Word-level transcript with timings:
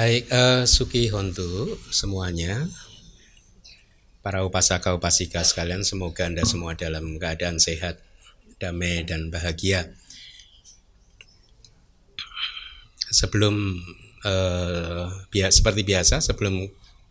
Baik, 0.00 0.32
uh, 0.32 0.64
Suki 0.64 1.12
Hontu 1.12 1.76
semuanya, 1.92 2.64
para 4.24 4.40
upasaka 4.48 4.96
upasika 4.96 5.44
sekalian, 5.44 5.84
semoga 5.84 6.24
anda 6.24 6.40
semua 6.48 6.72
dalam 6.72 7.20
keadaan 7.20 7.60
sehat, 7.60 8.00
damai 8.56 9.04
dan 9.04 9.28
bahagia. 9.28 9.92
Sebelum 13.12 13.76
uh, 14.24 15.28
seperti 15.52 15.84
biasa, 15.84 16.24
sebelum 16.24 16.64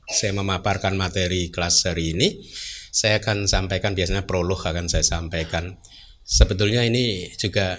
saya 0.09 0.33
memaparkan 0.33 0.97
materi 0.97 1.53
kelas 1.53 1.85
hari 1.85 2.17
ini, 2.17 2.41
saya 2.89 3.21
akan 3.21 3.45
sampaikan 3.45 3.93
biasanya 3.93 4.25
prolog 4.25 4.65
akan 4.65 4.89
saya 4.89 5.05
sampaikan. 5.05 5.77
Sebetulnya 6.25 6.81
ini 6.89 7.29
juga 7.37 7.77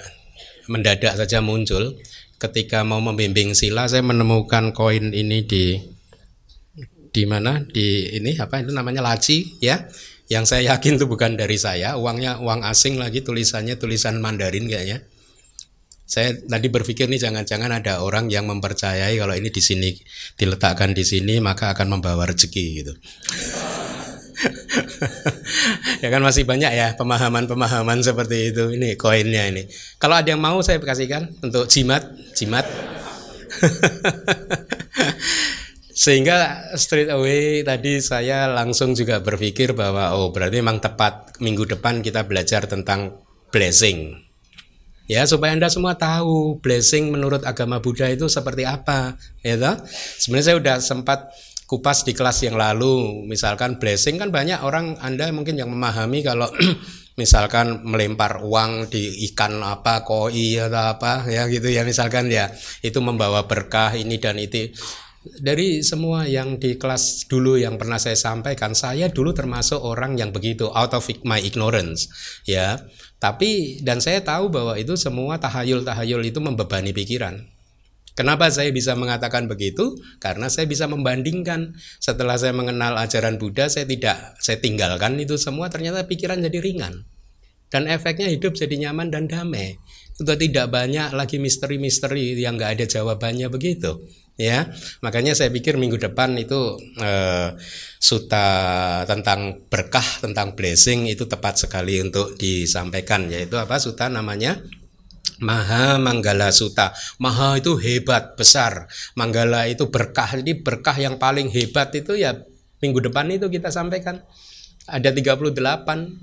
mendadak 0.70 1.18
saja 1.18 1.42
muncul 1.42 1.98
ketika 2.41 2.80
mau 2.82 3.04
membimbing 3.04 3.52
sila 3.52 3.84
saya 3.84 4.00
menemukan 4.00 4.72
koin 4.72 5.12
ini 5.12 5.45
di 5.45 5.77
di 7.11 7.22
mana? 7.29 7.61
Di 7.61 8.16
ini 8.16 8.40
apa 8.40 8.64
itu 8.64 8.72
namanya? 8.72 9.04
Laci 9.04 9.61
ya. 9.61 9.85
Yang 10.30 10.44
saya 10.54 10.75
yakin 10.75 10.94
itu 10.96 11.11
bukan 11.11 11.35
dari 11.35 11.58
saya. 11.58 11.99
Uangnya 11.99 12.39
uang 12.39 12.63
asing 12.63 13.03
lagi 13.03 13.21
tulisannya 13.21 13.76
tulisan 13.76 14.22
Mandarin 14.22 14.71
kayaknya. 14.71 15.03
Saya 16.07 16.35
tadi 16.39 16.66
berpikir 16.71 17.07
nih 17.07 17.22
jangan-jangan 17.22 17.71
ada 17.71 18.03
orang 18.03 18.30
yang 18.30 18.46
mempercayai 18.50 19.14
kalau 19.14 19.30
ini 19.30 19.50
di 19.50 19.63
sini 19.63 19.94
diletakkan 20.35 20.91
di 20.91 21.07
sini 21.07 21.38
maka 21.38 21.71
akan 21.71 21.86
membawa 21.86 22.27
rezeki 22.27 22.64
gitu 22.82 22.99
ya 26.03 26.08
kan 26.08 26.22
masih 26.25 26.49
banyak 26.49 26.72
ya 26.72 26.96
pemahaman-pemahaman 26.96 28.00
seperti 28.00 28.54
itu. 28.54 28.72
Ini 28.75 28.96
koinnya 28.96 29.49
ini. 29.53 29.68
Kalau 30.00 30.16
ada 30.16 30.29
yang 30.32 30.40
mau 30.40 30.61
saya 30.64 30.80
kasihkan 30.80 31.29
untuk 31.44 31.68
jimat, 31.68 32.08
jimat. 32.33 32.64
Sehingga 36.00 36.72
straight 36.80 37.12
away 37.12 37.61
tadi 37.61 38.00
saya 38.00 38.48
langsung 38.48 38.96
juga 38.96 39.20
berpikir 39.20 39.77
bahwa 39.77 40.16
oh 40.16 40.33
berarti 40.33 40.64
memang 40.64 40.80
tepat 40.80 41.36
minggu 41.44 41.68
depan 41.77 42.00
kita 42.00 42.24
belajar 42.24 42.64
tentang 42.64 43.20
blessing. 43.52 44.16
Ya 45.11 45.27
supaya 45.27 45.58
Anda 45.58 45.66
semua 45.66 45.98
tahu 45.98 46.62
blessing 46.62 47.11
menurut 47.11 47.42
agama 47.42 47.83
Buddha 47.83 48.06
itu 48.06 48.30
seperti 48.30 48.62
apa, 48.62 49.18
ya 49.42 49.58
toh? 49.58 49.83
Sebenarnya 50.22 50.46
saya 50.46 50.56
sudah 50.62 50.77
sempat 50.78 51.18
kupas 51.70 52.02
di 52.02 52.18
kelas 52.18 52.42
yang 52.42 52.58
lalu. 52.58 53.22
Misalkan 53.30 53.78
blessing 53.78 54.18
kan 54.18 54.34
banyak 54.34 54.66
orang 54.66 54.98
Anda 54.98 55.30
mungkin 55.30 55.54
yang 55.54 55.70
memahami 55.70 56.27
kalau 56.27 56.50
misalkan 57.22 57.86
melempar 57.86 58.42
uang 58.42 58.90
di 58.90 59.30
ikan 59.30 59.62
apa 59.62 60.02
koi 60.02 60.58
atau 60.58 60.98
apa 60.98 61.30
ya 61.30 61.46
gitu 61.46 61.70
ya 61.70 61.86
misalkan 61.86 62.27
ya. 62.27 62.50
Itu 62.82 62.98
membawa 62.98 63.46
berkah 63.46 63.94
ini 63.94 64.18
dan 64.18 64.42
itu. 64.42 64.74
Dari 65.20 65.84
semua 65.84 66.24
yang 66.24 66.56
di 66.56 66.80
kelas 66.80 67.28
dulu 67.28 67.60
yang 67.60 67.77
pernah 67.77 68.00
saya 68.00 68.16
sampaikan 68.16 68.72
saya 68.72 69.12
dulu 69.12 69.36
termasuk 69.36 69.77
orang 69.77 70.16
yang 70.16 70.32
begitu 70.32 70.66
out 70.74 70.90
of 70.90 71.06
my 71.22 71.38
ignorance 71.38 72.10
ya. 72.50 72.82
Tapi 73.20 73.78
dan 73.84 74.02
saya 74.02 74.24
tahu 74.24 74.48
bahwa 74.48 74.74
itu 74.80 74.96
semua 74.96 75.36
tahayul-tahayul 75.38 76.24
itu 76.24 76.40
membebani 76.40 76.90
pikiran 76.96 77.59
Kenapa 78.20 78.52
saya 78.52 78.68
bisa 78.68 78.92
mengatakan 79.00 79.48
begitu? 79.48 79.96
Karena 80.20 80.52
saya 80.52 80.68
bisa 80.68 80.84
membandingkan. 80.84 81.72
Setelah 82.04 82.36
saya 82.36 82.52
mengenal 82.52 83.00
ajaran 83.00 83.40
Buddha, 83.40 83.72
saya 83.72 83.88
tidak 83.88 84.36
saya 84.44 84.60
tinggalkan 84.60 85.16
itu 85.16 85.40
semua 85.40 85.72
ternyata 85.72 86.04
pikiran 86.04 86.36
jadi 86.44 86.60
ringan. 86.60 87.08
Dan 87.72 87.88
efeknya 87.88 88.28
hidup 88.28 88.60
jadi 88.60 88.77
nyaman 88.77 89.08
dan 89.08 89.24
damai. 89.24 89.80
Sudah 90.12 90.36
tidak 90.36 90.68
banyak 90.68 91.16
lagi 91.16 91.40
misteri-misteri 91.40 92.36
yang 92.36 92.60
nggak 92.60 92.77
ada 92.77 92.84
jawabannya 92.84 93.48
begitu. 93.48 94.04
Ya, 94.36 94.68
makanya 95.00 95.32
saya 95.32 95.48
pikir 95.48 95.80
minggu 95.80 95.96
depan 95.96 96.36
itu 96.36 96.77
eh, 97.00 97.56
suta 97.96 98.48
tentang 99.08 99.64
berkah, 99.72 100.05
tentang 100.20 100.52
blessing 100.60 101.08
itu 101.08 101.24
tepat 101.24 101.56
sekali 101.56 102.05
untuk 102.05 102.36
disampaikan. 102.36 103.33
Yaitu 103.33 103.56
apa? 103.56 103.80
Suta 103.80 104.12
namanya 104.12 104.61
Maha 105.40 105.96
Manggala 105.96 106.52
Suta. 106.52 106.92
Maha 107.17 107.56
itu 107.56 107.80
hebat, 107.80 108.36
besar. 108.36 108.86
Manggala 109.17 109.67
itu 109.67 109.89
berkah. 109.89 110.28
Jadi 110.36 110.61
berkah 110.61 110.96
yang 110.96 111.17
paling 111.17 111.48
hebat 111.48 111.90
itu 111.96 112.14
ya 112.17 112.36
minggu 112.84 113.01
depan 113.11 113.28
itu 113.33 113.48
kita 113.48 113.73
sampaikan. 113.73 114.20
Ada 114.90 115.14
38 115.14 115.55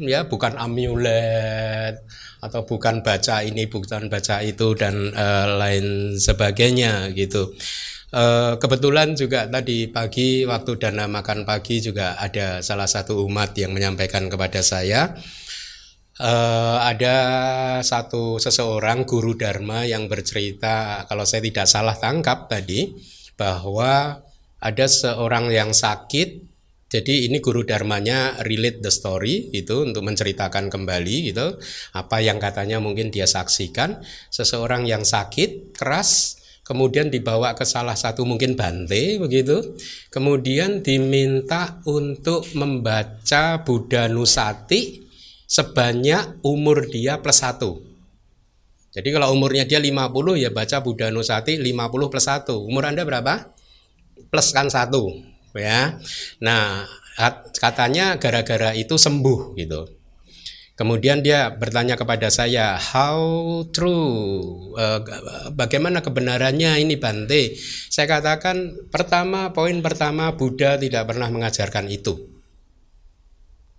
ya, 0.04 0.28
bukan 0.28 0.60
amulet 0.60 2.04
atau 2.44 2.68
bukan 2.68 3.00
baca 3.00 3.40
ini, 3.46 3.64
bukan 3.70 4.12
baca 4.12 4.44
itu 4.44 4.76
dan 4.76 5.14
uh, 5.16 5.56
lain 5.56 6.18
sebagainya 6.20 7.10
gitu. 7.16 7.56
Uh, 8.08 8.56
kebetulan 8.60 9.20
juga 9.20 9.52
tadi 9.52 9.92
pagi 9.92 10.48
waktu 10.48 10.80
dana 10.80 11.12
makan 11.12 11.44
pagi 11.44 11.84
juga 11.84 12.16
ada 12.16 12.64
salah 12.64 12.88
satu 12.88 13.20
umat 13.28 13.52
yang 13.60 13.76
menyampaikan 13.76 14.32
kepada 14.32 14.64
saya 14.64 15.12
uh, 16.22 16.78
ada 16.82 17.16
satu 17.86 18.42
seseorang 18.42 19.06
guru 19.06 19.38
dharma 19.38 19.86
yang 19.86 20.10
bercerita 20.10 21.06
kalau 21.06 21.26
saya 21.26 21.42
tidak 21.46 21.68
salah 21.70 21.98
tangkap 21.98 22.50
tadi 22.50 22.94
bahwa 23.38 24.22
ada 24.58 24.86
seorang 24.90 25.54
yang 25.54 25.72
sakit. 25.72 26.58
Jadi 26.88 27.28
ini 27.28 27.44
guru 27.44 27.68
dharmanya 27.68 28.48
relate 28.48 28.80
the 28.80 28.88
story 28.88 29.52
itu 29.52 29.84
untuk 29.84 30.08
menceritakan 30.08 30.72
kembali 30.72 31.36
gitu. 31.36 31.60
Apa 31.92 32.24
yang 32.24 32.40
katanya 32.40 32.80
mungkin 32.80 33.12
dia 33.12 33.28
saksikan. 33.28 34.00
Seseorang 34.32 34.88
yang 34.88 35.04
sakit 35.04 35.76
keras 35.76 36.40
kemudian 36.64 37.12
dibawa 37.12 37.60
ke 37.60 37.68
salah 37.68 38.00
satu 38.00 38.24
mungkin 38.24 38.56
bante 38.56 39.20
begitu. 39.20 39.76
Kemudian 40.08 40.80
diminta 40.80 41.84
untuk 41.84 42.48
membaca 42.56 43.68
Buddha 43.68 44.08
Nusati 44.08 45.07
sebanyak 45.48 46.44
umur 46.44 46.86
dia 46.92 47.18
plus 47.24 47.40
satu. 47.40 47.82
Jadi 48.92 49.10
kalau 49.16 49.32
umurnya 49.32 49.64
dia 49.64 49.80
50 49.80 50.44
ya 50.44 50.50
baca 50.52 50.84
Buddha 50.84 51.08
Nusati 51.10 51.56
50 51.58 52.12
plus 52.12 52.26
satu. 52.28 52.68
Umur 52.68 52.86
Anda 52.86 53.08
berapa? 53.08 53.56
Plus 54.28 54.52
kan 54.52 54.68
satu 54.68 55.08
ya. 55.56 55.98
Nah 56.44 56.86
katanya 57.58 58.20
gara-gara 58.22 58.76
itu 58.76 59.00
sembuh 59.00 59.58
gitu. 59.58 59.98
Kemudian 60.78 61.26
dia 61.26 61.50
bertanya 61.50 61.98
kepada 61.98 62.30
saya, 62.30 62.78
how 62.78 63.18
true, 63.74 64.78
uh, 64.78 65.02
bagaimana 65.50 66.06
kebenarannya 66.06 66.78
ini 66.78 67.02
Bante? 67.02 67.58
Saya 67.90 68.06
katakan 68.06 68.86
pertama, 68.94 69.50
poin 69.58 69.82
pertama 69.82 70.38
Buddha 70.38 70.78
tidak 70.78 71.10
pernah 71.10 71.34
mengajarkan 71.34 71.90
itu. 71.90 72.37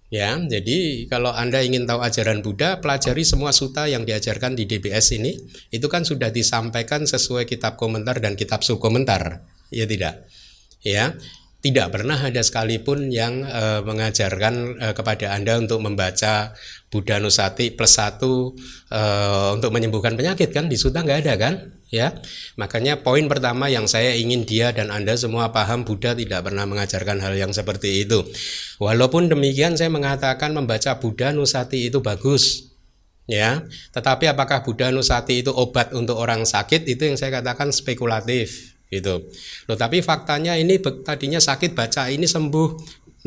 Ya, 0.09 0.41
jadi 0.41 1.05
kalau 1.05 1.29
Anda 1.37 1.61
ingin 1.61 1.85
tahu 1.85 2.01
ajaran 2.01 2.41
Buddha, 2.41 2.81
pelajari 2.81 3.29
semua 3.29 3.53
suta 3.53 3.85
yang 3.85 4.09
diajarkan 4.09 4.57
di 4.57 4.65
DBS 4.65 5.13
ini. 5.21 5.37
Itu 5.69 5.93
kan 5.93 6.09
sudah 6.09 6.33
disampaikan 6.33 7.05
sesuai 7.05 7.45
kitab 7.45 7.77
komentar 7.77 8.17
dan 8.17 8.33
kitab 8.33 8.65
subkomentar. 8.65 9.45
Ya 9.69 9.85
tidak. 9.85 10.25
Ya, 10.81 11.13
tidak 11.59 11.93
pernah 11.93 12.17
ada 12.17 12.41
sekalipun 12.41 13.13
yang 13.13 13.45
e, 13.45 13.85
mengajarkan 13.85 14.55
e, 14.81 14.87
kepada 14.95 15.35
Anda 15.37 15.59
untuk 15.61 15.85
membaca 15.85 16.57
Buddha 16.89 17.21
Nusati 17.21 17.75
plus 17.75 17.99
satu 17.99 18.55
e, 18.89 19.03
untuk 19.53 19.75
menyembuhkan 19.75 20.15
penyakit 20.15 20.55
kan 20.55 20.71
di 20.71 20.79
suta 20.79 21.03
nggak 21.03 21.19
ada 21.27 21.35
kan 21.35 21.55
ya 21.89 22.17
makanya 22.61 23.01
poin 23.01 23.25
pertama 23.27 23.73
yang 23.73 23.89
saya 23.89 24.13
ingin 24.13 24.45
dia 24.45 24.73
dan 24.77 24.93
Anda 24.93 25.17
semua 25.17 25.51
paham 25.51 25.89
Buddha 25.89 26.13
tidak 26.13 26.45
pernah 26.45 26.69
mengajarkan 26.69 27.21
hal 27.25 27.35
yang 27.37 27.53
seperti 27.53 28.05
itu 28.05 28.25
walaupun 28.77 29.33
demikian 29.33 29.77
saya 29.77 29.89
mengatakan 29.89 30.53
membaca 30.53 31.01
Buddha 31.01 31.33
Nusati 31.33 31.89
itu 31.89 32.05
bagus 32.05 32.73
ya 33.25 33.65
tetapi 33.97 34.29
apakah 34.29 34.61
Buddha 34.61 34.93
Nusati 34.93 35.41
itu 35.41 35.53
obat 35.53 35.97
untuk 35.97 36.21
orang 36.21 36.45
sakit 36.45 36.85
itu 36.85 37.09
yang 37.09 37.17
saya 37.17 37.41
katakan 37.41 37.73
spekulatif 37.73 38.79
gitu. 38.89 39.29
Loh, 39.69 39.77
tapi 39.77 40.01
faktanya 40.01 40.57
ini 40.57 40.81
tadinya 40.81 41.39
sakit 41.39 41.77
baca 41.77 42.09
ini 42.09 42.25
sembuh. 42.25 42.69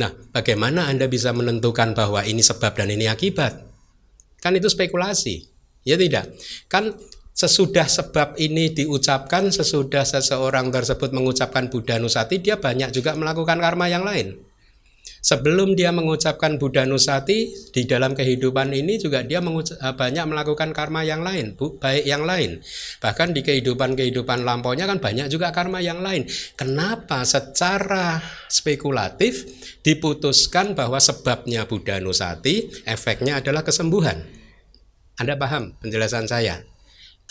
Nah, 0.02 0.10
bagaimana 0.34 0.90
Anda 0.90 1.06
bisa 1.06 1.30
menentukan 1.32 1.94
bahwa 1.94 2.26
ini 2.26 2.42
sebab 2.42 2.74
dan 2.74 2.90
ini 2.90 3.06
akibat? 3.06 3.62
Kan 4.42 4.58
itu 4.58 4.68
spekulasi. 4.68 5.46
Ya 5.86 5.98
tidak. 5.98 6.34
Kan 6.70 6.98
sesudah 7.32 7.88
sebab 7.88 8.38
ini 8.38 8.72
diucapkan, 8.76 9.50
sesudah 9.50 10.04
seseorang 10.04 10.70
tersebut 10.70 11.16
mengucapkan 11.16 11.72
Buddha 11.72 11.98
Nusati, 11.98 12.44
dia 12.44 12.60
banyak 12.60 12.92
juga 12.94 13.16
melakukan 13.18 13.58
karma 13.58 13.88
yang 13.88 14.04
lain. 14.06 14.52
Sebelum 15.22 15.78
dia 15.78 15.94
mengucapkan 15.94 16.58
Buddha 16.58 16.82
Nusati 16.82 17.54
di 17.70 17.86
dalam 17.86 18.18
kehidupan 18.18 18.74
ini 18.74 18.98
juga 18.98 19.22
dia 19.22 19.38
eh, 19.38 19.94
banyak 19.94 20.26
melakukan 20.26 20.74
karma 20.74 21.06
yang 21.06 21.22
lain, 21.22 21.54
baik 21.54 22.10
yang 22.10 22.26
lain. 22.26 22.58
Bahkan 22.98 23.30
di 23.30 23.46
kehidupan-kehidupan 23.46 24.42
lampaunya 24.42 24.90
kan 24.90 24.98
banyak 24.98 25.30
juga 25.30 25.54
karma 25.54 25.78
yang 25.78 26.02
lain. 26.02 26.26
Kenapa 26.58 27.22
secara 27.22 28.18
spekulatif 28.50 29.46
diputuskan 29.86 30.74
bahwa 30.74 30.98
sebabnya 30.98 31.70
Buddha 31.70 32.02
Nusati 32.02 32.82
efeknya 32.90 33.46
adalah 33.46 33.62
kesembuhan? 33.62 34.26
Anda 35.22 35.38
paham 35.38 35.78
penjelasan 35.78 36.26
saya? 36.26 36.71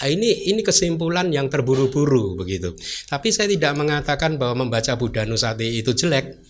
Ah, 0.01 0.09
ini 0.09 0.49
ini 0.49 0.65
kesimpulan 0.65 1.29
yang 1.29 1.53
terburu-buru 1.53 2.33
begitu. 2.33 2.73
Tapi 3.05 3.29
saya 3.29 3.53
tidak 3.53 3.77
mengatakan 3.77 4.41
bahwa 4.41 4.65
membaca 4.65 4.97
Buddha 4.97 5.29
Nusati 5.29 5.77
itu 5.77 5.93
jelek. 5.93 6.41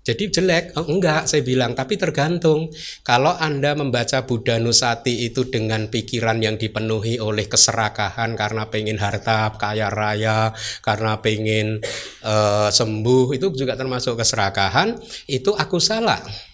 Jadi 0.00 0.32
jelek, 0.32 0.80
oh, 0.80 0.88
enggak 0.88 1.28
saya 1.28 1.44
bilang, 1.44 1.76
tapi 1.76 2.00
tergantung. 2.00 2.72
Kalau 3.04 3.36
Anda 3.36 3.76
membaca 3.76 4.24
Buddha 4.24 4.56
Nusati 4.56 5.28
itu 5.28 5.44
dengan 5.52 5.92
pikiran 5.92 6.40
yang 6.40 6.56
dipenuhi 6.56 7.20
oleh 7.20 7.44
keserakahan 7.44 8.32
karena 8.32 8.72
pengen 8.72 8.96
harta 8.96 9.52
kaya 9.60 9.92
raya, 9.92 10.56
karena 10.80 11.20
pengen 11.20 11.84
uh, 12.24 12.72
sembuh, 12.72 13.36
itu 13.36 13.52
juga 13.52 13.76
termasuk 13.76 14.16
keserakahan, 14.16 14.96
itu 15.28 15.52
aku 15.52 15.76
salah 15.76 16.49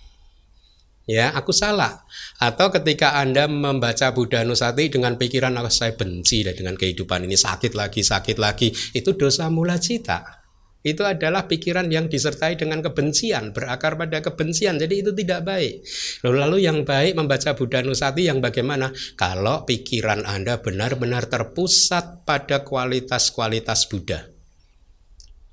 ya 1.07 1.33
aku 1.33 1.55
salah. 1.55 2.05
Atau 2.43 2.69
ketika 2.75 3.17
anda 3.17 3.47
membaca 3.49 4.13
Buddha 4.13 4.43
Nusati 4.43 4.91
dengan 4.93 5.17
pikiran 5.17 5.55
aku 5.57 5.71
saya 5.73 5.95
benci 5.95 6.45
dengan 6.45 6.75
kehidupan 6.75 7.25
ini 7.25 7.39
sakit 7.39 7.73
lagi 7.73 8.03
sakit 8.03 8.37
lagi 8.37 8.69
itu 8.93 9.15
dosa 9.15 9.49
mula 9.49 9.79
cita. 9.81 10.45
Itu 10.87 11.03
adalah 11.03 11.51
pikiran 11.51 11.91
yang 11.91 12.07
disertai 12.07 12.55
dengan 12.55 12.79
kebencian 12.79 13.51
berakar 13.51 13.99
pada 13.99 14.23
kebencian. 14.23 14.79
Jadi 14.79 15.03
itu 15.03 15.11
tidak 15.11 15.43
baik. 15.43 15.83
Lalu, 16.23 16.37
lalu 16.47 16.57
yang 16.63 16.79
baik 16.87 17.19
membaca 17.19 17.59
Buddha 17.59 17.83
Nusati 17.83 18.31
yang 18.31 18.39
bagaimana? 18.39 18.95
Kalau 19.19 19.67
pikiran 19.67 20.23
anda 20.23 20.63
benar-benar 20.63 21.27
terpusat 21.27 22.23
pada 22.23 22.63
kualitas-kualitas 22.63 23.91
Buddha 23.91 24.36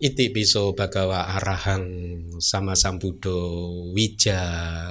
iti 0.04 0.36
piso 0.36 0.76
bagawa 0.76 1.32
arahang 1.40 1.88
sama 2.44 2.76
sambudo 2.76 3.72
wija 3.96 4.44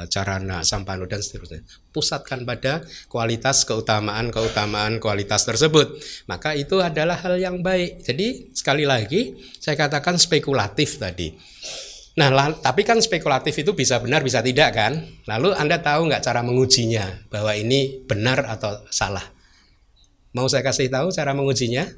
carana 0.08 0.64
sampano 0.64 1.04
dan 1.04 1.20
seterusnya 1.20 1.60
pusatkan 1.92 2.48
pada 2.48 2.80
kualitas 3.12 3.68
keutamaan 3.68 4.32
keutamaan 4.32 4.96
kualitas 4.96 5.44
tersebut 5.44 6.00
maka 6.24 6.56
itu 6.56 6.80
adalah 6.80 7.20
hal 7.20 7.36
yang 7.36 7.60
baik 7.60 8.00
jadi 8.00 8.56
sekali 8.56 8.88
lagi 8.88 9.36
saya 9.60 9.76
katakan 9.76 10.16
spekulatif 10.16 10.96
tadi 10.96 11.36
Nah, 12.12 12.28
tapi 12.60 12.84
kan 12.84 13.00
spekulatif 13.00 13.64
itu 13.64 13.72
bisa 13.72 13.96
benar, 13.96 14.20
bisa 14.20 14.44
tidak 14.44 14.76
kan? 14.76 15.00
Lalu 15.24 15.56
Anda 15.56 15.80
tahu 15.80 16.12
nggak 16.12 16.20
cara 16.20 16.44
mengujinya 16.44 17.24
bahwa 17.32 17.56
ini 17.56 18.04
benar 18.04 18.44
atau 18.44 18.84
salah? 18.92 19.32
Mau 20.36 20.44
saya 20.44 20.60
kasih 20.60 20.92
tahu 20.92 21.08
cara 21.08 21.32
mengujinya? 21.32 21.88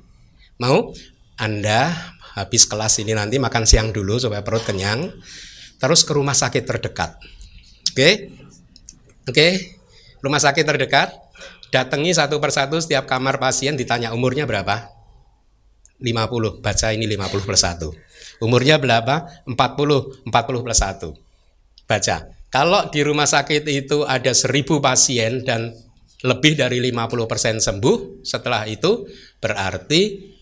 Mau? 0.63 0.95
Anda 1.35 1.91
habis 2.35 2.67
kelas 2.67 2.99
ini 2.99 3.15
nanti 3.15 3.39
makan 3.39 3.65
siang 3.65 3.95
dulu 3.95 4.19
supaya 4.19 4.43
perut 4.43 4.67
kenyang, 4.67 5.11
terus 5.79 6.03
ke 6.03 6.13
rumah 6.13 6.35
sakit 6.35 6.67
terdekat. 6.67 7.17
Oke, 7.95 7.95
okay? 7.95 8.15
oke, 9.31 9.35
okay? 9.35 9.53
rumah 10.19 10.43
sakit 10.43 10.67
terdekat, 10.67 11.15
datangi 11.71 12.11
satu 12.11 12.43
persatu 12.43 12.83
setiap 12.83 13.07
kamar 13.07 13.39
pasien 13.39 13.79
ditanya 13.79 14.11
umurnya 14.11 14.51
berapa? 14.51 14.91
50, 16.03 16.59
baca 16.59 16.87
ini 16.91 17.07
50 17.07 17.47
plus 17.47 17.63
1. 17.63 18.43
Umurnya 18.43 18.83
berapa? 18.83 19.47
40, 19.47 20.27
40 20.27 20.65
plus 20.67 20.81
1. 20.83 21.87
Baca. 21.87 22.17
Kalau 22.51 22.83
di 22.91 23.01
rumah 23.03 23.27
sakit 23.27 23.63
itu 23.71 24.03
ada 24.03 24.31
1000 24.31 24.83
pasien 24.83 25.47
dan 25.47 25.75
lebih 26.25 26.57
dari 26.57 26.81
50% 26.81 27.61
sembuh, 27.61 28.25
setelah 28.25 28.65
itu 28.65 29.07
berarti 29.39 30.34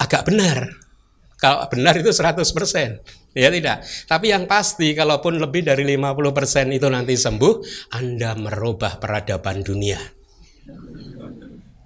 agak 0.00 0.28
benar. 0.28 0.86
Kalau 1.36 1.68
benar 1.68 1.92
itu 2.00 2.08
100%. 2.08 3.36
Ya 3.36 3.52
tidak. 3.52 3.84
Tapi 4.08 4.32
yang 4.32 4.48
pasti 4.48 4.96
kalaupun 4.96 5.36
lebih 5.36 5.68
dari 5.68 5.84
50% 5.84 6.72
itu 6.72 6.88
nanti 6.88 7.12
sembuh, 7.12 7.54
Anda 7.92 8.32
merubah 8.32 8.96
peradaban 8.96 9.60
dunia. 9.60 10.00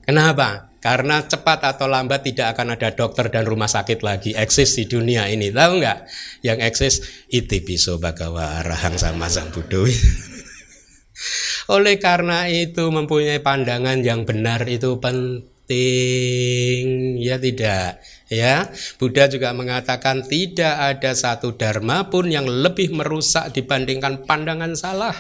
Kenapa? 0.07 0.71
Karena 0.81 1.21
cepat 1.27 1.77
atau 1.77 1.91
lambat 1.91 2.25
tidak 2.25 2.57
akan 2.57 2.79
ada 2.79 2.95
dokter 2.97 3.29
dan 3.29 3.45
rumah 3.45 3.69
sakit 3.69 4.01
lagi 4.01 4.33
eksis 4.33 4.81
di 4.81 4.85
dunia 4.89 5.29
ini. 5.29 5.53
Tahu 5.53 5.83
nggak? 5.83 5.99
Yang 6.47 6.59
eksis 6.73 6.95
itu 7.29 7.61
bisa 7.61 7.99
bagawa 8.01 8.63
arahang 8.63 8.97
sama 8.97 9.29
sang 9.29 9.53
budo. 9.53 9.85
Oleh 11.75 12.01
karena 12.01 12.49
itu 12.49 12.89
mempunyai 12.89 13.45
pandangan 13.45 14.01
yang 14.01 14.25
benar 14.25 14.65
itu 14.71 14.97
penting 15.03 15.60
penting. 15.71 17.23
Ya 17.23 17.39
tidak. 17.39 18.03
Ya 18.27 18.71
Buddha 18.99 19.31
juga 19.31 19.55
mengatakan 19.55 20.27
tidak 20.27 20.75
ada 20.75 21.15
satu 21.15 21.55
dharma 21.55 22.11
pun 22.11 22.27
yang 22.27 22.47
lebih 22.47 22.91
merusak 22.91 23.55
dibandingkan 23.55 24.27
pandangan 24.27 24.75
salah. 24.75 25.15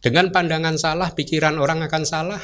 Dengan 0.00 0.32
pandangan 0.32 0.80
salah 0.80 1.12
pikiran 1.12 1.60
orang 1.60 1.84
akan 1.84 2.04
salah. 2.08 2.40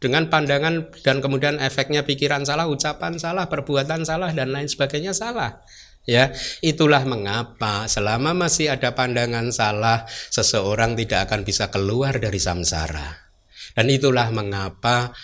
Dengan 0.00 0.28
pandangan 0.28 0.88
dan 1.04 1.20
kemudian 1.24 1.60
efeknya 1.60 2.04
pikiran 2.04 2.44
salah 2.44 2.68
ucapan 2.68 3.16
salah 3.20 3.48
perbuatan 3.48 4.04
salah 4.04 4.32
dan 4.32 4.52
lain 4.52 4.68
sebagainya 4.68 5.12
salah. 5.12 5.60
Ya 6.04 6.36
itulah 6.60 7.00
mengapa 7.08 7.88
selama 7.88 8.36
masih 8.36 8.68
ada 8.68 8.92
pandangan 8.92 9.48
salah 9.48 10.04
seseorang 10.28 10.92
tidak 11.00 11.32
akan 11.32 11.40
bisa 11.48 11.72
keluar 11.72 12.20
dari 12.20 12.36
samsara. 12.36 13.24
Dan 13.72 13.88
itulah 13.88 14.28
mengapa 14.28 15.16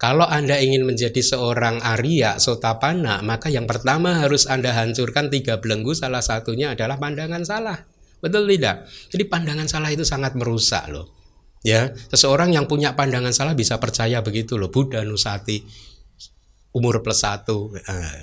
kalau 0.00 0.24
Anda 0.24 0.56
ingin 0.56 0.88
menjadi 0.88 1.20
seorang 1.20 1.84
Arya 1.84 2.40
Sotapana, 2.40 3.20
maka 3.20 3.52
yang 3.52 3.68
pertama 3.68 4.24
harus 4.24 4.48
Anda 4.48 4.72
hancurkan 4.72 5.28
tiga 5.28 5.60
belenggu, 5.60 5.92
salah 5.92 6.24
satunya 6.24 6.72
adalah 6.72 6.96
pandangan 6.96 7.44
salah. 7.44 7.84
Betul 8.24 8.48
tidak? 8.48 8.88
Jadi 9.12 9.28
pandangan 9.28 9.68
salah 9.68 9.92
itu 9.92 10.08
sangat 10.08 10.40
merusak 10.40 10.88
loh. 10.88 11.12
Ya, 11.60 11.92
seseorang 12.08 12.56
yang 12.56 12.64
punya 12.64 12.96
pandangan 12.96 13.36
salah 13.36 13.52
bisa 13.52 13.76
percaya 13.76 14.24
begitu 14.24 14.56
loh. 14.56 14.72
Buddha 14.72 15.04
Nusati 15.04 15.60
umur 16.72 17.04
plus 17.04 17.20
satu. 17.20 17.76
Eh, 17.76 18.20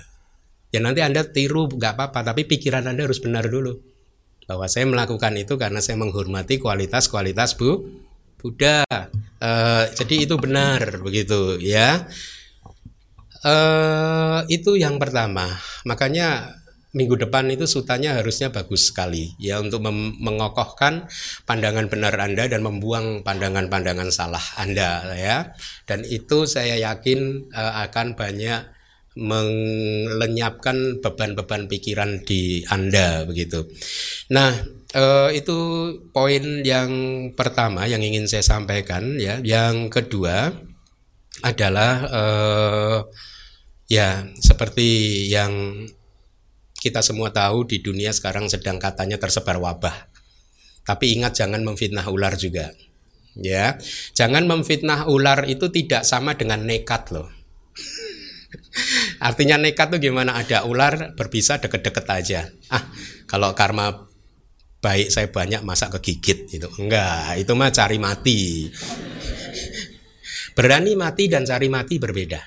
ya 0.74 0.82
nanti 0.82 1.06
Anda 1.06 1.30
tiru 1.30 1.70
nggak 1.70 1.94
apa-apa, 1.94 2.34
tapi 2.34 2.50
pikiran 2.50 2.90
Anda 2.90 3.06
harus 3.06 3.22
benar 3.22 3.54
dulu. 3.54 3.78
Bahwa 4.50 4.66
saya 4.66 4.90
melakukan 4.90 5.38
itu 5.38 5.62
karena 5.62 5.78
saya 5.78 6.02
menghormati 6.02 6.58
kualitas-kualitas 6.58 7.54
Bu 7.54 7.86
Buddha. 8.38 8.86
Uh, 9.38 9.86
jadi 9.94 10.30
itu 10.30 10.36
benar 10.38 11.02
begitu 11.02 11.58
ya. 11.62 12.06
Uh, 13.46 14.42
itu 14.50 14.78
yang 14.78 14.98
pertama. 14.98 15.46
Makanya 15.86 16.58
minggu 16.98 17.20
depan 17.20 17.46
itu 17.54 17.70
sutanya 17.70 18.18
harusnya 18.18 18.50
bagus 18.50 18.90
sekali 18.90 19.38
ya 19.38 19.62
untuk 19.62 19.86
mengokohkan 20.18 21.06
pandangan 21.46 21.86
benar 21.92 22.16
Anda 22.18 22.50
dan 22.50 22.66
membuang 22.66 23.22
pandangan-pandangan 23.22 24.10
salah 24.10 24.42
Anda 24.58 25.06
ya. 25.14 25.54
Dan 25.86 26.02
itu 26.06 26.50
saya 26.50 26.78
yakin 26.78 27.52
uh, 27.54 27.86
akan 27.90 28.18
banyak 28.18 28.78
melenyapkan 29.18 31.02
beban-beban 31.02 31.66
pikiran 31.66 32.22
di 32.22 32.62
Anda 32.70 33.26
begitu. 33.26 33.66
Nah, 34.30 34.54
uh, 34.96 35.30
itu 35.34 35.60
poin 36.16 36.64
yang 36.64 36.92
pertama 37.34 37.84
yang 37.90 38.00
ingin 38.00 38.30
saya 38.30 38.46
sampaikan 38.46 39.20
ya. 39.20 39.42
Yang 39.44 39.92
kedua 39.92 40.54
adalah 41.44 41.94
uh, 42.08 42.98
ya 43.92 44.28
seperti 44.40 45.26
yang 45.28 45.86
kita 46.78 47.02
semua 47.02 47.34
tahu 47.34 47.66
di 47.66 47.82
dunia 47.82 48.14
sekarang 48.14 48.48
sedang 48.48 48.78
katanya 48.78 49.18
tersebar 49.20 49.58
wabah. 49.60 50.14
Tapi 50.88 51.20
ingat 51.20 51.36
jangan 51.36 51.66
memfitnah 51.68 52.08
ular 52.08 52.40
juga. 52.40 52.72
Ya, 53.38 53.78
jangan 54.18 54.50
memfitnah 54.50 55.06
ular 55.12 55.46
itu 55.46 55.70
tidak 55.70 56.08
sama 56.08 56.34
dengan 56.34 56.66
nekat 56.66 57.14
loh. 57.14 57.30
Artinya 59.28 59.62
nekat 59.62 59.94
tuh 59.94 60.02
gimana? 60.02 60.42
Ada 60.42 60.66
ular 60.66 61.14
berbisa 61.14 61.62
deket-deket 61.62 62.06
aja. 62.10 62.50
Ah, 62.74 62.90
kalau 63.30 63.54
karma 63.54 64.10
baik 64.88 65.12
saya 65.12 65.28
banyak 65.28 65.68
masa 65.68 65.92
kegigit 65.92 66.48
itu 66.48 66.68
enggak 66.80 67.36
itu 67.44 67.52
mah 67.52 67.76
cari 67.76 68.00
mati. 68.00 68.72
Berani 70.56 70.96
mati 70.96 71.28
dan 71.28 71.44
cari 71.44 71.68
mati 71.68 72.00
berbeda. 72.00 72.40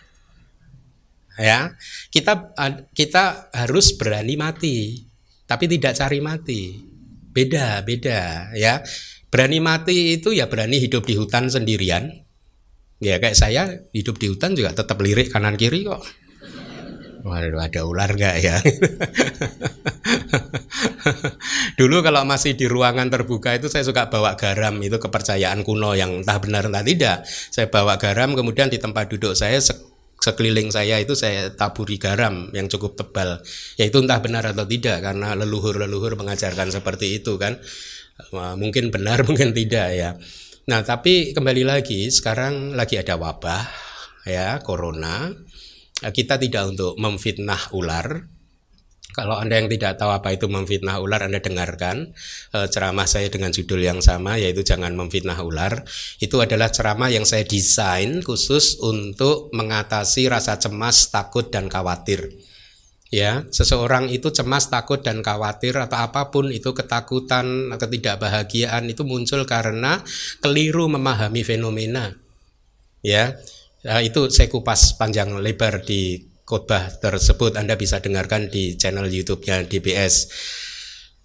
Ya 1.37 1.77
kita 2.09 2.57
kita 2.97 3.53
harus 3.53 3.93
berani 4.01 4.41
mati 4.41 5.05
tapi 5.45 5.69
tidak 5.69 5.93
cari 6.01 6.25
mati. 6.25 6.81
Beda 7.31 7.85
beda 7.85 8.57
ya. 8.57 8.81
Berani 9.29 9.61
mati 9.61 10.17
itu 10.17 10.33
ya 10.33 10.49
berani 10.49 10.81
hidup 10.81 11.05
di 11.05 11.21
hutan 11.21 11.53
sendirian. 11.53 12.09
Ya 13.05 13.21
kayak 13.21 13.37
saya 13.37 13.69
hidup 13.93 14.17
di 14.17 14.33
hutan 14.33 14.57
juga 14.57 14.73
tetap 14.73 14.97
lirik 15.01 15.29
kanan 15.29 15.61
kiri 15.61 15.85
kok 15.85 16.01
Waduh, 17.21 17.61
ada 17.61 17.85
ular 17.85 18.17
nggak 18.17 18.37
ya? 18.41 18.57
Dulu 21.79 22.01
kalau 22.01 22.25
masih 22.25 22.57
di 22.57 22.69
ruangan 22.69 23.13
terbuka 23.13 23.57
itu 23.57 23.69
saya 23.69 23.85
suka 23.85 24.09
bawa 24.09 24.37
garam 24.37 24.81
itu 24.81 24.97
kepercayaan 24.97 25.65
kuno 25.65 25.93
yang 25.97 26.25
entah 26.25 26.41
benar 26.41 26.69
entah 26.69 26.85
tidak. 26.85 27.25
Saya 27.27 27.69
bawa 27.69 28.01
garam 28.01 28.33
kemudian 28.33 28.73
di 28.73 28.81
tempat 28.81 29.13
duduk 29.13 29.37
saya 29.37 29.61
sekeliling 30.21 30.69
saya 30.69 31.01
itu 31.01 31.17
saya 31.17 31.49
taburi 31.57 31.97
garam 31.97 32.53
yang 32.53 32.69
cukup 32.69 32.97
tebal. 32.97 33.41
Ya 33.81 33.89
itu 33.89 34.01
entah 34.01 34.21
benar 34.21 34.45
atau 34.49 34.69
tidak 34.69 35.01
karena 35.01 35.33
leluhur-leluhur 35.37 36.17
mengajarkan 36.21 36.73
seperti 36.73 37.21
itu 37.21 37.41
kan. 37.41 37.61
Mungkin 38.33 38.93
benar 38.93 39.25
mungkin 39.29 39.57
tidak 39.57 39.89
ya. 39.97 40.11
Nah, 40.69 40.85
tapi 40.85 41.33
kembali 41.33 41.65
lagi 41.65 42.13
sekarang 42.13 42.77
lagi 42.77 43.01
ada 43.01 43.17
wabah 43.17 43.65
ya 44.29 44.61
corona 44.61 45.33
kita 46.09 46.41
tidak 46.41 46.73
untuk 46.73 46.97
memfitnah 46.97 47.77
ular 47.77 48.25
kalau 49.11 49.37
Anda 49.43 49.59
yang 49.59 49.69
tidak 49.71 49.99
tahu 49.99 50.11
apa 50.15 50.35
itu 50.35 50.47
memfitnah 50.47 51.03
ular, 51.03 51.27
Anda 51.27 51.43
dengarkan 51.43 52.15
e, 52.55 52.59
ceramah 52.71 53.11
saya 53.11 53.27
dengan 53.27 53.51
judul 53.51 53.83
yang 53.83 53.99
sama 53.99 54.39
yaitu 54.39 54.63
jangan 54.63 54.95
memfitnah 54.95 55.39
ular. 55.43 55.83
Itu 56.23 56.39
adalah 56.39 56.71
ceramah 56.71 57.11
yang 57.11 57.27
saya 57.27 57.43
desain 57.43 58.23
khusus 58.23 58.79
untuk 58.79 59.51
mengatasi 59.51 60.31
rasa 60.31 60.63
cemas, 60.63 61.11
takut 61.11 61.51
dan 61.51 61.67
khawatir. 61.67 62.31
Ya, 63.11 63.43
seseorang 63.51 64.07
itu 64.15 64.31
cemas, 64.31 64.71
takut 64.71 65.03
dan 65.03 65.27
khawatir 65.27 65.75
atau 65.75 65.99
apa 65.99 66.31
pun 66.31 66.55
itu 66.55 66.71
ketakutan, 66.71 67.75
ketidakbahagiaan 67.75 68.87
itu 68.87 69.03
muncul 69.03 69.43
karena 69.51 69.99
keliru 70.39 70.87
memahami 70.87 71.43
fenomena. 71.43 72.15
Ya, 73.03 73.35
ya 73.81 74.01
itu 74.05 74.29
saya 74.29 74.49
kupas 74.53 74.97
panjang 75.01 75.33
lebar 75.41 75.85
di 75.85 76.31
khotbah 76.45 76.91
tersebut 76.99 77.55
Anda 77.55 77.79
bisa 77.79 78.03
dengarkan 78.03 78.51
di 78.51 78.75
channel 78.75 79.07
YouTube-nya 79.07 79.71
DBS. 79.71 80.15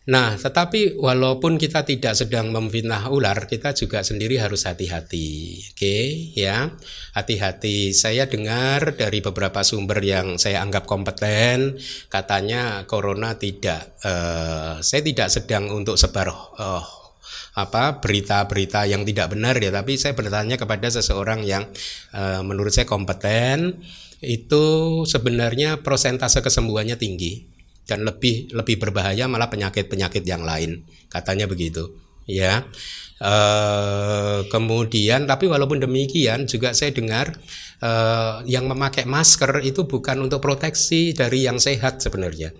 Nah, 0.05 0.37
tetapi 0.37 1.01
walaupun 1.01 1.57
kita 1.57 1.81
tidak 1.81 2.13
sedang 2.13 2.53
memfitnah 2.53 3.09
ular, 3.09 3.49
kita 3.49 3.73
juga 3.73 4.05
sendiri 4.05 4.37
harus 4.37 4.69
hati-hati. 4.69 5.65
Oke, 5.73 5.81
okay, 5.81 6.05
ya. 6.37 6.69
Hati-hati. 7.17 7.89
Saya 7.89 8.29
dengar 8.29 8.93
dari 8.93 9.25
beberapa 9.25 9.65
sumber 9.65 9.97
yang 10.05 10.37
saya 10.37 10.61
anggap 10.61 10.85
kompeten, 10.85 11.81
katanya 12.05 12.85
corona 12.85 13.41
tidak 13.41 13.97
uh, 14.05 14.77
saya 14.85 15.01
tidak 15.01 15.33
sedang 15.33 15.73
untuk 15.73 15.97
sebar 15.97 16.29
uh, 16.29 16.85
apa 17.55 17.99
berita-berita 18.03 18.89
yang 18.89 19.07
tidak 19.07 19.31
benar 19.33 19.57
ya, 19.57 19.71
tapi 19.71 19.95
saya 19.95 20.13
bertanya 20.13 20.55
kepada 20.55 20.87
seseorang 20.91 21.45
yang 21.45 21.67
uh, 22.15 22.41
menurut 22.45 22.71
saya 22.71 22.87
kompeten 22.87 23.79
itu 24.23 24.65
sebenarnya 25.05 25.85
prosentase 25.85 26.39
kesembuhannya 26.41 26.97
tinggi 26.97 27.45
dan 27.85 28.01
lebih 28.01 28.49
lebih 28.51 28.81
berbahaya 28.81 29.29
malah 29.29 29.47
penyakit-penyakit 29.47 30.25
yang 30.25 30.41
lain. 30.41 30.83
Katanya 31.07 31.45
begitu 31.45 31.93
ya. 32.25 32.65
E, 33.15 33.33
kemudian 34.51 35.23
tapi 35.29 35.47
walaupun 35.47 35.79
demikian 35.79 36.49
juga 36.49 36.75
saya 36.75 36.91
dengar 36.91 37.31
e, 37.79 37.91
yang 38.49 38.67
memakai 38.67 39.07
masker 39.07 39.63
itu 39.63 39.87
bukan 39.87 40.25
untuk 40.25 40.41
proteksi 40.43 41.15
dari 41.15 41.45
yang 41.45 41.61
sehat 41.61 42.01
sebenarnya. 42.01 42.51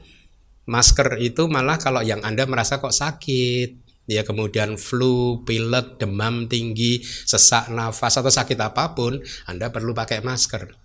Masker 0.65 1.22
itu 1.22 1.45
malah 1.45 1.77
kalau 1.77 2.01
yang 2.01 2.22
anda 2.25 2.45
merasa 2.50 2.81
kok 2.81 2.93
sakit 2.93 3.84
ya 4.05 4.21
kemudian 4.21 4.77
flu, 4.77 5.41
pilek, 5.43 5.97
demam 6.01 6.45
tinggi, 6.45 7.01
sesak 7.03 7.74
nafas 7.74 8.21
atau 8.21 8.29
sakit 8.29 8.57
apa 8.62 8.93
pun, 8.93 9.19
Anda 9.50 9.74
perlu 9.74 9.93
pakai 9.97 10.21
masker. 10.21 10.84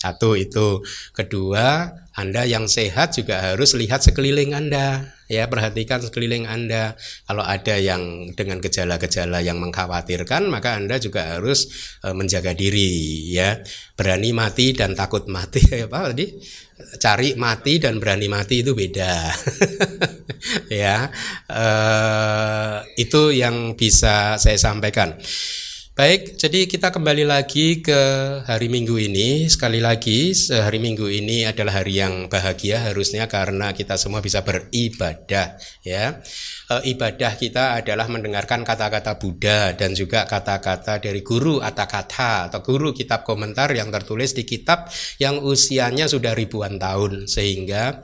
Satu 0.00 0.32
itu. 0.32 0.80
Kedua, 1.12 1.92
Anda 2.16 2.48
yang 2.48 2.72
sehat 2.72 3.20
juga 3.20 3.52
harus 3.52 3.76
lihat 3.76 4.00
sekeliling 4.00 4.56
Anda. 4.56 5.12
Ya, 5.28 5.44
perhatikan 5.44 6.00
sekeliling 6.00 6.48
Anda. 6.48 6.96
Kalau 7.28 7.44
ada 7.44 7.76
yang 7.76 8.32
dengan 8.32 8.64
gejala-gejala 8.64 9.44
yang 9.44 9.60
mengkhawatirkan, 9.60 10.48
maka 10.48 10.80
Anda 10.80 10.96
juga 10.96 11.36
harus 11.36 11.68
e, 12.00 12.16
menjaga 12.16 12.56
diri, 12.56 13.28
ya. 13.28 13.60
Berani 13.92 14.32
mati 14.32 14.72
dan 14.72 14.96
takut 14.96 15.28
mati 15.28 15.60
apa 15.86 16.16
tadi? 16.16 16.32
Cari 16.96 17.36
mati 17.36 17.76
dan 17.76 18.00
berani 18.00 18.26
mati 18.32 18.64
itu 18.64 18.72
beda. 18.72 19.14
ya. 20.82 21.12
E, 21.44 21.66
itu 22.96 23.36
yang 23.36 23.76
bisa 23.76 24.40
saya 24.40 24.56
sampaikan. 24.56 25.12
Baik, 26.00 26.40
jadi 26.40 26.64
kita 26.64 26.96
kembali 26.96 27.28
lagi 27.28 27.84
ke 27.84 28.00
hari 28.48 28.72
Minggu 28.72 28.96
ini. 28.96 29.52
Sekali 29.52 29.84
lagi, 29.84 30.32
hari 30.48 30.80
Minggu 30.80 31.04
ini 31.12 31.44
adalah 31.44 31.84
hari 31.84 32.00
yang 32.00 32.24
bahagia 32.24 32.88
harusnya 32.88 33.28
karena 33.28 33.76
kita 33.76 34.00
semua 34.00 34.24
bisa 34.24 34.40
beribadah, 34.40 35.60
ya. 35.84 36.24
E, 36.72 36.96
ibadah 36.96 37.36
kita 37.36 37.84
adalah 37.84 38.08
mendengarkan 38.08 38.64
kata-kata 38.64 39.20
Buddha 39.20 39.76
dan 39.76 39.92
juga 39.92 40.24
kata-kata 40.24 41.04
dari 41.04 41.20
guru 41.20 41.60
kata 41.60 42.48
atau 42.48 42.64
guru 42.64 42.96
kitab 42.96 43.20
komentar 43.20 43.68
yang 43.76 43.92
tertulis 43.92 44.32
di 44.32 44.48
kitab 44.48 44.88
yang 45.20 45.44
usianya 45.44 46.08
sudah 46.08 46.32
ribuan 46.32 46.80
tahun 46.80 47.28
sehingga 47.28 48.00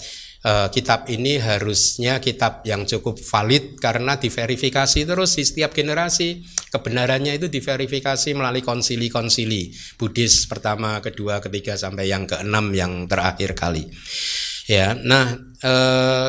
uh, 0.47 0.69
kitab 0.71 1.11
ini 1.11 1.43
harusnya 1.43 2.23
kitab 2.23 2.63
yang 2.63 2.87
cukup 2.87 3.19
valid 3.19 3.83
karena 3.83 4.15
diverifikasi 4.17 5.03
terus 5.03 5.35
di 5.35 5.43
setiap 5.43 5.75
generasi 5.75 6.47
kebenarannya 6.71 7.35
itu 7.35 7.51
diverifikasi 7.51 8.31
melalui 8.33 8.63
konsili-konsili 8.63 9.75
Buddhis 9.99 10.47
pertama, 10.47 11.03
kedua, 11.03 11.43
ketiga 11.43 11.75
sampai 11.75 12.07
yang 12.07 12.31
keenam 12.31 12.71
yang 12.71 13.11
terakhir 13.11 13.59
kali. 13.59 13.91
Ya, 14.67 14.99
nah 14.99 15.39
e, 15.63 15.75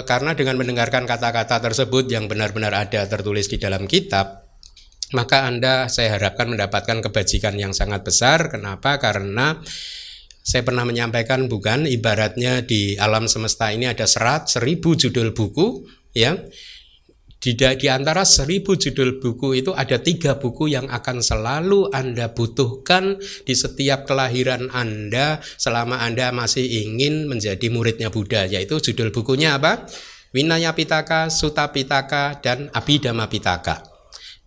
karena 0.05 0.37
dengan 0.37 0.61
mendengarkan 0.61 1.09
kata-kata 1.09 1.57
tersebut 1.57 2.05
yang 2.13 2.29
benar-benar 2.29 2.69
ada 2.69 3.09
tertulis 3.09 3.49
di 3.49 3.57
dalam 3.57 3.89
kitab, 3.89 4.45
maka 5.17 5.49
Anda 5.49 5.89
saya 5.89 6.21
harapkan 6.21 6.53
mendapatkan 6.53 7.01
kebajikan 7.01 7.57
yang 7.57 7.73
sangat 7.73 8.05
besar. 8.05 8.53
Kenapa? 8.53 9.01
Karena 9.01 9.57
saya 10.47 10.63
pernah 10.63 10.87
menyampaikan 10.87 11.51
bukan 11.51 11.83
ibaratnya 11.83 12.63
di 12.63 12.95
alam 12.95 13.27
semesta 13.27 13.67
ini 13.67 13.83
ada 13.83 14.07
serat 14.07 14.47
seribu 14.47 14.95
judul 14.95 15.35
buku 15.35 15.83
ya. 16.15 16.39
Di, 17.37 17.53
di 17.53 17.87
antara 17.91 18.23
seribu 18.23 18.79
judul 18.79 19.19
buku 19.19 19.59
itu 19.59 19.75
ada 19.75 19.99
tiga 19.99 20.39
buku 20.39 20.71
yang 20.71 20.87
akan 20.87 21.19
selalu 21.19 21.91
Anda 21.91 22.31
butuhkan 22.31 23.19
di 23.43 23.53
setiap 23.53 24.07
kelahiran 24.07 24.71
Anda 24.71 25.43
selama 25.59 25.99
Anda 25.99 26.31
masih 26.31 26.63
ingin 26.63 27.27
menjadi 27.27 27.67
muridnya 27.67 28.07
Buddha 28.07 28.47
yaitu 28.47 28.79
judul 28.79 29.11
bukunya 29.11 29.59
apa? 29.59 29.83
Winaya 30.31 30.71
Pitaka, 30.71 31.27
Suta 31.27 31.69
Pitaka, 31.75 32.39
dan 32.39 32.71
Abhidhamma 32.71 33.27
Pitaka. 33.27 33.83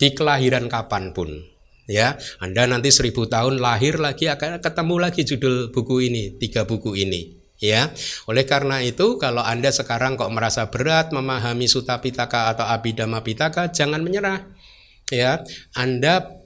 Di 0.01 0.17
kelahiran 0.17 0.65
kapan 0.67 1.13
pun 1.13 1.50
ya 1.91 2.15
Anda 2.39 2.71
nanti 2.71 2.95
seribu 2.95 3.27
tahun 3.27 3.59
lahir 3.59 3.99
lagi 3.99 4.31
akan 4.31 4.63
ketemu 4.63 4.95
lagi 5.03 5.27
judul 5.27 5.75
buku 5.75 6.07
ini 6.07 6.39
tiga 6.39 6.63
buku 6.63 6.95
ini. 6.95 7.43
Ya 7.61 7.93
oleh 8.31 8.47
karena 8.49 8.81
itu 8.81 9.19
kalau 9.19 9.43
Anda 9.43 9.69
sekarang 9.75 10.17
kok 10.17 10.33
merasa 10.33 10.71
berat 10.71 11.13
memahami 11.13 11.69
Sutta 11.69 12.01
Pitaka 12.01 12.55
atau 12.55 12.65
Abhidhamma 12.65 13.21
Pitaka 13.21 13.69
jangan 13.69 14.01
menyerah. 14.01 14.47
Ya 15.11 15.43
Anda 15.75 16.41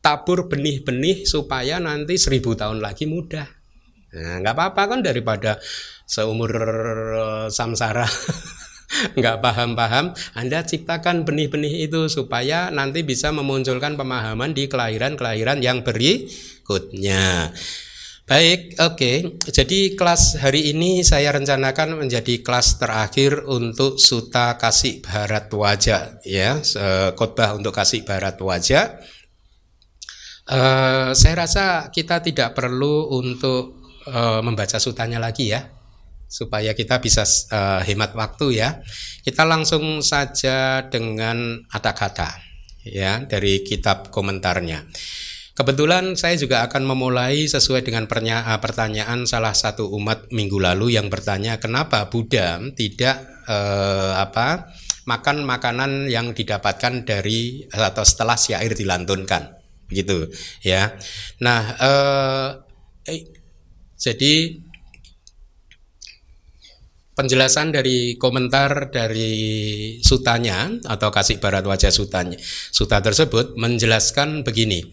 tabur 0.00 0.48
benih-benih 0.48 1.28
supaya 1.28 1.76
nanti 1.82 2.16
seribu 2.16 2.56
tahun 2.56 2.80
lagi 2.80 3.04
mudah. 3.04 3.44
Nah 4.10 4.40
apa-apa 4.40 4.96
kan 4.96 5.00
daripada 5.04 5.60
seumur 6.08 6.50
eh, 6.50 7.46
samsara 7.52 8.06
nggak 9.18 9.38
paham-paham, 9.38 10.12
Anda 10.34 10.66
ciptakan 10.66 11.22
benih-benih 11.22 11.86
itu 11.86 12.10
supaya 12.10 12.68
nanti 12.74 13.06
bisa 13.06 13.30
memunculkan 13.30 13.94
pemahaman 13.94 14.50
di 14.52 14.66
kelahiran-kelahiran 14.66 15.62
yang 15.62 15.86
berikutnya. 15.86 17.54
Baik, 18.30 18.78
oke. 18.78 18.94
Okay. 18.94 19.16
Jadi 19.50 19.98
kelas 19.98 20.38
hari 20.38 20.70
ini 20.70 21.02
saya 21.02 21.34
rencanakan 21.34 21.98
menjadi 21.98 22.46
kelas 22.46 22.78
terakhir 22.78 23.42
untuk 23.50 23.98
Suta 23.98 24.54
Kasih 24.54 25.02
Barat 25.02 25.50
Wajah, 25.50 26.22
ya, 26.22 26.62
khotbah 27.18 27.58
untuk 27.58 27.74
Kasih 27.74 28.06
Barat 28.06 28.38
Wajah. 28.38 29.02
Uh, 30.50 31.10
saya 31.14 31.46
rasa 31.46 31.94
kita 31.94 32.22
tidak 32.22 32.58
perlu 32.58 33.06
untuk 33.14 33.86
uh, 34.10 34.42
membaca 34.42 34.82
sutanya 34.82 35.22
lagi 35.22 35.54
ya 35.54 35.62
supaya 36.30 36.78
kita 36.78 37.02
bisa 37.02 37.26
uh, 37.50 37.82
hemat 37.82 38.14
waktu 38.14 38.62
ya. 38.62 38.78
Kita 39.26 39.42
langsung 39.42 39.98
saja 39.98 40.86
dengan 40.86 41.66
kata-kata 41.66 42.38
ya 42.86 43.26
dari 43.26 43.66
kitab 43.66 44.14
komentarnya. 44.14 44.86
Kebetulan 45.50 46.16
saya 46.16 46.40
juga 46.40 46.64
akan 46.64 46.88
memulai 46.88 47.44
sesuai 47.44 47.84
dengan 47.84 48.08
eh, 48.08 48.60
pertanyaan 48.62 49.28
salah 49.28 49.52
satu 49.52 49.92
umat 49.92 50.32
minggu 50.32 50.56
lalu 50.56 50.96
yang 50.96 51.12
bertanya 51.12 51.60
kenapa 51.60 52.08
Buddha 52.08 52.56
tidak 52.72 53.20
uh, 53.44 54.16
apa 54.16 54.72
makan 55.04 55.44
makanan 55.44 56.08
yang 56.08 56.32
didapatkan 56.32 57.04
dari 57.04 57.66
atau 57.68 58.04
setelah 58.06 58.40
syair 58.40 58.72
dilantunkan 58.72 59.60
begitu 59.90 60.32
ya. 60.64 60.96
Nah, 61.44 61.60
uh, 61.76 62.48
eh, 63.04 63.28
jadi 64.00 64.64
penjelasan 67.20 67.68
dari 67.68 68.16
komentar 68.16 68.88
dari 68.88 69.36
sutanya 70.00 70.72
atau 70.88 71.12
kasih 71.12 71.36
barat 71.36 71.60
wajah 71.68 71.92
sutanya 71.92 72.40
suta 72.72 73.04
tersebut 73.04 73.60
menjelaskan 73.60 74.40
begini 74.40 74.88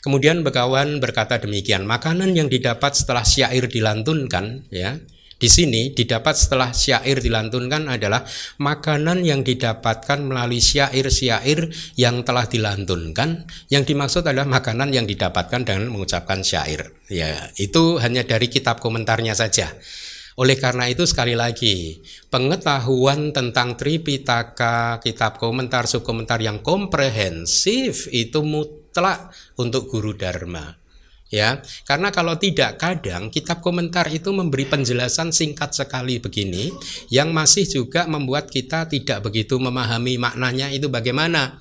kemudian 0.00 0.40
Begawan 0.40 1.04
berkata 1.04 1.36
demikian 1.36 1.84
makanan 1.84 2.32
yang 2.32 2.48
didapat 2.48 2.96
setelah 2.96 3.28
syair 3.28 3.68
dilantunkan 3.68 4.64
ya 4.72 4.96
Di 5.36 5.52
sini 5.52 5.92
didapat 5.92 6.32
setelah 6.32 6.72
syair 6.72 7.20
dilantunkan 7.20 7.92
adalah 7.92 8.24
makanan 8.56 9.20
yang 9.20 9.44
didapatkan 9.44 10.24
melalui 10.24 10.64
syair-syair 10.64 11.68
yang 12.00 12.24
telah 12.24 12.48
dilantunkan. 12.48 13.44
Yang 13.68 13.92
dimaksud 13.92 14.24
adalah 14.24 14.48
makanan 14.48 14.96
yang 14.96 15.04
didapatkan 15.04 15.60
dengan 15.60 15.92
mengucapkan 15.92 16.40
syair. 16.40 16.88
Ya, 17.12 17.52
itu 17.60 18.00
hanya 18.00 18.24
dari 18.24 18.48
kitab 18.48 18.80
komentarnya 18.80 19.36
saja. 19.36 19.76
Oleh 20.36 20.60
karena 20.60 20.84
itu 20.92 21.08
sekali 21.08 21.32
lagi, 21.32 22.04
pengetahuan 22.28 23.32
tentang 23.32 23.72
Tripitaka, 23.72 25.00
kitab 25.00 25.40
komentar, 25.40 25.88
subkomentar 25.88 26.44
yang 26.44 26.60
komprehensif 26.60 28.04
itu 28.12 28.44
mutlak 28.44 29.32
untuk 29.56 29.88
guru 29.88 30.12
dharma 30.12 30.76
ya. 31.30 31.60
Karena 31.86 32.12
kalau 32.14 32.38
tidak 32.38 32.78
kadang 32.78 33.28
kitab 33.32 33.60
komentar 33.62 34.06
itu 34.10 34.30
memberi 34.30 34.66
penjelasan 34.66 35.34
singkat 35.34 35.74
sekali 35.74 36.22
begini 36.22 36.70
yang 37.10 37.34
masih 37.34 37.66
juga 37.66 38.06
membuat 38.06 38.50
kita 38.50 38.86
tidak 38.86 39.26
begitu 39.26 39.58
memahami 39.58 40.18
maknanya 40.18 40.70
itu 40.70 40.86
bagaimana 40.90 41.58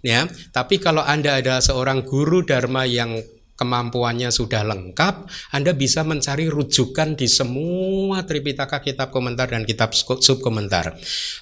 ya. 0.00 0.26
Tapi 0.50 0.80
kalau 0.80 1.04
anda 1.04 1.38
ada 1.38 1.60
seorang 1.60 2.04
guru 2.04 2.44
dharma 2.44 2.88
yang 2.88 3.20
kemampuannya 3.56 4.32
sudah 4.32 4.64
lengkap, 4.64 5.28
Anda 5.54 5.76
bisa 5.76 6.02
mencari 6.02 6.48
rujukan 6.48 7.14
di 7.14 7.28
semua 7.28 8.24
Tripitaka 8.24 8.80
kitab 8.80 9.12
komentar 9.12 9.52
dan 9.52 9.68
kitab 9.68 9.92
subkomentar. 9.94 10.96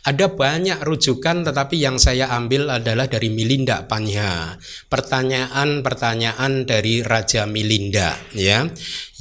Ada 0.04 0.26
banyak 0.34 0.82
rujukan 0.82 1.46
tetapi 1.46 1.76
yang 1.78 1.96
saya 1.96 2.28
ambil 2.34 2.68
adalah 2.68 3.06
dari 3.06 3.30
Milinda 3.30 3.86
Panya. 3.86 4.58
Pertanyaan-pertanyaan 4.90 6.66
dari 6.66 7.00
Raja 7.00 7.46
Milinda 7.46 8.18
ya. 8.34 8.66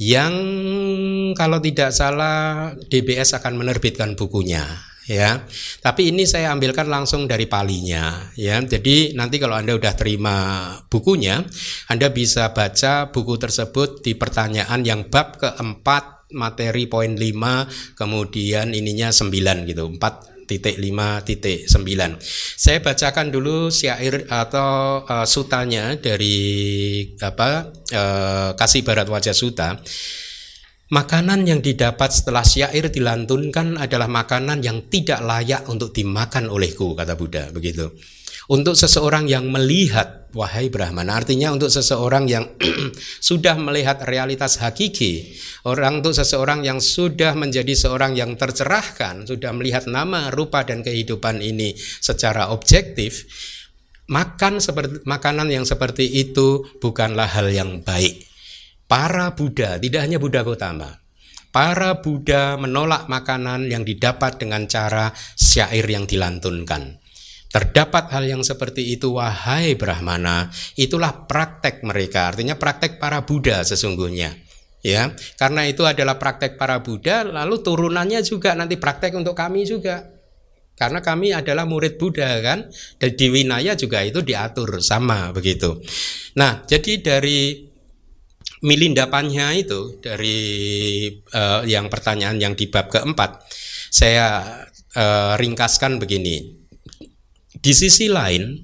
Yang 0.00 0.34
kalau 1.36 1.60
tidak 1.60 1.92
salah 1.92 2.72
DBS 2.88 3.36
akan 3.36 3.60
menerbitkan 3.60 4.16
bukunya 4.16 4.89
ya. 5.10 5.42
Tapi 5.82 6.14
ini 6.14 6.22
saya 6.22 6.54
ambilkan 6.54 6.86
langsung 6.86 7.26
dari 7.26 7.50
palinya 7.50 8.30
ya. 8.38 8.62
Jadi 8.62 9.18
nanti 9.18 9.42
kalau 9.42 9.58
Anda 9.58 9.74
udah 9.74 9.94
terima 9.98 10.36
bukunya, 10.86 11.42
Anda 11.90 12.14
bisa 12.14 12.54
baca 12.54 13.10
buku 13.10 13.34
tersebut 13.34 14.06
di 14.06 14.14
pertanyaan 14.14 14.86
yang 14.86 15.10
bab 15.10 15.42
keempat 15.42 16.30
materi 16.30 16.86
poin 16.86 17.18
5 17.18 17.98
kemudian 17.98 18.70
ininya 18.70 19.10
9 19.10 19.66
gitu 19.66 19.90
4 19.98 20.46
titik 20.46 20.78
5 20.78 21.26
titik 21.26 21.66
9 21.66 22.22
saya 22.54 22.78
bacakan 22.78 23.34
dulu 23.34 23.70
syair 23.70 24.30
atau 24.30 25.02
uh, 25.06 25.26
sutanya 25.26 25.98
dari 25.98 26.38
apa 27.18 27.70
uh, 27.70 28.50
kasih 28.54 28.86
barat 28.86 29.10
wajah 29.10 29.34
suta 29.34 29.78
Makanan 30.90 31.46
yang 31.46 31.62
didapat 31.62 32.10
setelah 32.10 32.42
syair 32.42 32.90
dilantunkan 32.90 33.78
adalah 33.78 34.10
makanan 34.10 34.58
yang 34.58 34.90
tidak 34.90 35.22
layak 35.22 35.62
untuk 35.70 35.94
dimakan 35.94 36.50
olehku, 36.50 36.98
kata 36.98 37.14
Buddha. 37.14 37.54
Begitu. 37.54 37.94
Untuk 38.50 38.74
seseorang 38.74 39.30
yang 39.30 39.46
melihat, 39.54 40.26
wahai 40.34 40.66
Brahmana, 40.66 41.22
artinya 41.22 41.54
untuk 41.54 41.70
seseorang 41.70 42.26
yang 42.26 42.42
sudah 43.22 43.54
melihat 43.62 44.02
realitas 44.02 44.58
hakiki, 44.58 45.30
orang 45.62 46.02
untuk 46.02 46.10
seseorang 46.10 46.66
yang 46.66 46.82
sudah 46.82 47.38
menjadi 47.38 47.70
seorang 47.70 48.18
yang 48.18 48.34
tercerahkan, 48.34 49.30
sudah 49.30 49.54
melihat 49.54 49.86
nama, 49.86 50.34
rupa, 50.34 50.66
dan 50.66 50.82
kehidupan 50.82 51.38
ini 51.38 51.70
secara 51.78 52.50
objektif, 52.50 53.30
makan 54.10 54.58
seperti 54.58 55.06
makanan 55.06 55.54
yang 55.54 55.62
seperti 55.62 56.10
itu 56.10 56.66
bukanlah 56.82 57.30
hal 57.30 57.46
yang 57.54 57.78
baik 57.86 58.29
para 58.90 59.38
Buddha, 59.38 59.78
tidak 59.78 60.02
hanya 60.02 60.18
Buddha 60.18 60.42
Gotama, 60.42 60.90
para 61.54 62.02
Buddha 62.02 62.58
menolak 62.58 63.06
makanan 63.06 63.70
yang 63.70 63.86
didapat 63.86 64.42
dengan 64.42 64.66
cara 64.66 65.14
syair 65.38 65.86
yang 65.86 66.10
dilantunkan. 66.10 66.98
Terdapat 67.50 68.10
hal 68.10 68.26
yang 68.26 68.42
seperti 68.42 68.94
itu, 68.94 69.14
wahai 69.14 69.78
Brahmana, 69.78 70.50
itulah 70.74 71.30
praktek 71.30 71.86
mereka, 71.86 72.34
artinya 72.34 72.58
praktek 72.58 72.98
para 72.98 73.22
Buddha 73.22 73.62
sesungguhnya. 73.62 74.34
Ya, 74.80 75.12
karena 75.36 75.68
itu 75.68 75.84
adalah 75.86 76.16
praktek 76.18 76.58
para 76.58 76.82
Buddha, 76.82 77.22
lalu 77.22 77.62
turunannya 77.62 78.26
juga 78.26 78.58
nanti 78.58 78.74
praktek 78.74 79.14
untuk 79.14 79.38
kami 79.38 79.68
juga. 79.70 80.08
Karena 80.74 81.04
kami 81.04 81.36
adalah 81.36 81.68
murid 81.68 82.00
Buddha 82.00 82.40
kan, 82.40 82.66
dan 82.96 83.10
di 83.12 83.26
Winaya 83.28 83.76
juga 83.76 84.00
itu 84.00 84.24
diatur 84.24 84.80
sama 84.80 85.28
begitu. 85.36 85.78
Nah, 86.40 86.64
jadi 86.64 87.02
dari 87.04 87.69
milindapannya 88.60 89.64
itu 89.64 90.00
dari 90.00 90.38
uh, 91.32 91.64
yang 91.64 91.88
pertanyaan 91.88 92.36
yang 92.36 92.52
di 92.52 92.68
bab 92.68 92.92
keempat 92.92 93.44
saya 93.90 94.66
uh, 94.96 95.34
ringkaskan 95.40 95.98
begini. 95.98 96.60
Di 97.60 97.72
sisi 97.76 98.08
lain 98.08 98.56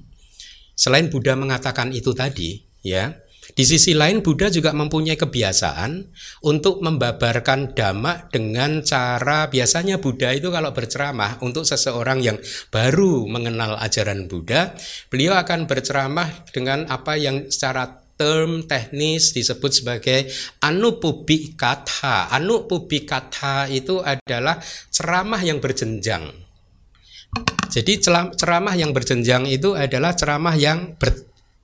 selain 0.77 1.09
Buddha 1.09 1.33
mengatakan 1.33 1.93
itu 1.93 2.13
tadi 2.13 2.61
ya 2.85 3.13
di 3.57 3.63
sisi 3.63 3.95
lain 3.95 4.21
Buddha 4.21 4.51
juga 4.53 4.75
mempunyai 4.75 5.15
kebiasaan 5.15 6.13
untuk 6.45 6.83
membabarkan 6.83 7.73
dhamma 7.73 8.27
dengan 8.27 8.85
cara 8.85 9.47
biasanya 9.47 9.97
Buddha 10.03 10.29
itu 10.35 10.51
kalau 10.53 10.75
berceramah 10.75 11.41
untuk 11.41 11.63
seseorang 11.63 12.19
yang 12.19 12.37
baru 12.69 13.25
mengenal 13.25 13.79
ajaran 13.79 14.27
Buddha, 14.29 14.75
beliau 15.07 15.39
akan 15.39 15.65
berceramah 15.65 16.51
dengan 16.51 16.85
apa 16.91 17.15
yang 17.15 17.47
secara 17.47 18.06
term 18.17 18.65
teknis 18.65 19.31
disebut 19.31 19.71
sebagai 19.71 20.27
anupubikatha. 20.59 22.33
Anupubikatha 22.33 23.69
itu 23.69 24.01
adalah 24.01 24.57
ceramah 24.89 25.39
yang 25.45 25.61
berjenjang. 25.61 26.33
Jadi 27.69 27.93
ceramah 28.33 28.73
yang 28.73 28.89
berjenjang 28.91 29.45
itu 29.45 29.77
adalah 29.77 30.17
ceramah 30.17 30.57
yang 30.57 30.97
ber, 30.97 31.13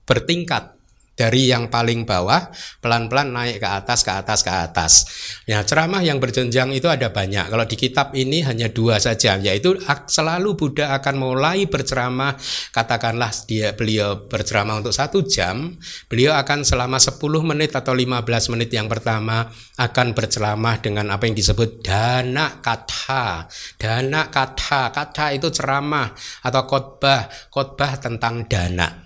bertingkat 0.06 0.78
dari 1.13 1.54
yang 1.54 1.69
paling 1.69 2.10
bawah 2.10 2.49
pelan-pelan 2.82 3.30
naik 3.30 3.62
ke 3.62 3.69
atas 3.69 4.02
ke 4.02 4.12
atas 4.12 4.39
ke 4.41 4.49
atas. 4.52 4.93
Ya 5.45 5.62
ceramah 5.62 6.02
yang 6.02 6.17
berjenjang 6.17 6.73
itu 6.73 6.89
ada 6.89 7.13
banyak. 7.13 7.54
Kalau 7.54 7.65
di 7.69 7.78
kitab 7.78 8.17
ini 8.17 8.41
hanya 8.41 8.73
dua 8.73 8.97
saja, 8.97 9.38
yaitu 9.38 9.78
selalu 10.10 10.58
Buddha 10.58 10.97
akan 10.97 11.15
mulai 11.21 11.69
berceramah. 11.69 12.38
Katakanlah 12.73 13.30
dia 13.45 13.78
beliau 13.78 14.26
berceramah 14.26 14.82
untuk 14.82 14.93
satu 14.93 15.21
jam, 15.21 15.78
beliau 16.10 16.34
akan 16.34 16.65
selama 16.65 16.97
10 16.97 17.21
menit 17.45 17.78
atau 17.78 17.93
15 17.93 18.54
menit 18.58 18.73
yang 18.73 18.89
pertama 18.89 19.45
akan 19.78 20.17
berceramah 20.17 20.82
dengan 20.82 21.13
apa 21.13 21.30
yang 21.30 21.38
disebut 21.38 21.86
dana 21.86 22.58
kata. 22.58 23.45
Dana 23.78 24.34
kata, 24.34 24.89
kata 24.89 25.26
itu 25.38 25.54
ceramah 25.54 26.10
atau 26.41 26.62
khotbah, 26.65 27.30
khotbah 27.54 28.02
tentang 28.02 28.49
dana. 28.49 29.03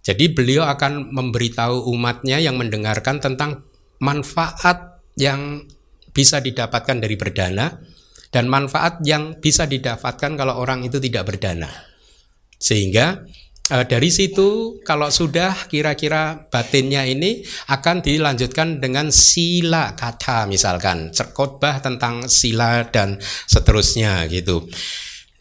Jadi 0.00 0.32
beliau 0.32 0.64
akan 0.64 1.12
memberitahu 1.12 1.92
umatnya 1.92 2.40
yang 2.40 2.56
mendengarkan 2.56 3.20
tentang 3.20 3.68
manfaat 4.00 5.04
yang 5.20 5.68
bisa 6.10 6.40
didapatkan 6.40 6.96
dari 6.98 7.14
berdana 7.20 7.78
dan 8.32 8.46
manfaat 8.46 9.02
yang 9.04 9.38
bisa 9.38 9.66
didapatkan 9.68 10.38
kalau 10.38 10.56
orang 10.56 10.86
itu 10.86 10.96
tidak 11.02 11.28
berdana. 11.34 11.68
Sehingga 12.56 13.26
e, 13.68 13.76
dari 13.84 14.08
situ 14.08 14.80
kalau 14.86 15.12
sudah 15.12 15.68
kira-kira 15.68 16.48
batinnya 16.48 17.04
ini 17.04 17.42
akan 17.68 18.00
dilanjutkan 18.00 18.80
dengan 18.80 19.12
sila 19.12 19.92
kata 19.98 20.46
misalkan 20.46 21.12
khotbah 21.12 21.82
tentang 21.82 22.30
sila 22.30 22.88
dan 22.88 23.18
seterusnya 23.50 24.24
gitu. 24.30 24.64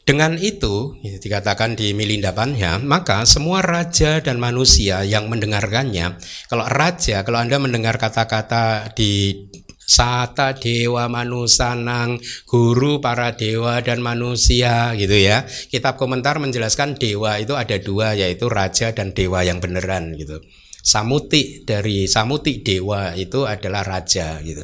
Dengan 0.10 0.42
itu, 0.42 0.98
dikatakan 1.06 1.78
di 1.78 1.94
Milindapannya, 1.94 2.82
maka 2.82 3.30
semua 3.30 3.62
raja 3.62 4.18
dan 4.18 4.42
manusia 4.42 5.06
yang 5.06 5.30
mendengarkannya, 5.30 6.18
kalau 6.50 6.66
raja, 6.66 7.22
kalau 7.22 7.38
Anda 7.38 7.62
mendengar 7.62 8.02
kata-kata 8.02 8.90
di 8.98 9.46
Sata 9.78 10.58
Dewa 10.58 11.06
Manusanang, 11.06 12.18
guru 12.50 12.98
para 12.98 13.38
dewa 13.38 13.86
dan 13.86 14.02
manusia 14.02 14.98
gitu 14.98 15.14
ya. 15.14 15.46
Kitab 15.46 16.02
komentar 16.02 16.42
menjelaskan 16.42 16.98
dewa 16.98 17.38
itu 17.38 17.54
ada 17.54 17.78
dua 17.78 18.18
yaitu 18.18 18.50
raja 18.50 18.90
dan 18.90 19.14
dewa 19.14 19.46
yang 19.46 19.62
beneran 19.62 20.18
gitu. 20.18 20.42
Samuti 20.80 21.68
dari 21.68 22.08
Samuti 22.08 22.64
dewa 22.64 23.12
itu 23.14 23.44
adalah 23.44 23.84
raja 23.84 24.40
gitu. 24.40 24.64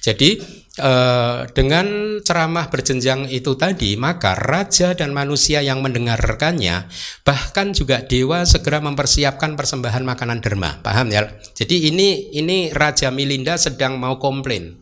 Jadi 0.00 0.40
eh, 0.80 1.38
dengan 1.52 2.18
ceramah 2.24 2.72
berjenjang 2.72 3.28
itu 3.28 3.54
tadi 3.60 3.94
maka 4.00 4.32
raja 4.32 4.96
dan 4.96 5.12
manusia 5.12 5.60
yang 5.60 5.84
mendengarkannya 5.84 6.88
bahkan 7.22 7.76
juga 7.76 8.00
dewa 8.00 8.48
segera 8.48 8.80
mempersiapkan 8.80 9.54
persembahan 9.54 10.02
makanan 10.02 10.40
derma. 10.40 10.80
Paham 10.80 11.12
ya? 11.12 11.28
Jadi 11.52 11.92
ini 11.92 12.32
ini 12.32 12.72
Raja 12.72 13.12
Milinda 13.12 13.60
sedang 13.60 14.00
mau 14.00 14.16
komplain. 14.16 14.80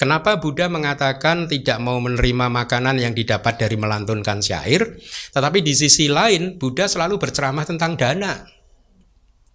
Kenapa 0.00 0.40
Buddha 0.40 0.64
mengatakan 0.72 1.44
tidak 1.44 1.76
mau 1.76 2.00
menerima 2.00 2.48
makanan 2.48 2.96
yang 3.04 3.12
didapat 3.12 3.60
dari 3.60 3.76
melantunkan 3.76 4.40
syair, 4.40 4.96
tetapi 5.36 5.60
di 5.60 5.76
sisi 5.76 6.08
lain 6.08 6.56
Buddha 6.56 6.88
selalu 6.88 7.20
berceramah 7.20 7.68
tentang 7.68 8.00
dana 8.00 8.59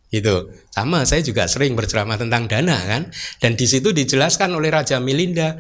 gitu. 0.09 0.51
Sama 0.73 1.07
saya 1.07 1.21
juga 1.23 1.47
sering 1.47 1.73
berceramah 1.73 2.19
tentang 2.19 2.45
dana 2.49 2.77
kan? 2.85 3.09
Dan 3.39 3.55
di 3.55 3.65
situ 3.65 3.91
dijelaskan 3.95 4.53
oleh 4.53 4.69
Raja 4.73 5.01
Milinda 5.01 5.55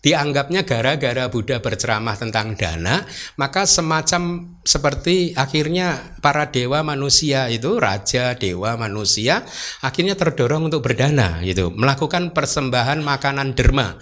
dianggapnya 0.00 0.64
gara-gara 0.64 1.28
Buddha 1.28 1.60
berceramah 1.60 2.16
tentang 2.16 2.56
dana, 2.56 3.04
maka 3.36 3.68
semacam 3.68 4.56
seperti 4.64 5.36
akhirnya 5.36 6.16
para 6.24 6.48
dewa 6.48 6.80
manusia 6.80 7.52
itu 7.52 7.76
raja 7.76 8.32
dewa 8.32 8.80
manusia 8.80 9.44
akhirnya 9.84 10.16
terdorong 10.16 10.72
untuk 10.72 10.80
berdana 10.88 11.44
gitu, 11.44 11.68
melakukan 11.68 12.32
persembahan 12.32 13.04
makanan 13.04 13.52
derma 13.52 14.00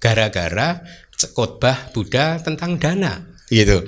gara-gara 0.00 0.80
khotbah 1.36 1.92
Buddha 1.92 2.40
tentang 2.40 2.80
dana 2.80 3.36
gitu. 3.52 3.84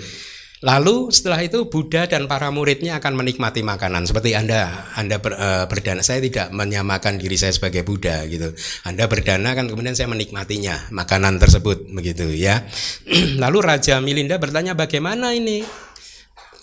Lalu 0.65 1.13
setelah 1.13 1.45
itu 1.45 1.69
Buddha 1.69 2.09
dan 2.09 2.25
para 2.25 2.49
muridnya 2.49 2.97
akan 2.97 3.13
menikmati 3.21 3.61
makanan 3.61 4.09
seperti 4.09 4.33
Anda 4.33 4.89
Anda 4.97 5.21
ber, 5.21 5.37
uh, 5.37 5.65
berdana 5.69 6.01
saya 6.01 6.25
tidak 6.25 6.49
menyamakan 6.49 7.21
diri 7.21 7.37
saya 7.37 7.53
sebagai 7.53 7.85
Buddha 7.85 8.25
gitu. 8.25 8.57
Anda 8.89 9.05
berdana 9.05 9.53
kan 9.53 9.69
kemudian 9.69 9.93
saya 9.93 10.09
menikmatinya 10.09 10.89
makanan 10.97 11.37
tersebut 11.37 11.93
begitu 11.93 12.33
ya. 12.33 12.65
Lalu 13.43 13.59
Raja 13.61 14.01
Milinda 14.01 14.41
bertanya 14.41 14.73
bagaimana 14.73 15.37
ini? 15.37 15.61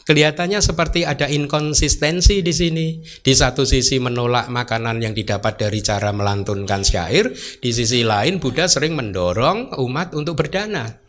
Kelihatannya 0.03 0.60
seperti 0.60 1.08
ada 1.08 1.32
inkonsistensi 1.32 2.43
di 2.43 2.51
sini. 2.51 2.88
Di 2.99 3.32
satu 3.32 3.63
sisi 3.63 4.01
menolak 4.03 4.51
makanan 4.51 4.99
yang 4.99 5.15
didapat 5.15 5.56
dari 5.56 5.79
cara 5.79 6.12
melantunkan 6.12 6.84
syair, 6.84 7.32
di 7.63 7.71
sisi 7.71 8.03
lain 8.03 8.41
Buddha 8.41 8.67
sering 8.67 8.99
mendorong 8.99 9.79
umat 9.79 10.12
untuk 10.12 10.36
berdana. 10.36 11.03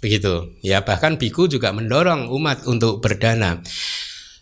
Begitu. 0.00 0.60
Ya, 0.60 0.84
bahkan 0.84 1.16
biku 1.16 1.48
juga 1.48 1.72
mendorong 1.72 2.28
umat 2.28 2.68
untuk 2.68 3.00
berdana. 3.00 3.64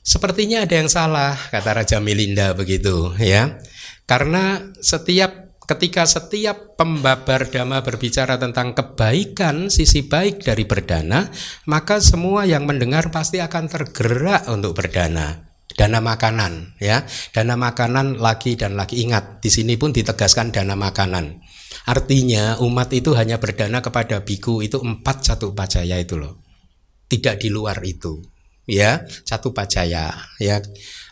Sepertinya 0.05 0.69
ada 0.69 0.75
yang 0.77 0.91
salah, 0.93 1.33
kata 1.49 1.81
Raja 1.81 1.99
Milinda 2.03 2.53
begitu, 2.53 3.17
ya. 3.17 3.57
Karena 4.05 4.61
setiap 4.85 5.57
ketika 5.65 6.05
setiap 6.05 6.77
pembabar 6.77 7.49
dhamma 7.49 7.81
berbicara 7.81 8.37
tentang 8.37 8.77
kebaikan, 8.77 9.73
sisi 9.73 10.05
baik 10.05 10.45
dari 10.45 10.69
berdana, 10.69 11.33
maka 11.65 12.05
semua 12.05 12.45
yang 12.45 12.69
mendengar 12.69 13.09
pasti 13.09 13.41
akan 13.41 13.65
tergerak 13.73 14.45
untuk 14.53 14.77
berdana. 14.77 15.41
Dana 15.75 15.99
makanan, 15.99 16.79
ya. 16.79 17.03
Dana 17.33 17.57
makanan 17.57 18.21
lagi 18.21 18.55
dan 18.55 18.77
lagi 18.77 19.03
ingat, 19.03 19.41
di 19.41 19.51
sini 19.51 19.75
pun 19.75 19.91
ditegaskan 19.91 20.55
dana 20.55 20.77
makanan. 20.77 21.41
Artinya 21.85 22.59
umat 22.65 22.89
itu 22.97 23.13
hanya 23.13 23.37
berdana 23.37 23.85
kepada 23.85 24.25
biku 24.25 24.65
itu 24.65 24.81
empat 24.81 25.25
satu 25.25 25.53
pacaya 25.53 26.01
itu 26.01 26.17
loh. 26.17 26.41
Tidak 27.09 27.37
di 27.37 27.49
luar 27.53 27.85
itu. 27.85 28.25
Ya, 28.65 29.05
satu 29.29 29.53
pacaya 29.53 30.09
ya. 30.41 30.57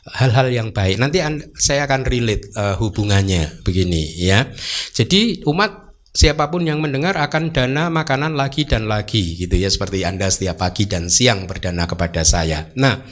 Hal-hal 0.09 0.49
yang 0.49 0.69
baik. 0.73 0.97
Nanti 0.97 1.21
saya 1.61 1.85
akan 1.85 2.09
relate 2.09 2.49
uh, 2.57 2.75
hubungannya 2.81 3.63
begini 3.63 4.17
ya. 4.17 4.49
Jadi 4.97 5.45
umat 5.45 5.95
siapa 6.13 6.49
pun 6.53 6.65
yang 6.65 6.81
mendengar 6.81 7.17
akan 7.17 7.53
dana 7.57 7.89
makanan 7.89 8.37
lagi 8.37 8.69
dan 8.69 8.85
lagi 8.85 9.37
gitu 9.41 9.57
ya 9.57 9.73
seperti 9.73 10.05
Anda 10.05 10.29
setiap 10.29 10.61
pagi 10.61 10.85
dan 10.85 11.09
siang 11.09 11.49
berdana 11.49 11.89
kepada 11.89 12.25
saya. 12.25 12.73
Nah, 12.77 13.05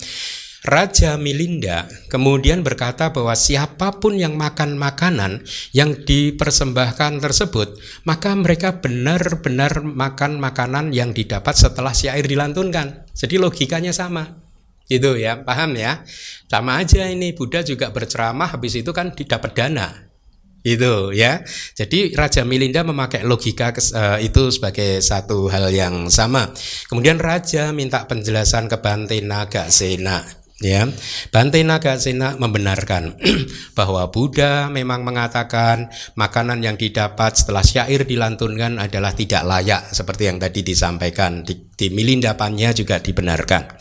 Raja 0.60 1.16
Milinda 1.16 1.88
kemudian 2.12 2.60
berkata 2.60 3.08
bahwa 3.16 3.32
siapa 3.32 3.96
pun 3.96 4.20
yang 4.20 4.36
makan 4.36 4.76
makanan 4.76 5.40
yang 5.72 5.96
dipersembahkan 6.04 7.16
tersebut, 7.16 7.80
maka 8.04 8.36
mereka 8.36 8.76
benar-benar 8.76 9.80
makan 9.80 10.36
makanan 10.36 10.92
yang 10.92 11.16
didapat 11.16 11.56
setelah 11.56 11.96
syair 11.96 12.28
dilantunkan. 12.28 13.08
Jadi 13.16 13.40
logikanya 13.40 13.96
sama. 13.96 14.36
Itu 14.84 15.16
ya, 15.16 15.40
paham 15.48 15.80
ya? 15.80 16.04
Sama 16.44 16.84
aja 16.84 17.08
ini 17.08 17.32
Buddha 17.32 17.64
juga 17.64 17.88
berceramah 17.88 18.52
habis 18.52 18.76
itu 18.76 18.92
kan 18.92 19.16
didapat 19.16 19.56
dana. 19.56 20.12
Itu 20.60 21.16
ya. 21.16 21.40
Jadi 21.72 22.12
Raja 22.12 22.44
Milinda 22.44 22.84
memakai 22.84 23.24
logika 23.24 23.72
uh, 23.72 24.20
itu 24.20 24.52
sebagai 24.52 25.00
satu 25.00 25.48
hal 25.48 25.72
yang 25.72 26.12
sama. 26.12 26.52
Kemudian 26.84 27.16
raja 27.16 27.72
minta 27.72 28.04
penjelasan 28.04 28.68
ke 28.68 28.76
Bante 28.76 29.24
Nagasena 29.24 30.39
Ya, 30.60 30.84
Bante 31.32 31.56
Nagasena 31.64 32.36
membenarkan 32.36 33.16
bahwa 33.78 34.12
Buddha 34.12 34.68
memang 34.68 35.00
mengatakan 35.08 35.88
makanan 36.20 36.60
yang 36.60 36.76
didapat 36.76 37.32
setelah 37.32 37.64
syair 37.64 38.04
dilantunkan 38.04 38.76
adalah 38.76 39.16
tidak 39.16 39.40
layak 39.48 39.88
seperti 39.88 40.28
yang 40.28 40.36
tadi 40.36 40.60
disampaikan 40.60 41.48
di, 41.48 41.56
di 41.72 41.88
milindapannya 41.88 42.76
juga 42.76 43.00
dibenarkan. 43.00 43.72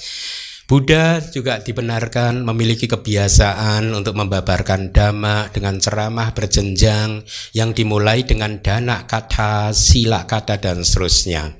Buddha 0.69 1.17
juga 1.17 1.57
dibenarkan 1.57 2.45
memiliki 2.45 2.85
kebiasaan 2.85 3.89
untuk 3.89 4.13
membabarkan 4.13 4.93
dhamma 4.93 5.49
dengan 5.49 5.81
ceramah 5.81 6.29
berjenjang 6.37 7.25
yang 7.57 7.73
dimulai 7.73 8.21
dengan 8.21 8.61
dana 8.61 9.09
kata, 9.09 9.73
sila 9.73 10.29
kata 10.29 10.61
dan 10.61 10.85
seterusnya. 10.85 11.57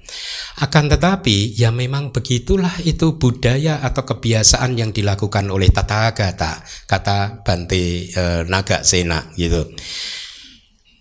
Akan 0.61 0.93
tetapi 0.93 1.57
ya 1.57 1.73
memang 1.73 2.13
begitulah 2.13 2.85
itu 2.85 3.17
budaya 3.17 3.81
atau 3.81 4.05
kebiasaan 4.05 4.77
yang 4.77 4.93
dilakukan 4.93 5.49
oleh 5.49 5.73
Tathagata, 5.73 6.61
kata 6.85 7.41
Bante 7.41 8.13
e, 8.13 8.23
Naga 8.45 8.85
Sena 8.85 9.25
gitu. 9.33 9.73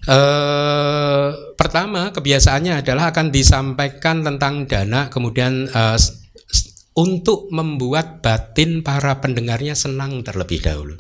E, 0.09 0.19
pertama 1.61 2.09
kebiasaannya 2.17 2.81
adalah 2.81 3.13
akan 3.13 3.29
disampaikan 3.29 4.25
tentang 4.25 4.65
dana 4.65 5.13
kemudian 5.13 5.69
e, 5.69 5.83
untuk 6.99 7.47
membuat 7.55 8.19
batin 8.27 8.83
para 8.83 9.23
pendengarnya 9.23 9.79
senang 9.79 10.27
terlebih 10.27 10.59
dahulu. 10.59 10.99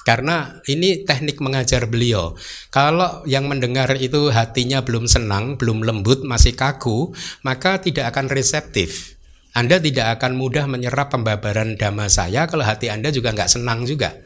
Karena 0.00 0.64
ini 0.64 1.04
teknik 1.04 1.44
mengajar 1.44 1.84
beliau. 1.84 2.32
Kalau 2.72 3.20
yang 3.28 3.44
mendengar 3.44 3.92
itu 4.00 4.32
hatinya 4.32 4.80
belum 4.80 5.04
senang, 5.04 5.60
belum 5.60 5.84
lembut, 5.84 6.24
masih 6.24 6.56
kaku, 6.56 7.12
maka 7.44 7.84
tidak 7.84 8.16
akan 8.16 8.32
reseptif. 8.32 9.20
Anda 9.52 9.76
tidak 9.76 10.16
akan 10.16 10.40
mudah 10.40 10.64
menyerap 10.64 11.12
pembabaran 11.12 11.76
dhamma 11.76 12.08
saya 12.08 12.48
kalau 12.48 12.64
hati 12.64 12.88
Anda 12.88 13.12
juga 13.12 13.36
nggak 13.36 13.50
senang 13.50 13.84
juga. 13.84 14.16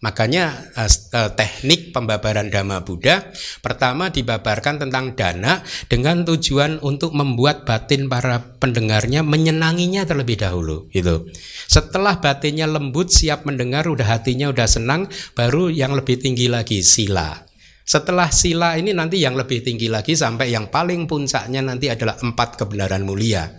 Makanya 0.00 0.72
uh, 0.80 1.30
teknik 1.36 1.92
pembabaran 1.92 2.48
dhamma 2.48 2.80
Buddha 2.80 3.28
pertama 3.60 4.08
dibabarkan 4.08 4.80
tentang 4.80 5.12
dana 5.12 5.60
dengan 5.92 6.24
tujuan 6.24 6.80
untuk 6.80 7.12
membuat 7.12 7.68
batin 7.68 8.08
para 8.08 8.56
pendengarnya 8.56 9.20
menyenanginya 9.20 10.08
terlebih 10.08 10.40
dahulu 10.40 10.88
gitu. 10.88 11.28
Setelah 11.68 12.16
batinnya 12.16 12.64
lembut 12.64 13.12
siap 13.12 13.44
mendengar 13.44 13.92
udah 13.92 14.16
hatinya 14.16 14.48
udah 14.48 14.64
senang 14.64 15.04
baru 15.36 15.68
yang 15.68 15.92
lebih 15.92 16.16
tinggi 16.16 16.48
lagi 16.48 16.80
sila. 16.80 17.36
Setelah 17.84 18.32
sila 18.32 18.80
ini 18.80 18.96
nanti 18.96 19.20
yang 19.20 19.36
lebih 19.36 19.60
tinggi 19.60 19.92
lagi 19.92 20.16
sampai 20.16 20.48
yang 20.48 20.72
paling 20.72 21.04
puncaknya 21.04 21.60
nanti 21.60 21.92
adalah 21.92 22.16
empat 22.16 22.56
kebenaran 22.56 23.04
mulia. 23.04 23.52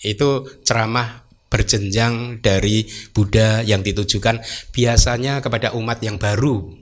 Itu 0.00 0.46
ceramah 0.62 1.19
berjenjang 1.50 2.38
dari 2.38 2.86
Buddha 3.10 3.60
yang 3.66 3.82
ditujukan 3.82 4.40
biasanya 4.70 5.42
kepada 5.42 5.74
umat 5.74 5.98
yang 6.00 6.16
baru 6.16 6.80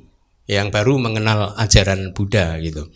yang 0.48 0.72
baru 0.72 0.96
mengenal 0.96 1.57
ajaran 1.61 2.16
Buddha 2.16 2.57
gitu. 2.61 2.88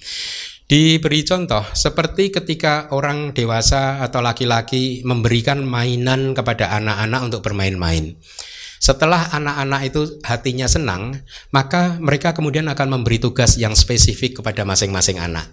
Diberi 0.68 1.20
contoh 1.20 1.60
seperti 1.76 2.32
ketika 2.32 2.88
orang 2.96 3.36
dewasa 3.36 4.00
atau 4.00 4.24
laki-laki 4.24 5.04
memberikan 5.04 5.60
mainan 5.60 6.32
kepada 6.32 6.72
anak-anak 6.80 7.20
untuk 7.28 7.40
bermain-main. 7.44 8.16
Setelah 8.80 9.30
anak-anak 9.36 9.80
itu 9.92 10.00
hatinya 10.24 10.64
senang, 10.66 11.20
maka 11.52 12.00
mereka 12.00 12.32
kemudian 12.32 12.66
akan 12.72 12.98
memberi 12.98 13.20
tugas 13.20 13.60
yang 13.60 13.76
spesifik 13.76 14.40
kepada 14.40 14.64
masing-masing 14.64 15.20
anak. 15.20 15.52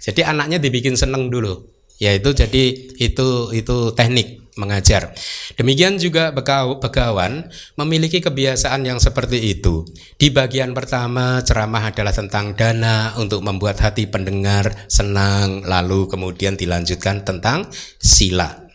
Jadi 0.00 0.24
anaknya 0.24 0.56
dibikin 0.56 0.96
senang 0.96 1.28
dulu 1.28 1.76
yaitu 1.96 2.36
jadi 2.36 2.64
itu 3.00 3.28
itu 3.56 3.76
teknik 3.96 4.45
mengajar. 4.56 5.12
Demikian 5.54 6.00
juga 6.00 6.32
begawan 6.32 7.48
memiliki 7.76 8.24
kebiasaan 8.24 8.82
yang 8.88 8.98
seperti 8.98 9.56
itu. 9.56 9.84
Di 10.16 10.32
bagian 10.32 10.72
pertama 10.72 11.44
ceramah 11.44 11.92
adalah 11.92 12.12
tentang 12.12 12.56
dana 12.56 13.14
untuk 13.20 13.44
membuat 13.44 13.78
hati 13.84 14.08
pendengar 14.08 14.88
senang, 14.88 15.62
lalu 15.62 16.08
kemudian 16.08 16.56
dilanjutkan 16.56 17.22
tentang 17.22 17.68
sila. 18.00 18.66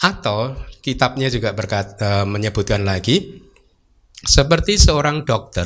Atau 0.00 0.56
kitabnya 0.80 1.28
juga 1.28 1.52
berkat, 1.52 2.00
e, 2.00 2.08
menyebutkan 2.24 2.88
lagi 2.88 3.40
seperti 4.20 4.76
seorang 4.76 5.24
dokter 5.24 5.64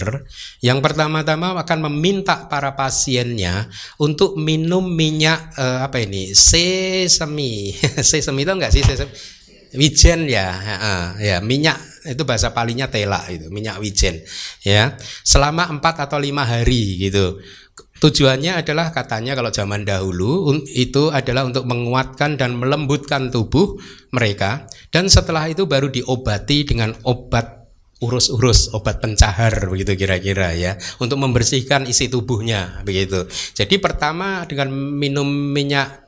yang 0.62 0.78
pertama-tama 0.78 1.58
akan 1.58 1.90
meminta 1.90 2.46
para 2.46 2.78
pasiennya 2.78 3.66
untuk 3.98 4.38
minum 4.38 4.86
minyak 4.86 5.58
eh, 5.58 5.78
apa 5.82 5.98
ini 5.98 6.30
sesemi 6.30 7.74
sesemi 8.08 8.46
itu 8.46 8.52
enggak 8.54 8.70
sih 8.70 8.82
sesemi 8.86 9.10
wijen 9.74 10.30
ya 10.30 10.48
ya 11.18 11.38
minyak 11.42 11.76
itu 12.04 12.22
bahasa 12.22 12.52
palingnya 12.52 12.92
tela 12.92 13.24
itu 13.32 13.48
minyak 13.48 13.80
wijen 13.80 14.20
ya. 14.60 14.94
Selama 15.24 15.68
empat 15.72 16.04
atau 16.04 16.20
lima 16.20 16.44
hari 16.44 17.00
gitu. 17.00 17.40
Tujuannya 17.94 18.60
adalah 18.60 18.92
katanya 18.92 19.32
kalau 19.32 19.48
zaman 19.48 19.88
dahulu 19.88 20.60
itu 20.76 21.08
adalah 21.08 21.48
untuk 21.48 21.64
menguatkan 21.64 22.36
dan 22.36 22.60
melembutkan 22.60 23.32
tubuh 23.32 23.80
mereka. 24.12 24.68
Dan 24.92 25.08
setelah 25.08 25.48
itu 25.48 25.64
baru 25.64 25.88
diobati 25.88 26.68
dengan 26.68 26.92
obat 27.08 27.64
urus-urus 28.04 28.76
obat 28.76 29.00
pencahar 29.00 29.72
begitu 29.72 29.96
kira-kira 29.96 30.52
ya. 30.52 30.76
Untuk 31.00 31.16
membersihkan 31.16 31.88
isi 31.88 32.12
tubuhnya 32.12 32.84
begitu. 32.84 33.24
Jadi 33.56 33.80
pertama 33.80 34.44
dengan 34.44 34.68
minum 34.74 35.24
minyak 35.24 36.03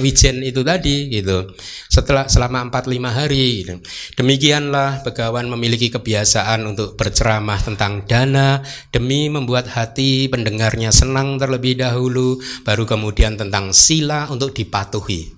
wijen 0.00 0.42
itu 0.42 0.64
tadi 0.64 1.12
gitu. 1.12 1.52
Setelah 1.86 2.26
selama 2.26 2.68
45 2.72 3.10
hari 3.10 3.64
gitu. 3.64 3.74
Demikianlah 4.16 5.02
Begawan 5.04 5.46
memiliki 5.50 5.92
kebiasaan 5.92 6.64
untuk 6.66 6.94
berceramah 6.96 7.60
tentang 7.60 8.04
dana 8.08 8.64
demi 8.90 9.28
membuat 9.28 9.68
hati 9.70 10.26
pendengarnya 10.32 10.90
senang 10.90 11.36
terlebih 11.36 11.78
dahulu 11.78 12.40
baru 12.64 12.88
kemudian 12.88 13.36
tentang 13.36 13.70
sila 13.76 14.30
untuk 14.32 14.56
dipatuhi. 14.56 15.30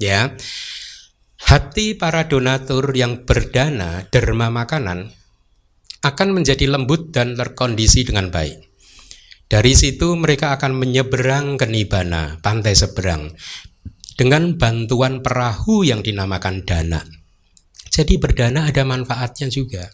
Ya. 0.00 0.32
Hati 1.40 1.96
para 1.96 2.28
donatur 2.28 2.92
yang 2.92 3.24
berdana 3.24 4.04
derma 4.12 4.52
makanan 4.52 5.08
akan 6.00 6.28
menjadi 6.32 6.68
lembut 6.68 7.12
dan 7.12 7.36
terkondisi 7.36 8.04
dengan 8.04 8.32
baik. 8.32 8.69
Dari 9.50 9.74
situ 9.74 10.14
mereka 10.14 10.54
akan 10.54 10.78
menyeberang 10.78 11.58
ke 11.58 11.66
Nibana, 11.66 12.38
pantai 12.38 12.78
seberang, 12.78 13.34
dengan 14.14 14.54
bantuan 14.54 15.26
perahu 15.26 15.82
yang 15.82 16.06
dinamakan 16.06 16.62
dana. 16.62 17.02
Jadi 17.90 18.14
berdana 18.22 18.70
ada 18.70 18.86
manfaatnya 18.86 19.50
juga. 19.50 19.90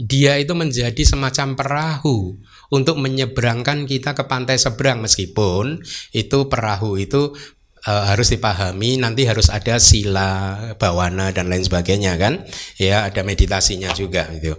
Dia 0.00 0.40
itu 0.40 0.56
menjadi 0.56 1.04
semacam 1.04 1.60
perahu 1.60 2.40
untuk 2.72 2.96
menyeberangkan 2.96 3.84
kita 3.84 4.16
ke 4.16 4.24
pantai 4.24 4.56
seberang 4.56 5.04
meskipun 5.04 5.84
itu 6.16 6.48
perahu 6.48 6.96
itu 6.96 7.36
e, 7.84 7.92
harus 7.92 8.32
dipahami 8.32 8.96
nanti 8.96 9.28
harus 9.28 9.52
ada 9.52 9.76
sila 9.76 10.56
bawana 10.80 11.36
dan 11.36 11.52
lain 11.52 11.68
sebagainya 11.68 12.16
kan 12.16 12.48
ya 12.80 13.12
ada 13.12 13.20
meditasinya 13.20 13.92
juga 13.92 14.24
gitu 14.40 14.56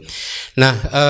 nah 0.62 0.78
e, 0.78 1.04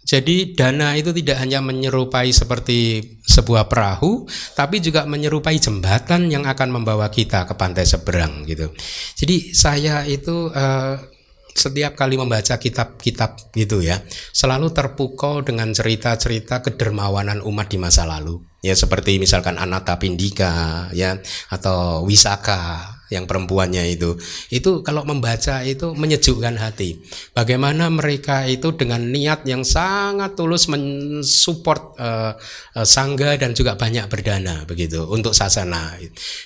jadi 0.00 0.56
dana 0.56 0.96
itu 0.96 1.12
tidak 1.12 1.38
hanya 1.44 1.60
menyerupai 1.60 2.32
seperti 2.32 3.04
sebuah 3.20 3.68
perahu, 3.68 4.24
tapi 4.56 4.80
juga 4.80 5.04
menyerupai 5.04 5.60
jembatan 5.60 6.32
yang 6.32 6.48
akan 6.48 6.80
membawa 6.82 7.12
kita 7.12 7.44
ke 7.44 7.54
pantai 7.54 7.84
seberang 7.84 8.42
gitu. 8.48 8.72
Jadi 9.14 9.52
saya 9.52 10.02
itu 10.08 10.48
uh, 10.50 10.96
setiap 11.52 11.94
kali 11.94 12.16
membaca 12.16 12.56
kitab-kitab 12.56 13.52
gitu 13.52 13.84
ya, 13.84 14.00
selalu 14.32 14.72
terpukau 14.72 15.44
dengan 15.44 15.70
cerita-cerita 15.70 16.64
kedermawanan 16.64 17.44
umat 17.44 17.68
di 17.68 17.78
masa 17.78 18.08
lalu. 18.08 18.40
Ya 18.64 18.72
seperti 18.76 19.16
misalkan 19.20 19.56
Anata 19.56 19.96
Pindika 19.96 20.88
ya 20.92 21.16
atau 21.48 22.04
Wisaka 22.04 22.99
yang 23.10 23.26
perempuannya 23.26 23.90
itu. 23.90 24.16
Itu 24.48 24.86
kalau 24.86 25.02
membaca 25.02 25.60
itu 25.66 25.92
menyejukkan 25.92 26.56
hati. 26.56 27.02
Bagaimana 27.34 27.90
mereka 27.90 28.46
itu 28.46 28.72
dengan 28.72 29.02
niat 29.10 29.44
yang 29.44 29.66
sangat 29.66 30.38
tulus 30.38 30.70
mensupport 30.70 31.82
uh, 31.98 32.32
uh, 32.78 32.86
sangga 32.86 33.34
dan 33.36 33.52
juga 33.52 33.74
banyak 33.74 34.06
berdana 34.06 34.62
begitu 34.64 35.04
untuk 35.10 35.34
sasana. 35.34 35.98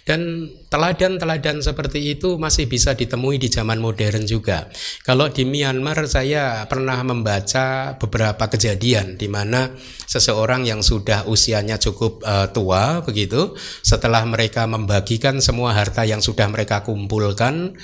Dan 0.09 0.49
teladan-teladan 0.73 1.61
seperti 1.61 2.17
itu 2.17 2.41
masih 2.41 2.65
bisa 2.67 2.97
ditemui 2.97 3.37
di 3.37 3.53
zaman 3.53 3.79
modern 3.79 4.25
juga. 4.25 4.67
Kalau 5.05 5.29
di 5.29 5.45
Myanmar 5.45 6.09
saya 6.09 6.65
pernah 6.65 6.99
membaca 7.05 7.95
beberapa 8.01 8.49
kejadian 8.49 9.21
di 9.21 9.29
mana 9.29 9.69
seseorang 10.09 10.65
yang 10.65 10.81
sudah 10.81 11.29
usianya 11.29 11.77
cukup 11.77 12.25
uh, 12.25 12.49
tua 12.49 13.05
begitu 13.05 13.53
setelah 13.85 14.25
mereka 14.25 14.65
membagikan 14.65 15.43
semua 15.45 15.77
harta 15.77 16.07
yang 16.07 16.25
sudah 16.25 16.49
mereka 16.55 16.87
kumpulkan 16.87 17.75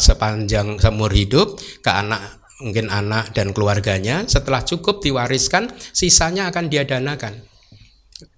sepanjang 0.00 0.80
seumur 0.80 1.12
hidup 1.12 1.60
ke 1.84 1.92
anak 1.92 2.40
mungkin 2.64 2.88
anak 2.88 3.36
dan 3.36 3.52
keluarganya. 3.52 4.24
Setelah 4.24 4.64
cukup 4.64 5.04
diwariskan 5.04 5.68
sisanya 5.92 6.48
akan 6.48 6.72
diadanakan 6.72 7.56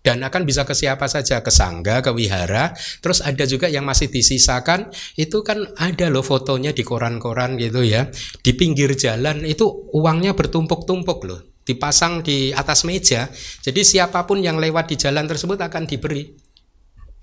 dan 0.03 0.25
akan 0.27 0.43
bisa 0.43 0.67
ke 0.67 0.75
siapa 0.75 1.07
saja 1.07 1.39
ke 1.39 1.55
sangga 1.55 2.03
ke 2.03 2.11
wihara. 2.11 2.75
Terus 2.99 3.23
ada 3.23 3.47
juga 3.47 3.71
yang 3.71 3.87
masih 3.87 4.11
disisakan. 4.11 4.91
Itu 5.15 5.47
kan 5.47 5.63
ada 5.79 6.11
loh 6.11 6.27
fotonya 6.27 6.75
di 6.75 6.83
koran-koran 6.83 7.55
gitu 7.61 7.87
ya. 7.87 8.11
Di 8.43 8.59
pinggir 8.59 8.91
jalan 8.99 9.47
itu 9.47 9.91
uangnya 9.95 10.35
bertumpuk-tumpuk 10.35 11.21
loh. 11.29 11.41
Dipasang 11.63 12.25
di 12.25 12.51
atas 12.51 12.89
meja. 12.89 13.29
Jadi 13.61 13.85
siapa 13.85 14.25
pun 14.25 14.41
yang 14.41 14.57
lewat 14.57 14.89
di 14.89 14.97
jalan 14.97 15.29
tersebut 15.29 15.61
akan 15.61 15.85
diberi 15.85 16.48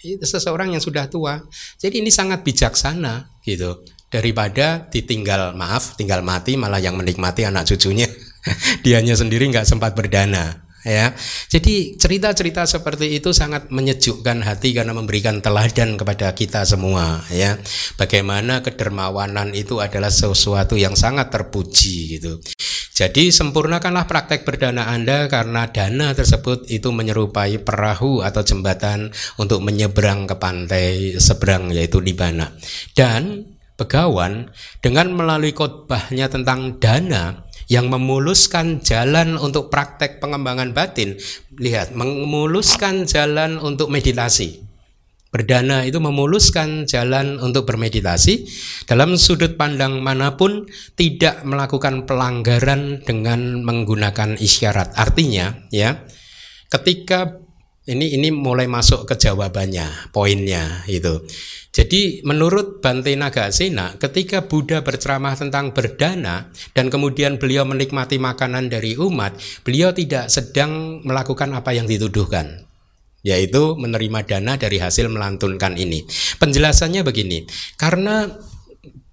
seseorang 0.01 0.73
yang 0.73 0.83
sudah 0.83 1.07
tua. 1.07 1.45
Jadi 1.77 2.01
ini 2.01 2.09
sangat 2.09 2.41
bijaksana 2.41 3.39
gitu. 3.45 3.85
Daripada 4.09 4.87
ditinggal 4.87 5.53
maaf, 5.53 5.99
tinggal 5.99 6.23
mati 6.23 6.55
malah 6.55 6.79
yang 6.79 6.95
menikmati 6.97 7.45
anak 7.45 7.69
cucunya. 7.69 8.07
Dianya 8.85 9.13
sendiri 9.13 9.45
nggak 9.49 9.67
sempat 9.67 9.93
berdana 9.93 10.64
ya. 10.85 11.11
Jadi 11.49 11.97
cerita-cerita 11.97 12.63
seperti 12.69 13.17
itu 13.17 13.33
sangat 13.33 13.73
menyejukkan 13.73 14.45
hati 14.45 14.77
karena 14.77 14.93
memberikan 14.93 15.41
teladan 15.41 15.97
kepada 15.97 16.31
kita 16.37 16.61
semua 16.63 17.25
ya. 17.33 17.57
Bagaimana 17.97 18.61
kedermawanan 18.61 19.51
itu 19.57 19.81
adalah 19.81 20.13
sesuatu 20.13 20.77
yang 20.77 20.93
sangat 20.93 21.33
terpuji 21.33 22.21
gitu. 22.21 22.37
Jadi 22.95 23.27
sempurnakanlah 23.27 24.07
praktek 24.07 24.47
berdana 24.47 24.87
Anda 24.87 25.27
karena 25.27 25.67
dana 25.67 26.15
tersebut 26.15 26.71
itu 26.71 26.95
menyerupai 26.95 27.59
perahu 27.59 28.23
atau 28.23 28.39
jembatan 28.39 29.11
untuk 29.35 29.59
menyeberang 29.59 30.29
ke 30.29 30.39
pantai 30.39 31.19
seberang 31.19 31.75
yaitu 31.75 31.99
Libana. 31.99 32.55
Dan 32.95 33.51
Begawan 33.75 34.55
dengan 34.79 35.11
melalui 35.11 35.51
khotbahnya 35.51 36.31
tentang 36.31 36.79
dana 36.79 37.43
yang 37.71 37.89
memuluskan 37.89 38.81
jalan 38.81 39.37
untuk 39.37 39.73
praktek 39.73 40.21
pengembangan 40.21 40.71
batin. 40.71 41.17
Lihat, 41.57 41.93
memuluskan 41.97 43.09
jalan 43.09 43.57
untuk 43.57 43.89
meditasi. 43.89 44.65
Berdana 45.35 45.83
itu 45.83 45.99
memuluskan 45.99 46.87
jalan 46.87 47.43
untuk 47.43 47.67
bermeditasi 47.67 48.47
dalam 48.87 49.19
sudut 49.19 49.59
pandang 49.59 49.99
mana 49.99 50.39
pun 50.39 50.63
tidak 50.95 51.43
melakukan 51.43 52.07
pelanggaran 52.07 53.03
dengan 53.03 53.59
menggunakan 53.59 54.39
isyarat. 54.39 54.95
Artinya, 54.95 55.67
ya, 55.75 56.07
ketika 56.71 57.44
ini 57.85 58.17
ini 58.17 58.33
mulai 58.33 58.65
masuk 58.65 59.05
ke 59.05 59.13
jawabannya, 59.13 60.09
poinnya 60.09 60.81
itu. 60.89 61.21
Jadi 61.75 62.23
menurut 62.23 62.79
Bante 62.79 63.11
Nagasena, 63.13 63.99
ketika 63.99 64.47
Buddha 64.47 64.81
berceramah 64.81 65.35
tentang 65.35 65.75
berdana 65.75 66.49
dan 66.71 66.87
kemudian 66.87 67.35
beliau 67.37 67.67
menikmati 67.67 68.15
makanan 68.15 68.71
dari 68.71 68.95
umat, 68.95 69.35
beliau 69.61 69.91
tidak 69.91 70.31
sedang 70.31 71.03
melakukan 71.03 71.51
apa 71.53 71.75
yang 71.75 71.85
dituduhkan 71.85 72.65
yaitu 73.25 73.73
menerima 73.73 74.21
dana 74.21 74.53
dari 74.53 74.77
hasil 74.77 75.09
melantunkan 75.09 75.73
ini. 75.81 76.05
Penjelasannya 76.37 77.01
begini, 77.01 77.49
karena 77.73 78.29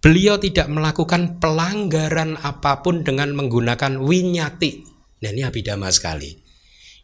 beliau 0.05 0.37
tidak 0.37 0.69
melakukan 0.69 1.41
pelanggaran 1.41 2.37
apa 2.37 2.85
pun 2.85 3.01
dengan 3.09 3.33
menggunakan 3.33 3.97
winyati. 3.97 4.85
Nah 5.25 5.31
ini 5.33 5.49
abidama 5.49 5.89
sekali. 5.89 6.42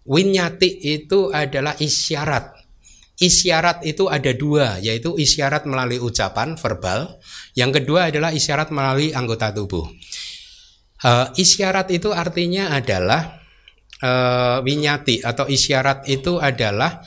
Winyati 0.08 0.88
itu 0.88 1.28
adalah 1.28 1.76
isyarat. 1.76 2.56
Isyarat 3.20 3.84
itu 3.84 4.08
ada 4.08 4.32
dua, 4.32 4.80
yaitu 4.80 5.12
isyarat 5.20 5.68
melalui 5.68 6.00
ucapan 6.00 6.56
verbal. 6.56 7.20
Yang 7.52 7.82
kedua 7.82 8.08
adalah 8.08 8.32
isyarat 8.32 8.72
melalui 8.72 9.12
anggota 9.12 9.52
tubuh. 9.52 9.84
Uh, 11.04 11.28
isyarat 11.36 11.92
itu 11.92 12.10
artinya 12.10 12.72
adalah 12.72 13.38
uh, 14.02 14.64
winyati 14.64 15.22
atau 15.22 15.46
isyarat 15.46 16.08
itu 16.10 16.40
adalah 16.40 17.04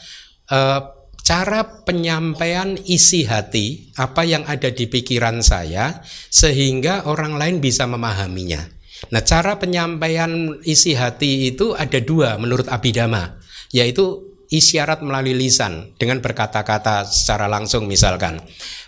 uh, 0.52 0.80
cara 1.22 1.64
penyampaian 1.88 2.76
isi 2.88 3.24
hati 3.24 3.94
apa 3.96 4.28
yang 4.28 4.44
ada 4.46 4.68
di 4.68 4.88
pikiran 4.88 5.40
saya 5.40 6.04
sehingga 6.30 7.08
orang 7.08 7.40
lain 7.40 7.58
bisa 7.64 7.88
memahaminya. 7.88 8.81
Nah, 9.10 9.26
cara 9.26 9.58
penyampaian 9.58 10.62
isi 10.62 10.94
hati 10.94 11.56
itu 11.56 11.74
ada 11.74 11.98
dua 11.98 12.38
menurut 12.38 12.70
Abhidhamma, 12.70 13.42
yaitu 13.74 14.30
isyarat 14.52 15.02
melalui 15.02 15.34
lisan 15.34 15.96
dengan 15.96 16.20
berkata-kata 16.20 17.08
secara 17.08 17.48
langsung 17.48 17.88
misalkan 17.88 18.36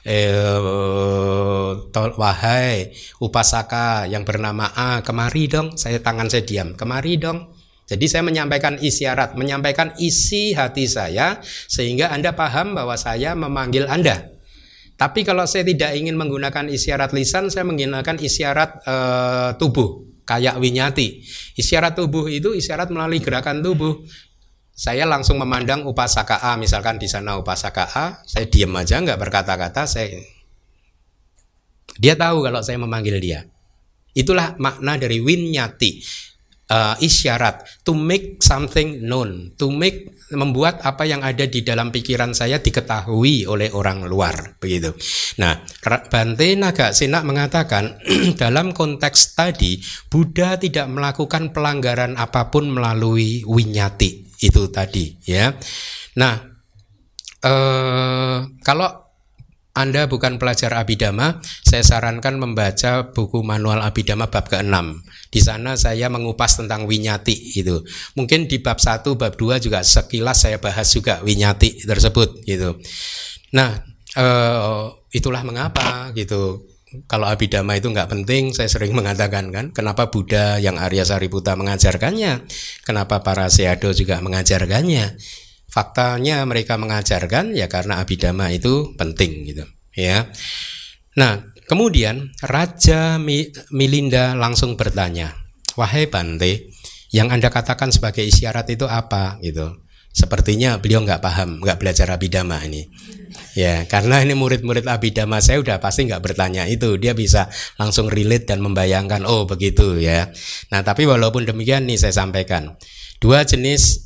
eh, 0.04 0.60
wahai 2.20 2.92
upasaka 3.24 4.04
yang 4.12 4.28
bernama 4.28 4.76
A 4.76 5.00
kemari 5.00 5.48
dong 5.48 5.80
saya 5.80 6.04
tangan 6.04 6.28
saya 6.28 6.44
diam 6.44 6.76
kemari 6.76 7.16
dong 7.16 7.56
jadi 7.84 8.06
saya 8.08 8.24
menyampaikan 8.24 8.80
isyarat, 8.80 9.36
menyampaikan 9.36 9.92
isi 10.00 10.56
hati 10.56 10.88
saya 10.88 11.44
sehingga 11.68 12.16
Anda 12.16 12.32
paham 12.32 12.80
bahwa 12.80 12.96
saya 12.96 13.36
memanggil 13.36 13.92
Anda. 13.92 14.33
Tapi 14.94 15.26
kalau 15.26 15.44
saya 15.50 15.66
tidak 15.66 15.98
ingin 15.98 16.14
menggunakan 16.14 16.70
isyarat 16.70 17.12
lisan, 17.18 17.50
saya 17.50 17.66
menggunakan 17.66 18.18
isyarat 18.22 18.70
e, 18.86 18.96
tubuh, 19.58 20.22
kayak 20.24 20.62
winyati. 20.62 21.26
Isyarat 21.58 21.98
tubuh 21.98 22.30
itu 22.30 22.54
isyarat 22.54 22.94
melalui 22.94 23.20
gerakan 23.20 23.66
tubuh. 23.66 24.06
Saya 24.74 25.06
langsung 25.06 25.38
memandang 25.38 25.86
upasaka 25.86 26.42
A, 26.42 26.58
misalkan 26.58 26.98
di 26.98 27.06
sana 27.06 27.38
upasaka 27.38 27.86
A, 27.94 28.06
saya 28.26 28.46
diam 28.50 28.74
aja 28.74 28.98
nggak 29.02 29.22
berkata-kata, 29.22 29.86
saya 29.86 30.18
dia 32.02 32.18
tahu 32.18 32.42
kalau 32.42 32.62
saya 32.66 32.82
memanggil 32.82 33.22
dia. 33.22 33.46
Itulah 34.14 34.58
makna 34.58 34.98
dari 34.98 35.22
winyati 35.22 36.02
uh, 36.70 36.96
isyarat 37.00 37.84
to 37.84 37.98
make 37.98 38.40
something 38.40 39.04
known, 39.04 39.52
to 39.60 39.68
make 39.74 40.14
membuat 40.34 40.82
apa 40.82 41.04
yang 41.06 41.22
ada 41.22 41.46
di 41.46 41.62
dalam 41.62 41.92
pikiran 41.92 42.32
saya 42.34 42.64
diketahui 42.64 43.46
oleh 43.46 43.70
orang 43.76 44.08
luar 44.08 44.58
begitu. 44.58 44.96
Nah, 45.40 45.62
Bante 46.10 46.56
Nagasena 46.56 47.22
mengatakan 47.22 48.00
dalam 48.42 48.72
konteks 48.72 49.36
tadi 49.38 49.78
Buddha 50.08 50.58
tidak 50.58 50.90
melakukan 50.90 51.52
pelanggaran 51.52 52.16
apa 52.18 52.50
pun 52.50 52.72
melalui 52.72 53.44
winyati 53.46 54.42
itu 54.42 54.64
tadi 54.74 55.22
ya. 55.28 55.54
Nah, 56.20 56.36
eh, 57.44 58.38
kalau 58.64 59.03
anda 59.74 60.06
bukan 60.06 60.38
pelajar 60.38 60.70
Abidama, 60.78 61.42
saya 61.66 61.82
sarankan 61.82 62.38
membaca 62.38 63.10
buku 63.10 63.42
manual 63.42 63.82
Abidama 63.82 64.30
bab 64.30 64.46
ke-6. 64.46 65.02
Di 65.34 65.42
sana 65.42 65.74
saya 65.74 66.14
mengupas 66.14 66.62
tentang 66.62 66.86
winyati 66.86 67.58
itu. 67.58 67.82
Mungkin 68.14 68.46
di 68.46 68.62
bab 68.62 68.78
1, 68.78 69.02
bab 69.18 69.34
2 69.34 69.58
juga 69.58 69.82
sekilas 69.82 70.46
saya 70.46 70.62
bahas 70.62 70.94
juga 70.94 71.26
winyati 71.26 71.90
tersebut 71.90 72.46
gitu. 72.46 72.78
Nah, 73.58 73.82
uh, 74.14 74.94
itulah 75.10 75.42
mengapa 75.42 76.14
gitu. 76.14 76.70
Kalau 77.10 77.26
Abidama 77.26 77.74
itu 77.74 77.90
nggak 77.90 78.14
penting, 78.14 78.54
saya 78.54 78.70
sering 78.70 78.94
mengatakan 78.94 79.50
kan, 79.50 79.74
kenapa 79.74 80.14
Buddha 80.14 80.62
yang 80.62 80.78
Arya 80.78 81.02
Sariputa 81.02 81.58
mengajarkannya, 81.58 82.46
kenapa 82.86 83.26
para 83.26 83.50
Seado 83.50 83.90
juga 83.98 84.22
mengajarkannya 84.22 85.18
faktanya 85.74 86.46
mereka 86.46 86.78
mengajarkan 86.78 87.58
ya 87.58 87.66
karena 87.66 87.98
abidama 87.98 88.54
itu 88.54 88.94
penting 88.94 89.50
gitu 89.50 89.66
ya. 89.98 90.30
Nah, 91.18 91.42
kemudian 91.66 92.30
Raja 92.46 93.18
Milinda 93.74 94.38
langsung 94.38 94.78
bertanya, 94.78 95.34
"Wahai 95.74 96.06
Bante, 96.06 96.70
yang 97.10 97.34
Anda 97.34 97.50
katakan 97.50 97.90
sebagai 97.90 98.22
isyarat 98.22 98.70
itu 98.70 98.86
apa?" 98.86 99.42
gitu. 99.42 99.82
Sepertinya 100.14 100.78
beliau 100.78 101.02
nggak 101.02 101.26
paham, 101.26 101.58
nggak 101.66 101.82
belajar 101.82 102.06
abidama 102.14 102.62
ini. 102.62 102.86
Ya, 103.58 103.90
karena 103.90 104.22
ini 104.22 104.38
murid-murid 104.38 104.86
abidama 104.86 105.42
saya 105.42 105.58
udah 105.58 105.82
pasti 105.82 106.06
nggak 106.06 106.22
bertanya 106.22 106.70
itu, 106.70 107.02
dia 107.02 107.18
bisa 107.18 107.50
langsung 107.82 108.14
relate 108.14 108.46
dan 108.46 108.62
membayangkan, 108.62 109.26
oh 109.26 109.50
begitu 109.50 109.98
ya. 109.98 110.30
Nah, 110.70 110.86
tapi 110.86 111.10
walaupun 111.10 111.50
demikian 111.50 111.90
nih 111.90 111.98
saya 111.98 112.14
sampaikan, 112.14 112.78
dua 113.18 113.42
jenis 113.42 114.03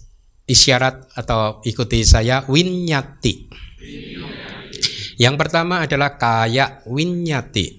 isyarat 0.47 1.11
atau 1.13 1.59
ikuti 1.67 2.01
saya 2.07 2.47
winyati. 2.47 3.51
Yang 5.19 5.35
pertama 5.35 5.83
adalah 5.83 6.15
kaya 6.15 6.81
winyati. 6.87 7.77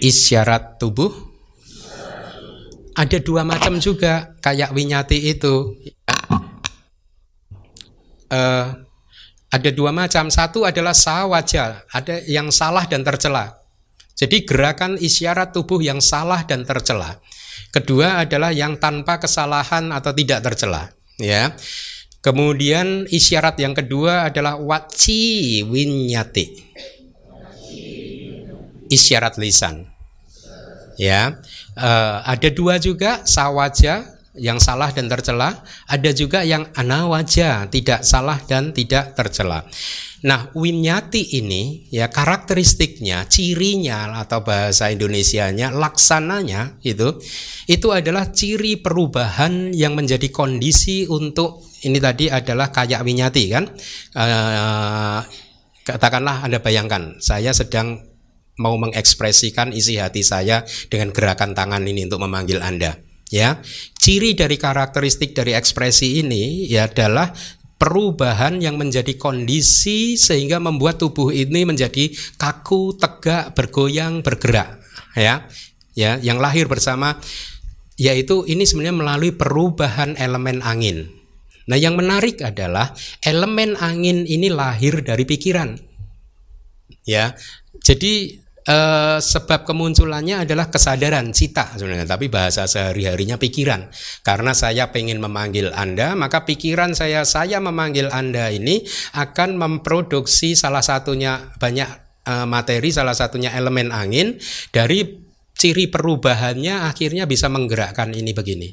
Isyarat 0.00 0.78
tubuh. 0.78 1.10
Ada 2.94 3.18
dua 3.18 3.42
macam 3.42 3.80
juga 3.82 4.36
kayak 4.38 4.70
winyati 4.70 5.18
itu. 5.32 5.76
Uh, 8.30 8.66
ada 9.50 9.70
dua 9.74 9.90
macam. 9.90 10.30
Satu 10.30 10.62
adalah 10.62 10.94
sawaja, 10.94 11.82
ada 11.90 12.22
yang 12.30 12.54
salah 12.54 12.86
dan 12.86 13.02
tercela. 13.02 13.58
Jadi 14.14 14.44
gerakan 14.44 15.00
isyarat 15.00 15.56
tubuh 15.56 15.80
yang 15.80 15.98
salah 15.98 16.44
dan 16.44 16.62
tercela. 16.62 17.18
Kedua 17.70 18.22
adalah 18.26 18.50
yang 18.50 18.76
tanpa 18.76 19.22
kesalahan 19.22 19.94
atau 19.94 20.10
tidak 20.10 20.42
tercela, 20.42 20.90
ya. 21.16 21.54
Kemudian 22.20 23.08
isyarat 23.08 23.56
yang 23.56 23.72
kedua 23.72 24.28
adalah 24.28 24.60
waci 24.60 25.64
winyati. 25.64 26.46
Isyarat 28.92 29.40
lisan. 29.40 29.88
Ya. 31.00 31.40
Uh, 31.72 32.20
ada 32.28 32.52
dua 32.52 32.76
juga 32.76 33.24
sawaja 33.24 34.19
yang 34.38 34.62
salah 34.62 34.94
dan 34.94 35.10
tercela, 35.10 35.66
ada 35.90 36.10
juga 36.14 36.46
yang 36.46 36.70
anawaja, 36.78 37.66
tidak 37.66 38.06
salah 38.06 38.38
dan 38.46 38.70
tidak 38.70 39.18
tercela. 39.18 39.66
Nah, 40.20 40.52
winyati 40.54 41.40
ini 41.40 41.88
ya 41.90 42.12
karakteristiknya, 42.12 43.26
cirinya 43.26 44.20
atau 44.20 44.44
bahasa 44.44 44.92
Indonesianya, 44.92 45.72
laksananya 45.74 46.78
itu 46.84 47.18
itu 47.66 47.88
adalah 47.90 48.30
ciri 48.30 48.78
perubahan 48.78 49.72
yang 49.72 49.96
menjadi 49.96 50.28
kondisi 50.28 51.08
untuk 51.08 51.64
ini 51.82 51.96
tadi 51.98 52.28
adalah 52.28 52.68
kayak 52.68 53.00
winyati 53.00 53.44
kan. 53.50 53.64
Uh, 54.12 55.24
katakanlah 55.88 56.44
Anda 56.46 56.60
bayangkan, 56.60 57.18
saya 57.18 57.56
sedang 57.56 57.98
mau 58.60 58.76
mengekspresikan 58.76 59.72
isi 59.72 59.96
hati 59.96 60.20
saya 60.20 60.62
dengan 60.92 61.10
gerakan 61.16 61.56
tangan 61.56 61.80
ini 61.82 62.04
untuk 62.04 62.20
memanggil 62.28 62.60
Anda 62.60 63.00
ya 63.30 63.62
ciri 64.00 64.32
dari 64.32 64.56
karakteristik 64.56 65.36
dari 65.36 65.52
ekspresi 65.52 66.24
ini 66.24 66.64
ya 66.64 66.88
adalah 66.88 67.28
perubahan 67.76 68.60
yang 68.60 68.80
menjadi 68.80 69.16
kondisi 69.20 70.16
sehingga 70.16 70.56
membuat 70.56 71.00
tubuh 71.00 71.32
ini 71.32 71.68
menjadi 71.68 72.08
kaku, 72.40 72.96
tegak, 72.96 73.52
bergoyang, 73.52 74.24
bergerak, 74.24 74.80
ya. 75.12 75.44
Ya, 75.90 76.16
yang 76.22 76.38
lahir 76.38 76.70
bersama 76.70 77.18
yaitu 78.00 78.48
ini 78.48 78.64
sebenarnya 78.64 78.96
melalui 78.96 79.32
perubahan 79.36 80.16
elemen 80.16 80.64
angin. 80.64 81.12
Nah, 81.68 81.76
yang 81.76 81.98
menarik 81.98 82.40
adalah 82.40 82.96
elemen 83.20 83.76
angin 83.76 84.24
ini 84.24 84.48
lahir 84.48 85.04
dari 85.04 85.28
pikiran. 85.28 85.76
Ya. 87.04 87.36
Jadi 87.84 88.40
eh, 88.70 89.18
sebab 89.18 89.66
kemunculannya 89.66 90.46
adalah 90.46 90.70
kesadaran 90.70 91.34
cita 91.34 91.74
sebenarnya. 91.74 92.06
Tapi 92.06 92.30
bahasa 92.30 92.70
sehari-harinya 92.70 93.34
pikiran. 93.34 93.90
Karena 94.22 94.54
saya 94.54 94.94
pengen 94.94 95.18
memanggil 95.18 95.74
Anda 95.74 96.14
maka 96.14 96.46
pikiran 96.46 96.94
saya 96.94 97.26
saya 97.26 97.58
memanggil 97.58 98.06
Anda 98.14 98.54
ini 98.54 98.86
akan 99.18 99.58
memproduksi 99.58 100.54
salah 100.54 100.86
satunya 100.86 101.50
banyak 101.58 101.90
eh, 102.30 102.46
materi 102.46 102.94
salah 102.94 103.18
satunya 103.18 103.50
elemen 103.58 103.90
angin 103.90 104.38
dari 104.70 105.26
ciri 105.58 105.90
perubahannya 105.90 106.86
akhirnya 106.86 107.26
bisa 107.26 107.50
menggerakkan 107.50 108.14
ini 108.14 108.30
begini. 108.30 108.68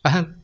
Paham 0.00 0.35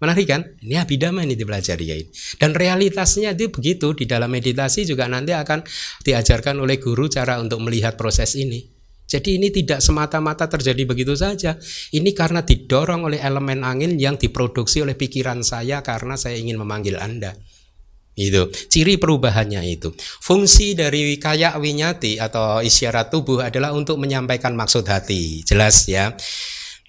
Menarik 0.00 0.26
kan? 0.32 0.42
Ini 0.64 0.80
abidama 0.80 1.20
ini 1.20 1.36
dipelajari 1.36 1.84
ya. 1.84 1.96
Dan 2.40 2.56
realitasnya 2.56 3.36
itu 3.36 3.52
begitu 3.52 3.92
di 3.92 4.08
dalam 4.08 4.32
meditasi 4.32 4.88
juga 4.88 5.04
nanti 5.04 5.36
akan 5.36 5.60
diajarkan 6.00 6.56
oleh 6.56 6.80
guru 6.80 7.04
cara 7.12 7.36
untuk 7.36 7.60
melihat 7.60 8.00
proses 8.00 8.32
ini. 8.40 8.64
Jadi 9.10 9.42
ini 9.42 9.50
tidak 9.50 9.82
semata-mata 9.82 10.46
terjadi 10.46 10.86
begitu 10.86 11.12
saja. 11.18 11.58
Ini 11.92 12.14
karena 12.14 12.46
didorong 12.46 13.10
oleh 13.10 13.18
elemen 13.20 13.66
angin 13.66 13.98
yang 13.98 14.14
diproduksi 14.16 14.80
oleh 14.80 14.94
pikiran 14.94 15.42
saya 15.42 15.82
karena 15.82 16.14
saya 16.14 16.38
ingin 16.38 16.56
memanggil 16.56 16.96
Anda. 16.96 17.34
Itu 18.14 18.54
ciri 18.54 19.02
perubahannya 19.02 19.66
itu. 19.66 19.90
Fungsi 19.98 20.78
dari 20.78 21.18
kayak 21.18 21.58
winyati 21.58 22.22
atau 22.22 22.62
isyarat 22.62 23.10
tubuh 23.10 23.42
adalah 23.42 23.74
untuk 23.74 23.98
menyampaikan 23.98 24.54
maksud 24.54 24.86
hati. 24.86 25.42
Jelas 25.42 25.90
ya. 25.90 26.14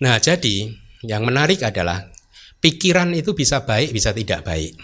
Nah, 0.06 0.22
jadi 0.22 0.70
yang 1.02 1.26
menarik 1.26 1.66
adalah 1.66 2.11
pikiran 2.62 3.12
itu 3.18 3.34
bisa 3.34 3.66
baik 3.66 3.92
bisa 3.92 4.14
tidak 4.14 4.46
baik 4.46 4.78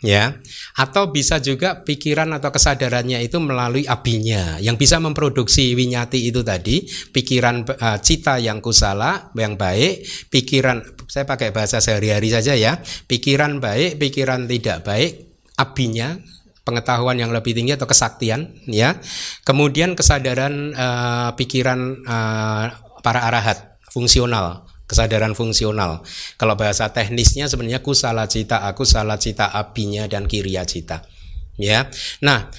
ya. 0.00 0.40
Atau 0.76 1.12
bisa 1.12 1.38
juga 1.38 1.84
pikiran 1.84 2.28
atau 2.36 2.50
kesadarannya 2.50 3.20
itu 3.20 3.36
melalui 3.38 3.84
abinya 3.84 4.56
yang 4.58 4.80
bisa 4.80 4.96
memproduksi 4.98 5.76
winyati 5.76 6.28
itu 6.28 6.40
tadi 6.40 6.88
pikiran 7.12 7.64
uh, 7.68 7.98
cita 8.00 8.40
yang 8.40 8.64
kusala 8.64 9.30
yang 9.36 9.54
baik 9.60 10.04
pikiran 10.32 10.82
saya 11.06 11.28
pakai 11.28 11.52
bahasa 11.52 11.78
sehari-hari 11.84 12.32
saja 12.32 12.56
ya 12.56 12.80
pikiran 13.06 13.60
baik 13.60 14.00
pikiran 14.00 14.48
tidak 14.48 14.88
baik 14.88 15.12
abinya 15.60 16.16
pengetahuan 16.64 17.18
yang 17.18 17.32
lebih 17.32 17.52
tinggi 17.52 17.76
atau 17.76 17.88
kesaktian 17.88 18.56
ya. 18.68 18.96
Kemudian 19.44 19.92
kesadaran 19.96 20.72
uh, 20.72 21.30
pikiran 21.36 22.04
uh, 22.08 22.64
para 23.00 23.20
arahat 23.28 23.80
fungsional 23.90 24.69
kesadaran 24.90 25.38
fungsional. 25.38 26.02
Kalau 26.34 26.58
bahasa 26.58 26.90
teknisnya 26.90 27.46
sebenarnya 27.46 27.78
kusala 27.78 28.26
cita, 28.26 28.66
aku 28.66 28.82
salah 28.82 29.22
cita 29.22 29.54
apinya 29.54 30.10
dan 30.10 30.26
kiriya 30.26 30.66
cita. 30.66 31.06
Ya. 31.54 31.86
Nah, 32.26 32.50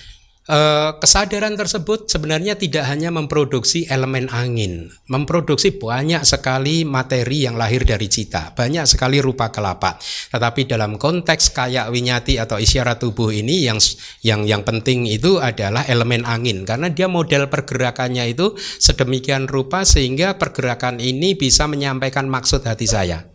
Eh, 0.41 0.91
kesadaran 0.97 1.53
tersebut 1.53 2.09
sebenarnya 2.09 2.57
tidak 2.57 2.89
hanya 2.89 3.13
memproduksi 3.13 3.85
elemen 3.85 4.25
angin, 4.33 4.89
memproduksi 5.05 5.77
banyak 5.77 6.25
sekali 6.25 6.81
materi 6.81 7.45
yang 7.45 7.61
lahir 7.61 7.85
dari 7.85 8.09
cita, 8.09 8.49
banyak 8.57 8.89
sekali 8.89 9.21
rupa 9.21 9.53
kelapa. 9.53 10.01
Tetapi 10.33 10.65
dalam 10.65 10.97
konteks 10.97 11.53
kayak 11.53 11.93
winyati 11.93 12.41
atau 12.41 12.57
isyarat 12.57 12.97
tubuh 12.97 13.29
ini 13.29 13.69
yang 13.69 13.77
yang 14.25 14.41
yang 14.49 14.65
penting 14.65 15.05
itu 15.05 15.37
adalah 15.37 15.85
elemen 15.85 16.25
angin 16.25 16.65
karena 16.65 16.89
dia 16.89 17.05
model 17.05 17.45
pergerakannya 17.45 18.33
itu 18.33 18.57
sedemikian 18.57 19.45
rupa 19.45 19.85
sehingga 19.85 20.41
pergerakan 20.41 20.97
ini 20.97 21.37
bisa 21.37 21.69
menyampaikan 21.69 22.25
maksud 22.25 22.65
hati 22.65 22.89
saya 22.89 23.30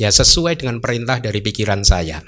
ya 0.00 0.08
sesuai 0.08 0.64
dengan 0.64 0.80
perintah 0.80 1.20
dari 1.20 1.44
pikiran 1.44 1.84
saya. 1.84 2.24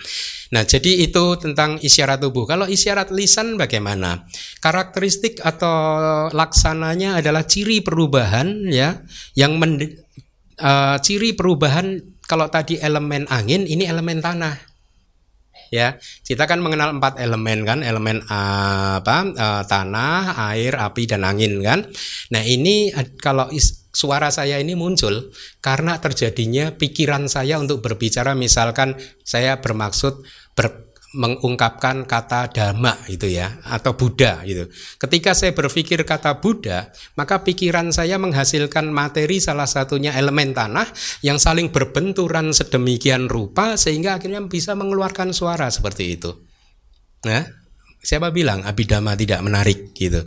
Nah, 0.53 0.69
jadi 0.69 1.09
itu 1.09 1.41
tentang 1.41 1.81
isyarat 1.81 2.21
tubuh. 2.21 2.45
Kalau 2.45 2.69
isyarat 2.69 3.09
lisan 3.09 3.57
bagaimana? 3.57 4.29
Karakteristik 4.61 5.41
atau 5.41 6.29
laksananya 6.29 7.25
adalah 7.25 7.49
ciri 7.49 7.81
perubahan 7.81 8.69
ya 8.69 9.01
yang 9.33 9.57
men, 9.57 9.81
uh, 10.61 11.01
ciri 11.01 11.33
perubahan 11.33 12.05
kalau 12.29 12.53
tadi 12.53 12.77
elemen 12.77 13.25
angin, 13.33 13.65
ini 13.65 13.89
elemen 13.89 14.21
tanah 14.21 14.72
ya. 15.73 15.97
Kita 16.21 16.45
kan 16.45 16.61
mengenal 16.61 17.01
empat 17.01 17.17
elemen 17.17 17.65
kan 17.65 17.81
elemen 17.81 18.21
apa 18.29 19.17
uh, 19.33 19.63
tanah 19.65 20.37
air 20.53 20.77
api 20.77 21.09
dan 21.09 21.25
angin 21.25 21.65
kan. 21.65 21.89
Nah 22.31 22.45
ini 22.45 22.93
kalau 23.17 23.49
is, 23.49 23.89
suara 23.89 24.29
saya 24.29 24.61
ini 24.61 24.77
muncul 24.77 25.33
karena 25.65 25.97
terjadinya 25.97 26.77
pikiran 26.77 27.33
saya 27.33 27.57
untuk 27.57 27.81
berbicara. 27.81 28.37
Misalkan 28.37 29.01
saya 29.25 29.65
bermaksud 29.65 30.21
ber, 30.53 30.92
mengungkapkan 31.13 32.09
kata 32.09 32.49
dhamma 32.49 32.97
gitu 33.09 33.29
ya 33.29 33.61
atau 33.69 33.93
Buddha 33.93 34.41
gitu. 34.49 34.69
Ketika 34.97 35.37
saya 35.37 35.53
berpikir 35.53 36.01
kata 36.09 36.41
Buddha, 36.41 36.89
maka 37.21 37.45
pikiran 37.45 37.93
saya 37.93 38.17
menghasilkan 38.17 38.89
materi 38.89 39.37
salah 39.37 39.69
satunya 39.69 40.17
elemen 40.17 40.57
tanah 40.57 40.89
yang 41.21 41.37
saling 41.37 41.69
berbenturan 41.69 42.57
sedemikian 42.57 43.29
rupa 43.29 43.77
sehingga 43.77 44.17
akhirnya 44.17 44.41
bisa 44.49 44.73
mengeluarkan 44.73 45.37
suara 45.37 45.69
seperti 45.69 46.17
itu. 46.17 46.33
Nah, 47.29 47.45
siapa 48.01 48.33
bilang 48.33 48.65
abidama 48.65 49.13
tidak 49.13 49.41
menarik 49.45 49.93
gitu. 49.93 50.25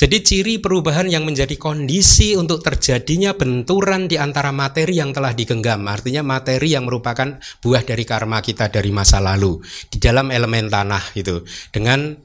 Jadi 0.00 0.16
ciri 0.24 0.54
perubahan 0.64 1.12
yang 1.12 1.28
menjadi 1.28 1.60
kondisi 1.60 2.32
untuk 2.32 2.64
terjadinya 2.64 3.36
benturan 3.36 4.08
di 4.08 4.16
antara 4.16 4.48
materi 4.48 4.96
yang 4.96 5.12
telah 5.12 5.36
digenggam, 5.36 5.84
artinya 5.84 6.24
materi 6.24 6.72
yang 6.72 6.88
merupakan 6.88 7.36
buah 7.60 7.84
dari 7.84 8.08
karma 8.08 8.40
kita 8.40 8.72
dari 8.72 8.88
masa 8.96 9.20
lalu 9.20 9.60
di 9.92 10.00
dalam 10.00 10.32
elemen 10.32 10.72
tanah 10.72 11.12
gitu, 11.12 11.44
dengan 11.68 12.16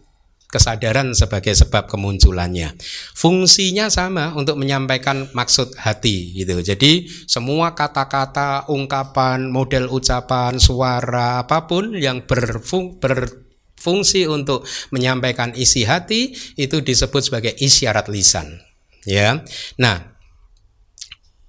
kesadaran 0.48 1.12
sebagai 1.12 1.52
sebab 1.52 1.92
kemunculannya. 1.92 2.80
Fungsinya 3.12 3.92
sama 3.92 4.32
untuk 4.40 4.56
menyampaikan 4.56 5.28
maksud 5.36 5.76
hati 5.76 6.32
gitu. 6.32 6.64
Jadi 6.64 7.12
semua 7.28 7.76
kata-kata, 7.76 8.72
ungkapan, 8.72 9.52
model 9.52 9.92
ucapan, 9.92 10.56
suara 10.64 11.44
apa 11.44 11.68
pun 11.68 11.92
yang 11.92 12.24
berfung 12.24 13.04
ber 13.04 13.45
fungsi 13.86 14.26
untuk 14.26 14.66
menyampaikan 14.90 15.54
isi 15.54 15.86
hati 15.86 16.34
itu 16.58 16.82
disebut 16.82 17.22
sebagai 17.22 17.54
isyarat 17.54 18.10
lisan. 18.10 18.58
Ya, 19.06 19.46
nah 19.78 20.18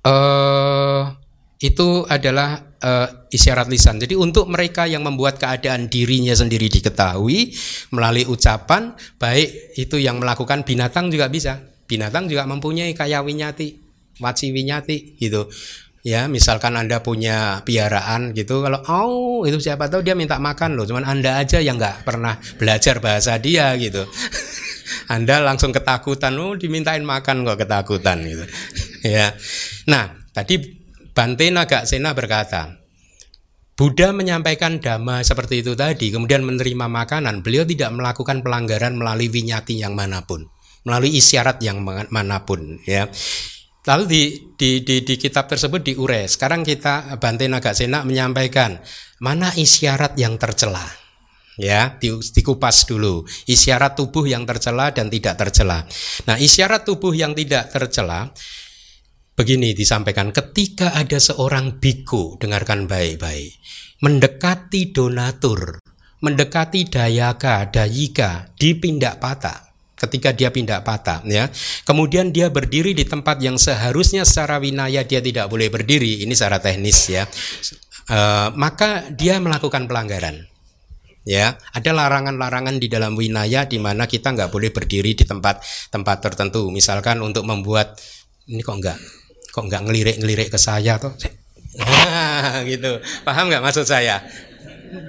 uh, 0.05 1.17
itu 1.57 2.05
adalah 2.05 2.77
uh, 2.85 3.09
isyarat 3.33 3.73
lisan. 3.73 3.97
Jadi 3.97 4.13
untuk 4.13 4.53
mereka 4.53 4.85
yang 4.85 5.01
membuat 5.01 5.41
keadaan 5.41 5.89
dirinya 5.89 6.37
sendiri 6.37 6.69
diketahui 6.69 7.57
melalui 7.97 8.29
ucapan, 8.29 8.93
baik 9.17 9.73
itu 9.81 9.97
yang 9.97 10.21
melakukan 10.21 10.69
binatang 10.69 11.09
juga 11.09 11.33
bisa. 11.33 11.65
Binatang 11.89 12.29
juga 12.29 12.45
mempunyai 12.45 12.93
kaya 12.93 13.25
winyati, 13.25 13.81
waci 14.21 14.53
winyati 14.53 15.17
gitu 15.17 15.49
ya 16.07 16.31
misalkan 16.31 16.79
anda 16.79 17.03
punya 17.03 17.67
piaraan 17.67 18.31
gitu 18.31 18.63
kalau 18.63 18.79
oh 18.87 19.43
itu 19.43 19.59
siapa 19.59 19.91
tahu 19.91 20.07
dia 20.07 20.15
minta 20.15 20.39
makan 20.39 20.79
loh 20.79 20.87
cuman 20.87 21.03
anda 21.03 21.43
aja 21.43 21.59
yang 21.59 21.83
nggak 21.83 22.07
pernah 22.07 22.39
belajar 22.63 23.03
bahasa 23.03 23.43
dia 23.43 23.75
gitu 23.75 24.07
anda 25.15 25.43
langsung 25.43 25.75
ketakutan 25.75 26.39
oh 26.39 26.55
dimintain 26.55 27.03
makan 27.03 27.43
kok 27.43 27.59
ketakutan 27.59 28.23
gitu 28.23 28.47
ya 29.19 29.35
nah 29.91 30.15
tadi 30.31 30.79
Bante 31.11 31.49
Sena 31.89 32.15
berkata 32.15 32.87
Buddha 33.77 34.15
menyampaikan 34.15 34.81
dhamma 34.81 35.21
seperti 35.21 35.61
itu 35.61 35.77
tadi, 35.77 36.09
kemudian 36.09 36.41
menerima 36.41 36.89
makanan. 36.89 37.45
Beliau 37.45 37.69
tidak 37.69 37.93
melakukan 37.93 38.41
pelanggaran 38.41 38.97
melalui 38.97 39.29
winyati 39.29 39.77
yang 39.77 39.93
mana 39.93 40.25
pun, 40.25 40.49
melalui 40.89 41.13
isyarat 41.21 41.61
yang 41.61 41.85
mana 41.85 42.49
pun. 42.49 42.81
Ya, 42.89 43.13
Lalu 43.87 44.05
di, 44.11 44.23
di, 44.59 44.71
di, 44.83 45.07
di 45.07 45.15
kitab 45.15 45.47
tersebut 45.47 45.79
diurai. 45.79 46.27
Sekarang 46.27 46.67
kita 46.67 47.15
Bante 47.23 47.47
Nagasena 47.47 48.03
menyampaikan 48.03 48.83
mana 49.23 49.55
isyarat 49.55 50.19
yang 50.19 50.35
tercela. 50.43 50.83
Ya, 51.57 51.95
di, 51.97 52.11
dikupas 52.11 52.85
dulu. 52.85 53.23
Isyarat 53.47 53.95
tubuh 53.95 54.27
yang 54.27 54.43
tercela 54.43 54.91
dan 54.91 55.07
tidak 55.07 55.39
tercela. 55.39 55.87
Nah, 56.27 56.37
isyarat 56.37 56.83
tubuh 56.83 57.15
yang 57.15 57.33
tidak 57.33 57.71
tercela 57.71 58.35
begini 59.39 59.73
disampaikan 59.73 60.35
ketika 60.35 60.93
ada 60.99 61.17
seorang 61.23 61.79
biku, 61.79 62.37
dengarkan 62.43 62.91
baik-baik, 62.91 63.57
mendekati 64.03 64.91
donatur, 64.91 65.79
mendekati 66.25 66.89
dayaka, 66.89 67.69
dayika 67.69 68.51
di 68.57 68.75
pindak 68.77 69.21
patah 69.21 69.76
ketika 69.97 70.31
dia 70.37 70.53
pindah 70.53 70.85
patah 70.85 71.25
ya. 71.25 71.49
Kemudian 71.89 72.31
dia 72.31 72.53
berdiri 72.53 72.93
di 72.93 73.09
tempat 73.09 73.41
yang 73.41 73.57
seharusnya 73.57 74.29
secara 74.29 74.61
winaya 74.61 75.03
dia 75.03 75.25
tidak 75.25 75.49
boleh 75.49 75.73
berdiri, 75.73 76.23
ini 76.23 76.37
secara 76.37 76.61
teknis 76.61 77.09
ya. 77.09 77.25
E, 78.07 78.19
maka 78.55 79.09
dia 79.11 79.41
melakukan 79.41 79.89
pelanggaran. 79.89 80.47
Ya, 81.27 81.59
ada 81.75 81.91
larangan-larangan 81.91 82.79
di 82.79 82.87
dalam 82.87 83.19
winaya 83.19 83.67
di 83.67 83.83
mana 83.83 84.07
kita 84.07 84.31
nggak 84.31 84.47
boleh 84.47 84.71
berdiri 84.71 85.11
di 85.19 85.27
tempat-tempat 85.27 86.17
tertentu. 86.23 86.71
Misalkan 86.71 87.19
untuk 87.19 87.43
membuat 87.43 87.99
ini 88.47 88.63
kok 88.63 88.79
nggak 88.79 88.99
kok 89.51 89.65
nggak 89.67 89.83
ngelirik-ngelirik 89.91 90.55
ke 90.55 90.59
saya 90.61 91.03
tuh. 91.03 91.11
Nah, 91.77 92.63
gitu. 92.63 93.03
Paham 93.27 93.51
nggak 93.51 93.59
maksud 93.59 93.91
saya? 93.91 94.23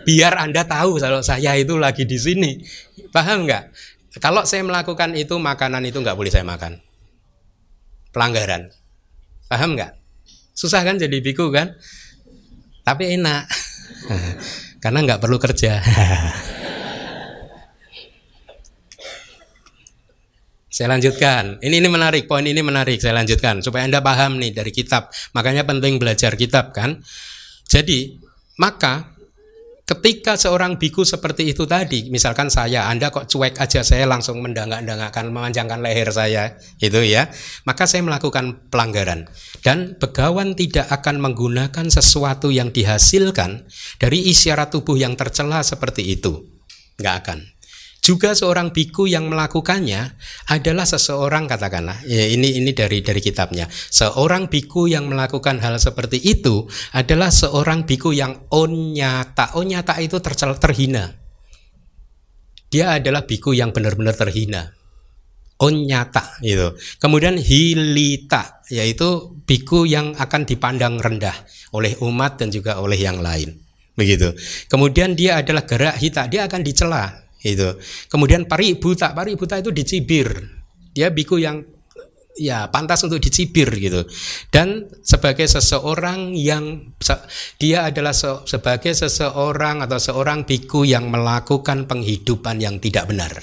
Biar 0.09 0.41
Anda 0.41 0.65
tahu 0.65 0.97
kalau 0.97 1.21
saya 1.21 1.53
itu 1.53 1.77
lagi 1.77 2.03
di 2.09 2.17
sini. 2.17 2.65
Paham 3.13 3.45
nggak? 3.45 3.63
Kalau 4.17 4.43
saya 4.43 4.65
melakukan 4.65 5.13
itu, 5.13 5.37
makanan 5.37 5.83
itu 5.85 5.97
nggak 6.01 6.17
boleh 6.17 6.31
saya 6.31 6.45
makan. 6.45 6.81
Pelanggaran. 8.11 8.69
Paham 9.47 9.77
nggak? 9.77 9.93
Susah 10.57 10.81
kan 10.81 10.97
jadi 10.97 11.21
biku 11.21 11.53
kan? 11.53 11.77
Tapi 12.81 13.19
enak. 13.19 13.43
Karena 14.83 14.99
nggak 15.05 15.21
perlu 15.21 15.37
kerja. 15.37 15.79
Saya 20.77 20.93
lanjutkan. 20.93 21.57
Ini 21.57 21.81
ini 21.81 21.89
menarik, 21.89 22.29
poin 22.29 22.45
ini 22.45 22.61
menarik. 22.61 23.01
Saya 23.01 23.17
lanjutkan 23.17 23.65
supaya 23.65 23.89
Anda 23.89 23.97
paham 24.05 24.37
nih 24.37 24.53
dari 24.53 24.69
kitab. 24.69 25.09
Makanya 25.33 25.65
penting 25.65 25.97
belajar 25.97 26.37
kitab 26.37 26.69
kan. 26.69 27.01
Jadi, 27.65 28.13
maka 28.61 29.16
Ketika 29.87 30.35
seorang 30.35 30.75
biku 30.75 31.07
seperti 31.07 31.55
itu 31.55 31.63
tadi, 31.63 32.11
misalkan 32.11 32.51
saya, 32.51 32.91
Anda 32.91 33.07
kok 33.07 33.31
cuek 33.31 33.55
aja, 33.55 33.87
saya 33.87 34.03
langsung 34.03 34.43
mendangak-dangakkan, 34.43 35.31
memanjangkan 35.31 35.79
leher 35.79 36.11
saya, 36.11 36.59
itu 36.83 36.99
ya, 37.07 37.31
maka 37.63 37.87
saya 37.87 38.03
melakukan 38.03 38.67
pelanggaran. 38.67 39.31
Dan 39.63 39.95
begawan 39.95 40.59
tidak 40.59 40.91
akan 40.91 41.23
menggunakan 41.23 41.87
sesuatu 41.87 42.51
yang 42.51 42.75
dihasilkan 42.75 43.63
dari 43.95 44.27
isyarat 44.27 44.75
tubuh 44.75 44.99
yang 44.99 45.15
tercela 45.15 45.63
seperti 45.63 46.19
itu. 46.19 46.35
Nggak 46.99 47.15
akan. 47.23 47.56
Juga 48.07 48.31
seorang 48.31 48.71
biku 48.71 49.03
yang 49.03 49.27
melakukannya 49.27 50.15
adalah 50.47 50.87
seseorang 50.87 51.43
katakanlah 51.43 52.07
ya 52.07 52.23
ini 52.31 52.55
ini 52.55 52.71
dari 52.71 53.03
dari 53.03 53.19
kitabnya. 53.19 53.67
Seorang 53.67 54.47
biku 54.47 54.87
yang 54.87 55.11
melakukan 55.11 55.59
hal 55.59 55.75
seperti 55.75 56.15
itu 56.23 56.63
adalah 56.95 57.27
seorang 57.27 57.83
biku 57.83 58.15
yang 58.15 58.47
onyata. 58.47 59.59
Onyata 59.59 59.99
itu 59.99 60.23
tercel, 60.23 60.55
terhina. 60.55 61.19
Dia 62.71 62.95
adalah 62.95 63.27
biku 63.27 63.51
yang 63.51 63.75
benar-benar 63.75 64.15
terhina. 64.15 64.71
Onyata 65.59 66.39
gitu. 66.39 66.79
Kemudian 67.03 67.35
hilita 67.35 68.63
yaitu 68.71 69.35
biku 69.43 69.83
yang 69.83 70.15
akan 70.15 70.47
dipandang 70.47 70.95
rendah 70.95 71.35
oleh 71.75 71.99
umat 71.99 72.39
dan 72.39 72.55
juga 72.55 72.79
oleh 72.79 73.03
yang 73.03 73.19
lain. 73.19 73.51
Begitu. 73.99 74.31
Kemudian 74.71 75.11
dia 75.11 75.43
adalah 75.43 75.67
gerak 75.67 75.99
hita, 75.99 76.31
dia 76.31 76.47
akan 76.47 76.63
dicela 76.63 77.26
itu. 77.41 77.77
Kemudian 78.09 78.49
pari 78.49 78.77
buta, 78.77 79.13
pari 79.13 79.37
buta 79.37 79.61
itu 79.61 79.69
dicibir. 79.69 80.29
Dia 80.93 81.13
biku 81.13 81.37
yang 81.37 81.61
ya 82.37 82.69
pantas 82.69 83.01
untuk 83.03 83.17
dicibir 83.19 83.67
gitu. 83.73 84.05
Dan 84.53 84.87
sebagai 85.01 85.49
seseorang 85.49 86.37
yang 86.37 86.93
dia 87.57 87.89
adalah 87.89 88.13
se, 88.13 88.29
sebagai 88.45 88.93
seseorang 88.93 89.83
atau 89.83 89.97
seorang 89.97 90.45
biku 90.45 90.85
yang 90.85 91.09
melakukan 91.09 91.89
penghidupan 91.89 92.61
yang 92.61 92.77
tidak 92.77 93.09
benar. 93.09 93.33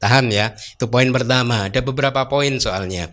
Tahan 0.00 0.28
ya. 0.32 0.52
Itu 0.52 0.88
poin 0.92 1.08
pertama. 1.12 1.68
Ada 1.68 1.80
beberapa 1.80 2.28
poin 2.28 2.60
soalnya. 2.60 3.08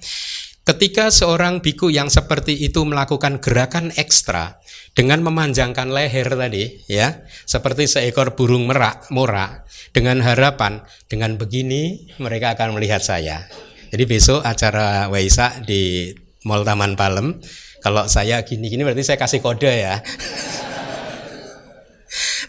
Ketika 0.63 1.11
seorang 1.11 1.59
biku 1.59 1.91
yang 1.91 2.07
seperti 2.07 2.55
itu 2.63 2.87
melakukan 2.87 3.43
gerakan 3.43 3.91
ekstra 3.99 4.63
dengan 4.93 5.25
memanjangkan 5.25 5.89
leher 5.89 6.37
tadi, 6.37 6.85
ya, 6.85 7.25
seperti 7.49 7.89
seekor 7.89 8.37
burung 8.37 8.69
merak, 8.69 9.09
morak, 9.09 9.65
dengan 9.89 10.21
harapan 10.21 10.85
dengan 11.09 11.37
begini 11.37 12.13
mereka 12.21 12.53
akan 12.53 12.77
melihat 12.77 13.01
saya. 13.01 13.49
Jadi 13.93 14.03
besok 14.09 14.41
acara 14.41 15.09
Waisak 15.09 15.65
di 15.65 16.13
Mall 16.45 16.65
Taman 16.65 16.97
Palem, 16.97 17.37
kalau 17.81 18.09
saya 18.09 18.41
gini-gini 18.41 18.81
berarti 18.81 19.05
saya 19.05 19.21
kasih 19.21 19.41
kode 19.41 19.69
ya. 19.69 20.01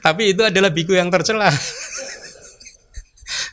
Tapi 0.05 0.37
itu 0.37 0.45
adalah 0.45 0.69
biku 0.69 0.93
yang 0.93 1.09
tercela. 1.09 1.49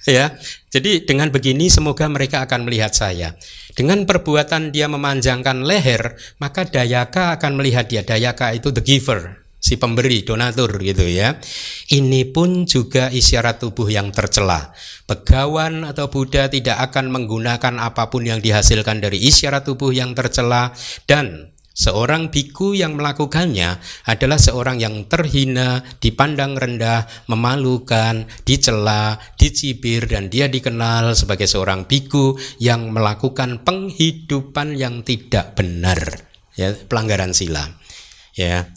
ya. 0.07 0.35
Jadi 0.71 1.03
dengan 1.03 1.27
begini 1.31 1.67
semoga 1.67 2.07
mereka 2.07 2.47
akan 2.47 2.67
melihat 2.67 2.95
saya. 2.95 3.35
Dengan 3.71 4.03
perbuatan 4.03 4.75
dia 4.75 4.91
memanjangkan 4.91 5.63
leher, 5.63 6.19
maka 6.43 6.67
Dayaka 6.67 7.35
akan 7.39 7.59
melihat 7.59 7.87
dia. 7.87 8.03
Dayaka 8.03 8.51
itu 8.51 8.75
the 8.75 8.83
giver, 8.83 9.41
si 9.61 9.77
pemberi, 9.77 10.25
donatur 10.25 10.81
gitu 10.81 11.05
ya. 11.05 11.37
Ini 11.93 12.33
pun 12.33 12.65
juga 12.65 13.13
isyarat 13.13 13.61
tubuh 13.61 13.87
yang 13.87 14.09
tercela. 14.09 14.73
Begawan 15.05 15.85
atau 15.85 16.09
Buddha 16.09 16.49
tidak 16.49 16.81
akan 16.91 17.13
menggunakan 17.13 17.77
apa 17.77 18.09
pun 18.09 18.25
yang 18.25 18.41
dihasilkan 18.41 18.99
dari 18.99 19.21
isyarat 19.21 19.63
tubuh 19.63 19.93
yang 19.93 20.17
tercela 20.17 20.73
dan 21.05 21.50
Seorang 21.81 22.29
biku 22.29 22.77
yang 22.77 22.93
melakukannya 22.93 23.81
adalah 24.05 24.37
seorang 24.37 24.77
yang 24.77 25.09
terhina, 25.09 25.81
dipandang 25.97 26.53
rendah, 26.53 27.09
memalukan, 27.25 28.29
dicela, 28.45 29.17
dicibir 29.33 30.05
dan 30.05 30.29
dia 30.29 30.45
dikenal 30.45 31.17
sebagai 31.17 31.49
seorang 31.49 31.89
biku 31.89 32.37
yang 32.61 32.93
melakukan 32.93 33.65
penghidupan 33.65 34.77
yang 34.77 35.01
tidak 35.01 35.57
benar, 35.57 36.29
ya, 36.53 36.77
pelanggaran 36.85 37.33
sila. 37.33 37.65
Ya. 38.37 38.69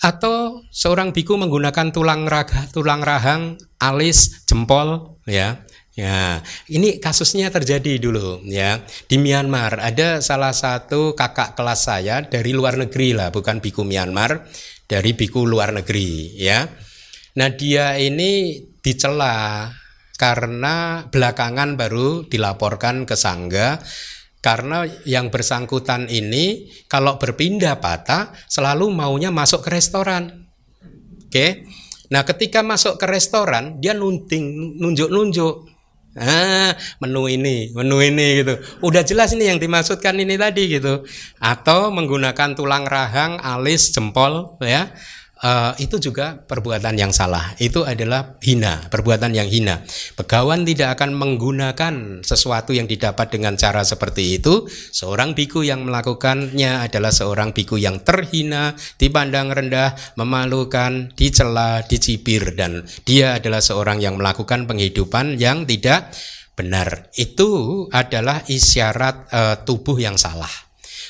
Atau 0.00 0.64
seorang 0.72 1.12
biku 1.12 1.36
menggunakan 1.36 1.92
tulang 1.92 2.24
raga, 2.24 2.64
tulang 2.72 3.04
rahang, 3.04 3.60
alis, 3.76 4.48
jempol, 4.48 5.20
ya, 5.28 5.65
Ya, 5.96 6.44
ini 6.68 7.00
kasusnya 7.00 7.48
terjadi 7.48 7.96
dulu 7.96 8.44
ya 8.44 8.84
di 9.08 9.16
Myanmar. 9.16 9.80
Ada 9.80 10.20
salah 10.20 10.52
satu 10.52 11.16
kakak 11.16 11.56
kelas 11.56 11.88
saya 11.88 12.20
dari 12.20 12.52
luar 12.52 12.76
negeri 12.76 13.16
lah, 13.16 13.32
bukan 13.32 13.64
biku 13.64 13.80
Myanmar, 13.80 14.44
dari 14.84 15.16
biku 15.16 15.48
luar 15.48 15.72
negeri 15.72 16.36
ya. 16.36 16.68
Nah 17.40 17.48
dia 17.48 17.96
ini 17.96 18.60
dicela 18.84 19.72
karena 20.20 21.08
belakangan 21.08 21.80
baru 21.80 22.28
dilaporkan 22.28 23.08
ke 23.08 23.16
sangga 23.16 23.80
karena 24.44 24.84
yang 25.08 25.32
bersangkutan 25.32 26.12
ini 26.12 26.70
kalau 26.92 27.16
berpindah 27.16 27.80
patah 27.80 28.36
selalu 28.46 28.92
maunya 28.92 29.32
masuk 29.32 29.64
ke 29.64 29.74
restoran. 29.74 30.46
Oke. 31.26 31.66
Nah, 32.06 32.22
ketika 32.22 32.62
masuk 32.62 33.02
ke 33.02 33.06
restoran 33.10 33.82
dia 33.82 33.90
nunting 33.90 34.78
nunjuk-nunjuk 34.78 35.75
Ah, 36.16 36.72
menu 36.98 37.28
ini, 37.28 37.70
menu 37.76 38.00
ini 38.00 38.40
gitu. 38.40 38.56
Udah 38.80 39.04
jelas 39.04 39.36
ini 39.36 39.52
yang 39.52 39.60
dimaksudkan 39.60 40.16
ini 40.16 40.40
tadi 40.40 40.80
gitu. 40.80 41.04
Atau 41.38 41.92
menggunakan 41.92 42.56
tulang 42.56 42.88
rahang, 42.88 43.36
alis, 43.36 43.92
jempol 43.92 44.56
ya 44.64 44.90
uh, 45.42 45.72
itu 45.76 46.00
juga 46.00 46.38
perbuatan 46.38 46.96
yang 46.96 47.12
salah. 47.12 47.52
Itu 47.60 47.84
adalah 47.84 48.38
hina, 48.40 48.88
perbuatan 48.88 49.32
yang 49.36 49.48
hina. 49.48 49.82
Pegawan 50.16 50.64
tidak 50.64 50.96
akan 50.96 51.16
menggunakan 51.16 51.94
sesuatu 52.24 52.72
yang 52.72 52.88
didapat 52.88 53.32
dengan 53.32 53.58
cara 53.58 53.84
seperti 53.84 54.40
itu. 54.40 54.64
Seorang 54.70 55.36
biku 55.36 55.66
yang 55.66 55.84
melakukannya 55.84 56.86
adalah 56.86 57.12
seorang 57.12 57.52
biku 57.52 57.76
yang 57.76 58.00
terhina, 58.00 58.76
dipandang 58.96 59.52
rendah, 59.52 59.96
memalukan, 60.16 61.12
dicela, 61.16 61.84
dicibir 61.84 62.56
dan 62.56 62.86
dia 63.04 63.36
adalah 63.36 63.60
seorang 63.60 64.00
yang 64.00 64.16
melakukan 64.16 64.64
penghidupan 64.64 65.36
yang 65.36 65.68
tidak 65.68 66.12
benar. 66.56 67.12
Itu 67.12 67.84
adalah 67.92 68.40
isyarat 68.48 69.16
uh, 69.28 69.56
tubuh 69.68 70.00
yang 70.00 70.16
salah. 70.16 70.65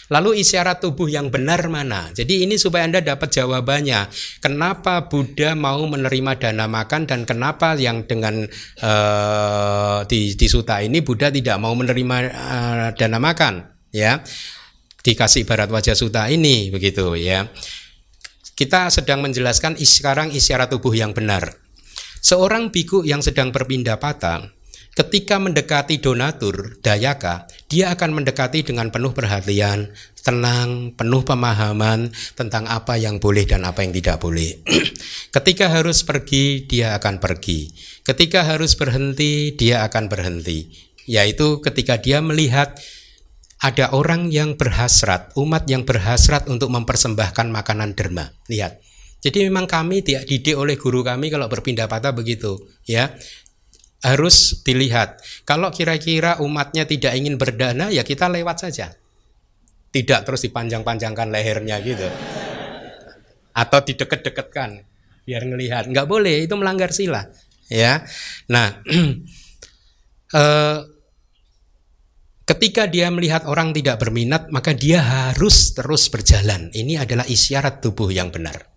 Lalu 0.06 0.38
isyarat 0.38 0.78
tubuh 0.78 1.10
yang 1.10 1.34
benar 1.34 1.66
mana? 1.66 2.14
Jadi 2.14 2.46
ini 2.46 2.54
supaya 2.54 2.86
Anda 2.86 3.02
dapat 3.02 3.34
jawabannya. 3.34 4.06
Kenapa 4.38 5.10
Buddha 5.10 5.58
mau 5.58 5.82
menerima 5.82 6.38
dana 6.38 6.70
makan 6.70 7.10
dan 7.10 7.26
kenapa 7.26 7.74
yang 7.74 8.06
dengan 8.06 8.46
uh, 8.86 10.06
di, 10.06 10.38
di 10.38 10.46
suta 10.46 10.78
ini 10.78 11.02
Buddha 11.02 11.34
tidak 11.34 11.58
mau 11.58 11.74
menerima 11.74 12.16
uh, 12.30 12.88
dana 12.94 13.18
makan? 13.18 13.54
Ya, 13.90 14.22
dikasih 15.02 15.42
barat 15.42 15.74
wajah 15.74 15.98
suta 15.98 16.30
ini 16.30 16.70
begitu 16.70 17.18
ya. 17.18 17.50
Kita 18.56 18.88
sedang 18.88 19.26
menjelaskan 19.26 19.76
sekarang 19.76 20.30
isyarat 20.32 20.70
tubuh 20.70 20.94
yang 20.94 21.12
benar. 21.12 21.60
Seorang 22.22 22.70
biku 22.74 23.02
yang 23.02 23.22
sedang 23.22 23.54
berpindah 23.54 23.98
patah 24.02 24.55
Ketika 24.96 25.36
mendekati 25.36 26.00
donatur, 26.00 26.80
dayaka, 26.80 27.44
dia 27.68 27.92
akan 27.92 28.16
mendekati 28.16 28.64
dengan 28.64 28.88
penuh 28.88 29.12
perhatian, 29.12 29.92
tenang, 30.24 30.96
penuh 30.96 31.20
pemahaman 31.20 32.16
tentang 32.32 32.64
apa 32.64 32.96
yang 32.96 33.20
boleh 33.20 33.44
dan 33.44 33.68
apa 33.68 33.84
yang 33.84 33.92
tidak 33.92 34.24
boleh. 34.24 34.56
Ketika 35.36 35.68
harus 35.68 36.00
pergi, 36.00 36.64
dia 36.64 36.96
akan 36.96 37.20
pergi. 37.20 37.76
Ketika 38.08 38.48
harus 38.48 38.72
berhenti, 38.72 39.52
dia 39.52 39.84
akan 39.84 40.08
berhenti. 40.08 40.72
Yaitu 41.04 41.60
ketika 41.60 42.00
dia 42.00 42.24
melihat 42.24 42.80
ada 43.60 43.92
orang 43.92 44.32
yang 44.32 44.56
berhasrat, 44.56 45.36
umat 45.36 45.68
yang 45.68 45.84
berhasrat 45.84 46.48
untuk 46.48 46.72
mempersembahkan 46.72 47.52
makanan 47.52 47.92
derma. 47.92 48.32
Lihat. 48.48 48.80
Jadi 49.20 49.44
memang 49.44 49.68
kami 49.68 50.00
tidak 50.00 50.24
didik 50.24 50.56
oleh 50.56 50.80
guru 50.80 51.04
kami 51.04 51.28
kalau 51.28 51.52
berpindah 51.52 51.84
patah 51.84 52.16
begitu, 52.16 52.58
ya 52.86 53.12
harus 54.06 54.62
dilihat. 54.62 55.18
Kalau 55.42 55.74
kira-kira 55.74 56.38
umatnya 56.38 56.86
tidak 56.86 57.18
ingin 57.18 57.34
berdana, 57.34 57.90
ya 57.90 58.06
kita 58.06 58.30
lewat 58.30 58.62
saja. 58.62 58.94
Tidak 59.90 60.20
terus 60.22 60.46
dipanjang-panjangkan 60.46 61.26
lehernya 61.34 61.82
gitu. 61.82 62.06
Atau 63.50 63.82
dideket-deketkan 63.82 64.86
biar 65.26 65.42
ngelihat. 65.42 65.90
Nggak 65.90 66.06
boleh, 66.06 66.46
itu 66.46 66.54
melanggar 66.54 66.94
sila. 66.94 67.26
Ya, 67.66 68.06
nah, 68.46 68.78
eh, 70.38 70.78
ketika 72.46 72.86
dia 72.86 73.10
melihat 73.10 73.42
orang 73.50 73.74
tidak 73.74 73.98
berminat, 73.98 74.46
maka 74.54 74.70
dia 74.70 75.02
harus 75.02 75.74
terus 75.74 76.06
berjalan. 76.06 76.70
Ini 76.70 77.02
adalah 77.02 77.26
isyarat 77.26 77.82
tubuh 77.82 78.14
yang 78.14 78.30
benar. 78.30 78.75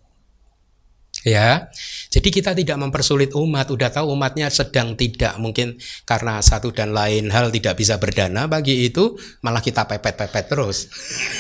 Ya, 1.28 1.68
jadi 2.08 2.32
kita 2.32 2.56
tidak 2.56 2.80
mempersulit 2.80 3.36
umat. 3.36 3.68
Udah 3.76 3.92
tahu 3.92 4.16
umatnya 4.16 4.48
sedang 4.48 4.96
tidak 4.96 5.36
mungkin 5.36 5.76
karena 6.08 6.40
satu 6.40 6.72
dan 6.72 6.96
lain 6.96 7.28
hal 7.28 7.52
tidak 7.52 7.76
bisa 7.76 8.00
berdana. 8.00 8.48
Bagi 8.48 8.88
itu 8.88 9.20
malah 9.44 9.60
kita 9.60 9.84
pepet-pepet 9.84 10.46
terus. 10.48 10.88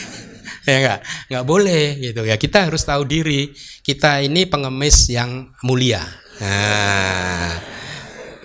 ya 0.67 0.75
enggak, 0.83 0.99
enggak 1.31 1.45
boleh 1.47 1.95
gitu 1.95 2.27
ya. 2.27 2.35
Kita 2.35 2.67
harus 2.67 2.83
tahu 2.83 3.07
diri. 3.07 3.55
Kita 3.79 4.19
ini 4.19 4.43
pengemis 4.51 5.15
yang 5.15 5.47
mulia. 5.63 6.03
Nah, 6.43 7.55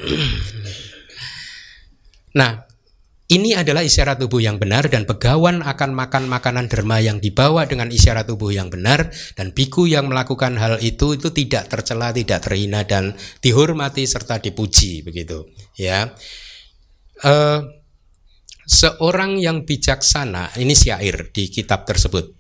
nah 2.39 2.64
ini 3.35 3.59
adalah 3.59 3.83
isyarat 3.83 4.23
tubuh 4.23 4.39
yang 4.39 4.63
benar 4.63 4.87
dan 4.87 5.03
begawan 5.11 5.59
akan 5.67 5.91
makan 5.91 6.31
makanan 6.31 6.71
derma 6.71 7.03
yang 7.03 7.19
dibawa 7.19 7.67
dengan 7.67 7.91
isyarat 7.91 8.31
tubuh 8.31 8.55
yang 8.55 8.71
benar 8.71 9.11
dan 9.35 9.51
biku 9.51 9.91
yang 9.91 10.07
melakukan 10.07 10.55
hal 10.55 10.79
itu 10.79 11.19
itu 11.19 11.35
tidak 11.35 11.67
tercela, 11.67 12.15
tidak 12.15 12.47
terhina 12.47 12.87
dan 12.87 13.19
dihormati 13.43 14.07
serta 14.07 14.39
dipuji 14.39 15.03
begitu 15.03 15.51
ya. 15.75 16.15
Uh, 17.27 17.67
seorang 18.71 19.43
yang 19.43 19.67
bijaksana 19.67 20.55
ini 20.63 20.79
syair 20.79 21.35
di 21.35 21.51
kitab 21.51 21.91
tersebut. 21.91 22.31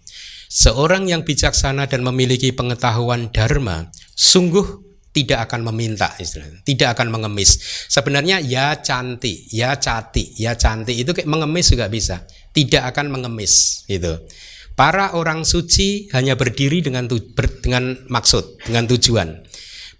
Seorang 0.47 1.11
yang 1.11 1.26
bijaksana 1.26 1.90
dan 1.90 2.07
memiliki 2.07 2.55
pengetahuan 2.55 3.34
dharma 3.34 3.90
sungguh 4.14 4.93
tidak 5.14 5.46
akan 5.46 5.70
meminta 5.70 6.10
istilahnya, 6.18 6.58
tidak 6.66 6.98
akan 6.98 7.14
mengemis. 7.14 7.54
Sebenarnya 7.86 8.42
ya 8.42 8.82
cantik, 8.82 9.46
ya 9.54 9.78
cati, 9.78 10.34
ya 10.34 10.58
cantik 10.58 10.98
itu 10.98 11.14
kayak 11.14 11.30
mengemis 11.30 11.70
juga 11.70 11.86
bisa, 11.86 12.26
tidak 12.50 12.90
akan 12.90 13.14
mengemis 13.14 13.86
gitu. 13.86 14.26
Para 14.74 15.14
orang 15.14 15.46
suci 15.46 16.10
hanya 16.10 16.34
berdiri 16.34 16.82
dengan 16.82 17.06
tu, 17.06 17.22
ber, 17.30 17.62
dengan 17.62 17.94
maksud, 18.10 18.58
dengan 18.66 18.90
tujuan. 18.90 19.46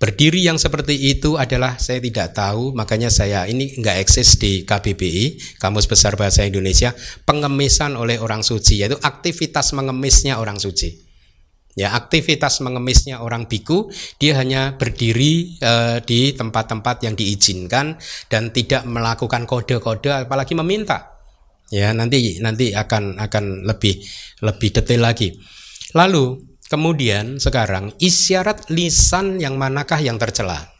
Berdiri 0.03 0.43
yang 0.43 0.59
seperti 0.59 0.99
itu 0.99 1.39
adalah 1.39 1.79
saya 1.79 2.03
tidak 2.03 2.35
tahu, 2.35 2.75
makanya 2.75 3.07
saya 3.07 3.47
ini 3.47 3.79
nggak 3.79 4.03
eksis 4.03 4.35
di 4.43 4.67
KBBI, 4.67 5.57
Kamus 5.63 5.87
Besar 5.87 6.19
Bahasa 6.19 6.43
Indonesia, 6.43 6.91
pengemisan 7.23 7.95
oleh 7.95 8.19
orang 8.19 8.43
suci, 8.43 8.83
yaitu 8.83 8.99
aktivitas 8.99 9.71
mengemisnya 9.79 10.43
orang 10.43 10.59
suci. 10.59 11.04
Ya, 11.75 11.91
aktivitas 11.91 12.63
mengemisnya 12.63 13.19
orang 13.19 13.51
biku, 13.51 13.91
dia 14.23 14.39
hanya 14.39 14.79
berdiri 14.79 15.59
uh, 15.59 15.99
di 15.99 16.31
tempat-tempat 16.31 17.03
yang 17.03 17.19
diizinkan 17.19 17.99
dan 18.31 18.55
tidak 18.55 18.87
melakukan 18.87 19.43
kode-kode 19.43 20.23
apalagi 20.23 20.55
meminta. 20.55 21.19
Ya, 21.75 21.91
nanti 21.91 22.39
nanti 22.39 22.71
akan 22.71 23.19
akan 23.19 23.67
lebih 23.67 23.99
lebih 24.47 24.71
detail 24.71 25.03
lagi. 25.03 25.35
Lalu 25.99 26.55
kemudian 26.71 27.43
sekarang 27.43 27.99
isyarat 27.99 28.71
lisan 28.71 29.43
yang 29.43 29.59
manakah 29.59 29.99
yang 29.99 30.15
tercela? 30.15 30.75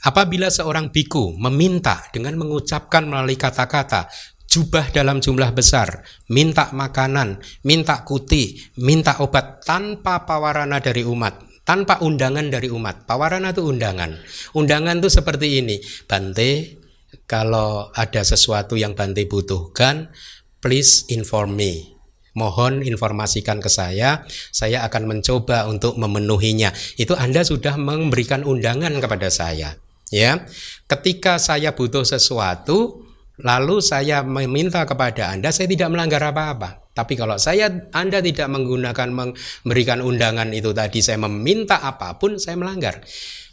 Apabila 0.00 0.48
seorang 0.48 0.88
biku 0.88 1.36
meminta 1.36 2.00
dengan 2.08 2.32
mengucapkan 2.40 3.04
melalui 3.04 3.36
kata-kata 3.36 4.08
jubah 4.50 4.90
dalam 4.90 5.22
jumlah 5.22 5.54
besar, 5.54 6.02
minta 6.26 6.74
makanan, 6.74 7.38
minta 7.62 8.02
kuti, 8.02 8.58
minta 8.82 9.22
obat 9.22 9.62
tanpa 9.62 10.26
pawarana 10.26 10.82
dari 10.82 11.06
umat, 11.06 11.62
tanpa 11.62 12.02
undangan 12.02 12.50
dari 12.50 12.66
umat. 12.66 13.06
Pawarana 13.06 13.54
itu 13.54 13.62
undangan. 13.62 14.10
Undangan 14.58 14.98
itu 14.98 15.06
seperti 15.06 15.62
ini. 15.62 15.78
Bante, 16.10 16.82
kalau 17.30 17.94
ada 17.94 18.26
sesuatu 18.26 18.74
yang 18.74 18.98
Bante 18.98 19.22
butuhkan, 19.30 20.10
please 20.58 21.06
inform 21.14 21.54
me. 21.54 21.94
Mohon 22.34 22.86
informasikan 22.86 23.58
ke 23.58 23.70
saya, 23.70 24.26
saya 24.54 24.86
akan 24.86 25.14
mencoba 25.14 25.66
untuk 25.66 25.98
memenuhinya. 25.98 26.70
Itu 26.98 27.14
Anda 27.14 27.42
sudah 27.46 27.78
memberikan 27.78 28.42
undangan 28.42 28.98
kepada 28.98 29.30
saya. 29.30 29.78
Ya, 30.10 30.42
ketika 30.90 31.38
saya 31.38 31.70
butuh 31.74 32.02
sesuatu, 32.02 33.09
lalu 33.42 33.80
saya 33.84 34.22
meminta 34.22 34.84
kepada 34.84 35.32
Anda, 35.32 35.52
saya 35.52 35.68
tidak 35.68 35.92
melanggar 35.92 36.20
apa-apa. 36.20 36.90
Tapi 36.90 37.14
kalau 37.14 37.38
saya 37.38 37.70
Anda 37.94 38.20
tidak 38.20 38.50
menggunakan 38.50 39.08
memberikan 39.08 40.02
undangan 40.04 40.50
itu 40.52 40.74
tadi 40.74 41.00
saya 41.00 41.22
meminta 41.22 41.80
apa 41.80 42.18
pun 42.18 42.36
saya 42.36 42.58
melanggar. 42.58 43.00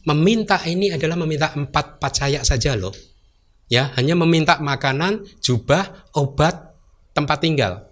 Meminta 0.07 0.59
ini 0.63 0.91
adalah 0.91 1.19
meminta 1.19 1.51
empat 1.53 1.99
pacaya 1.99 2.41
saja 2.41 2.75
loh. 2.75 2.95
Ya, 3.67 3.91
hanya 3.99 4.15
meminta 4.15 4.63
makanan, 4.63 5.27
jubah, 5.43 6.07
obat, 6.15 6.75
tempat 7.11 7.43
tinggal. 7.43 7.87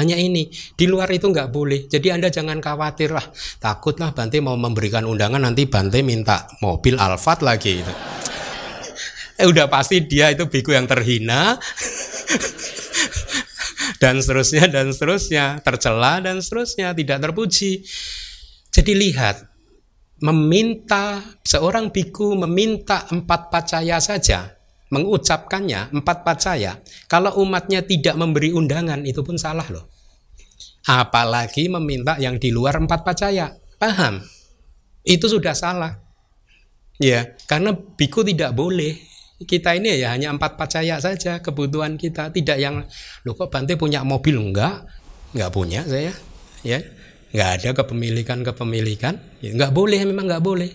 Hanya 0.00 0.16
ini, 0.16 0.48
di 0.48 0.88
luar 0.88 1.12
itu 1.12 1.28
nggak 1.28 1.52
boleh. 1.52 1.84
Jadi 1.84 2.08
Anda 2.08 2.32
jangan 2.32 2.64
khawatir 2.64 3.12
lah, 3.12 3.28
takutlah 3.60 4.16
Bante 4.16 4.40
mau 4.40 4.56
memberikan 4.56 5.04
undangan 5.04 5.44
nanti 5.44 5.68
Bante 5.68 6.00
minta 6.00 6.48
mobil 6.64 6.96
Alphard 6.96 7.44
lagi. 7.44 7.84
Gitu. 7.84 7.92
Eh 9.42 9.48
udah 9.50 9.66
pasti 9.66 10.06
dia 10.06 10.30
itu 10.30 10.46
biku 10.46 10.70
yang 10.70 10.86
terhina. 10.86 11.58
Dan 13.98 14.22
seterusnya 14.22 14.70
dan 14.70 14.94
seterusnya. 14.94 15.58
Tercela 15.66 16.22
dan 16.22 16.38
seterusnya. 16.38 16.94
Tidak 16.94 17.18
terpuji. 17.18 17.82
Jadi 18.70 18.92
lihat 18.94 19.42
meminta 20.22 21.18
seorang 21.42 21.90
biku 21.90 22.38
meminta 22.38 23.10
empat 23.10 23.50
pacaya 23.50 23.98
saja 23.98 24.54
mengucapkannya 24.94 25.90
empat 25.90 26.22
pacaya 26.22 26.78
kalau 27.10 27.42
umatnya 27.42 27.82
tidak 27.82 28.14
memberi 28.14 28.54
undangan 28.54 29.02
itu 29.02 29.26
pun 29.26 29.34
salah 29.34 29.66
loh. 29.66 29.90
Apalagi 30.86 31.66
meminta 31.66 32.14
yang 32.22 32.38
di 32.38 32.54
luar 32.54 32.78
empat 32.78 33.02
pacaya. 33.02 33.50
Paham? 33.82 34.22
Itu 35.02 35.26
sudah 35.26 35.58
salah. 35.58 35.98
Ya 37.02 37.34
karena 37.50 37.74
biku 37.74 38.22
tidak 38.22 38.54
boleh 38.54 39.11
kita 39.44 39.76
ini 39.76 39.98
ya 39.98 40.14
hanya 40.14 40.32
empat 40.32 40.56
pacaya 40.56 40.98
saja 40.98 41.38
kebutuhan 41.42 41.94
kita. 42.00 42.32
Tidak 42.32 42.58
yang 42.58 42.84
lo 43.26 43.32
kok 43.36 43.48
Bante 43.52 43.76
punya 43.76 44.02
mobil? 44.02 44.38
Enggak. 44.38 44.86
Enggak 45.32 45.50
punya 45.52 45.80
saya 45.84 46.12
ya. 46.62 46.78
Enggak 47.32 47.50
ada 47.60 47.68
kepemilikan 47.82 48.44
kepemilikan 48.44 49.14
ya, 49.40 49.56
enggak 49.56 49.72
boleh 49.72 50.00
memang 50.04 50.28
enggak 50.28 50.44
boleh. 50.44 50.70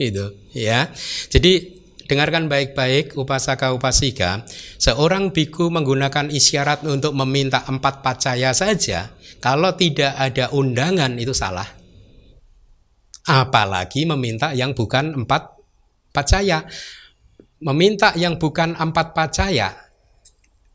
Itu 0.00 0.50
ya. 0.50 0.90
Jadi 1.30 1.80
dengarkan 2.10 2.50
baik-baik 2.50 3.14
upasaka 3.14 3.70
upasika. 3.70 4.42
Seorang 4.82 5.30
biku 5.30 5.70
menggunakan 5.70 6.26
isyarat 6.26 6.82
untuk 6.82 7.14
meminta 7.14 7.62
empat 7.62 8.02
pacaya 8.02 8.50
saja 8.50 9.14
kalau 9.38 9.78
tidak 9.78 10.18
ada 10.18 10.50
undangan 10.50 11.14
itu 11.22 11.30
salah. 11.30 11.66
Apalagi 13.30 14.10
meminta 14.10 14.50
yang 14.50 14.74
bukan 14.74 15.14
empat 15.22 15.54
pacaya 16.10 16.66
meminta 17.60 18.16
yang 18.16 18.40
bukan 18.40 18.74
empat 18.76 19.12
pacaya 19.12 19.76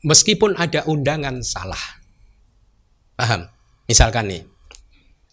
meskipun 0.05 0.53
ada 0.55 0.85
undangan 0.85 1.41
salah. 1.41 1.81
Paham? 3.17 3.49
Misalkan 3.89 4.29
nih, 4.29 4.41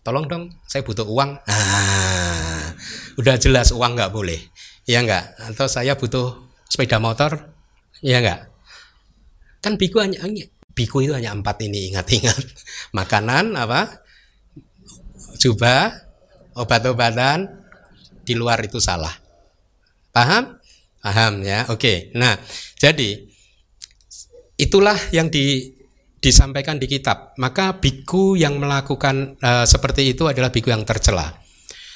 tolong 0.05 0.29
dong, 0.29 0.45
saya 0.65 0.85
butuh 0.85 1.05
uang. 1.05 1.41
Ah, 1.49 2.73
udah 3.21 3.37
jelas 3.37 3.73
uang 3.73 3.97
nggak 3.97 4.13
boleh, 4.13 4.41
ya 4.89 5.05
nggak? 5.05 5.53
Atau 5.53 5.69
saya 5.69 5.97
butuh 5.97 6.41
sepeda 6.69 7.01
motor, 7.01 7.53
ya 8.01 8.21
nggak? 8.21 8.41
Kan 9.65 9.81
biku 9.81 10.05
hanya, 10.05 10.21
biku 10.77 11.01
itu 11.05 11.13
hanya 11.17 11.33
empat 11.33 11.65
ini, 11.65 11.93
ingat-ingat. 11.93 12.45
Makanan 12.99 13.57
apa? 13.57 14.05
Coba, 15.41 15.97
obat-obatan, 16.55 17.49
di 18.23 18.39
luar 18.39 18.63
itu 18.63 18.79
salah. 18.79 19.13
Paham? 20.13 20.62
Paham 21.03 21.43
ya? 21.43 21.67
Oke. 21.75 22.15
Nah, 22.15 22.39
jadi 22.79 23.27
itulah 24.55 24.95
yang 25.11 25.27
di 25.27 25.75
disampaikan 26.23 26.79
di 26.79 26.87
kitab. 26.87 27.35
Maka 27.43 27.83
biku 27.83 28.39
yang 28.39 28.63
melakukan 28.63 29.35
uh, 29.43 29.67
seperti 29.67 30.15
itu 30.15 30.31
adalah 30.31 30.55
biku 30.55 30.71
yang 30.71 30.87
tercela. 30.87 31.43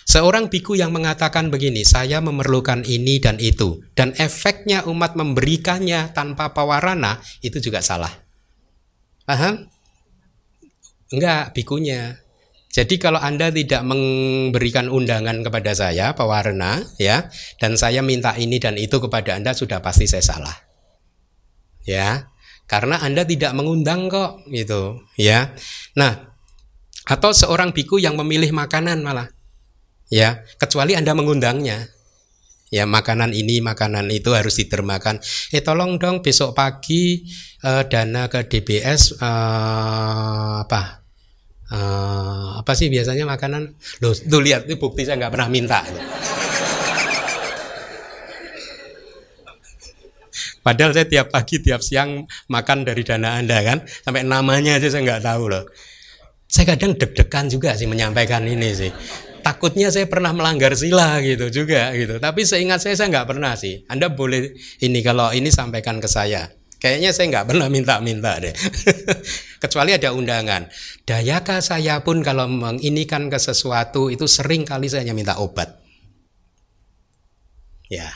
Seorang 0.07 0.51
biku 0.51 0.79
yang 0.79 0.95
mengatakan 0.95 1.51
begini, 1.51 1.83
saya 1.83 2.23
memerlukan 2.23 2.87
ini 2.87 3.19
dan 3.19 3.43
itu, 3.43 3.83
dan 3.99 4.15
efeknya 4.15 4.87
umat 4.87 5.19
memberikannya 5.19 6.15
tanpa 6.15 6.55
pawarana, 6.55 7.19
itu 7.43 7.59
juga 7.59 7.83
salah. 7.83 8.15
Paham? 9.27 9.67
Enggak, 11.11 11.59
bikunya. 11.59 12.23
Jadi 12.77 13.01
kalau 13.01 13.17
Anda 13.17 13.49
tidak 13.49 13.89
memberikan 13.89 14.93
undangan 14.93 15.41
kepada 15.41 15.73
saya, 15.73 16.13
Pak 16.13 16.29
Warna, 16.29 16.85
ya, 17.01 17.33
dan 17.57 17.73
saya 17.81 18.05
minta 18.05 18.37
ini 18.37 18.61
dan 18.61 18.77
itu 18.77 19.01
kepada 19.01 19.33
Anda 19.33 19.57
sudah 19.57 19.81
pasti 19.81 20.05
saya 20.05 20.21
salah. 20.21 20.53
Ya. 21.89 22.29
Karena 22.69 23.01
Anda 23.01 23.25
tidak 23.25 23.57
mengundang 23.57 24.13
kok 24.13 24.45
gitu, 24.53 25.01
ya. 25.17 25.57
Nah, 25.97 26.37
atau 27.09 27.33
seorang 27.33 27.73
biku 27.73 27.97
yang 27.97 28.13
memilih 28.21 28.53
makanan 28.53 29.01
malah. 29.01 29.33
Ya, 30.13 30.45
kecuali 30.61 30.93
Anda 31.01 31.17
mengundangnya. 31.17 31.89
Ya, 32.69 32.85
makanan 32.85 33.33
ini, 33.33 33.65
makanan 33.65 34.11
itu 34.13 34.37
harus 34.37 34.61
ditermakan. 34.61 35.23
Eh, 35.55 35.65
tolong 35.65 35.97
dong 35.97 36.21
besok 36.21 36.53
pagi 36.53 37.25
eh, 37.65 37.89
dana 37.89 38.29
ke 38.29 38.45
DBS 38.45 39.17
eh, 39.17 40.55
apa? 40.61 41.06
Uh, 41.73 42.61
apa 42.61 42.73
sih 42.75 42.91
biasanya 42.93 43.27
makanan 43.27 43.75
lo 44.03 44.15
tuh 44.15 44.41
lihat 44.43 44.67
itu 44.71 44.79
bukti 44.79 45.03
saya 45.07 45.19
nggak 45.19 45.33
pernah 45.33 45.49
minta 45.51 45.81
Padahal 50.67 50.91
saya 50.91 51.07
tiap 51.07 51.31
pagi, 51.31 51.63
tiap 51.63 51.79
siang 51.79 52.27
makan 52.51 52.83
dari 52.83 53.07
dana 53.07 53.39
Anda 53.39 53.63
kan, 53.63 53.87
sampai 53.87 54.27
namanya 54.27 54.83
aja 54.83 54.91
saya 54.91 55.07
nggak 55.07 55.23
tahu 55.23 55.47
loh. 55.47 55.63
Saya 56.51 56.75
kadang 56.75 56.99
deg-degan 56.99 57.47
juga 57.47 57.79
sih 57.79 57.87
menyampaikan 57.87 58.43
ini 58.43 58.75
sih. 58.75 58.91
Takutnya 59.47 59.95
saya 59.95 60.11
pernah 60.11 60.35
melanggar 60.35 60.75
sila 60.75 61.23
gitu 61.23 61.55
juga 61.55 61.95
gitu. 61.95 62.19
Tapi 62.19 62.43
seingat 62.43 62.83
saya 62.83 62.99
saya 62.99 63.15
nggak 63.15 63.31
pernah 63.31 63.55
sih. 63.55 63.87
Anda 63.87 64.11
boleh 64.11 64.59
ini 64.83 65.07
kalau 65.07 65.31
ini 65.31 65.55
sampaikan 65.55 66.03
ke 66.03 66.11
saya. 66.11 66.51
Kayaknya 66.77 67.11
saya 67.17 67.27
nggak 67.33 67.47
pernah 67.49 67.69
minta-minta 67.73 68.37
deh. 68.37 68.53
Kecuali 69.63 69.97
ada 69.97 70.13
undangan. 70.13 70.69
Dayaka 71.09 71.65
saya 71.65 72.05
pun 72.05 72.21
kalau 72.21 72.45
menginikan 72.47 73.33
ke 73.33 73.41
sesuatu 73.41 74.13
itu 74.13 74.29
sering 74.29 74.69
kali 74.69 74.93
saya 74.93 75.09
hanya 75.09 75.17
minta 75.17 75.41
obat. 75.41 75.81
Ya, 77.87 78.11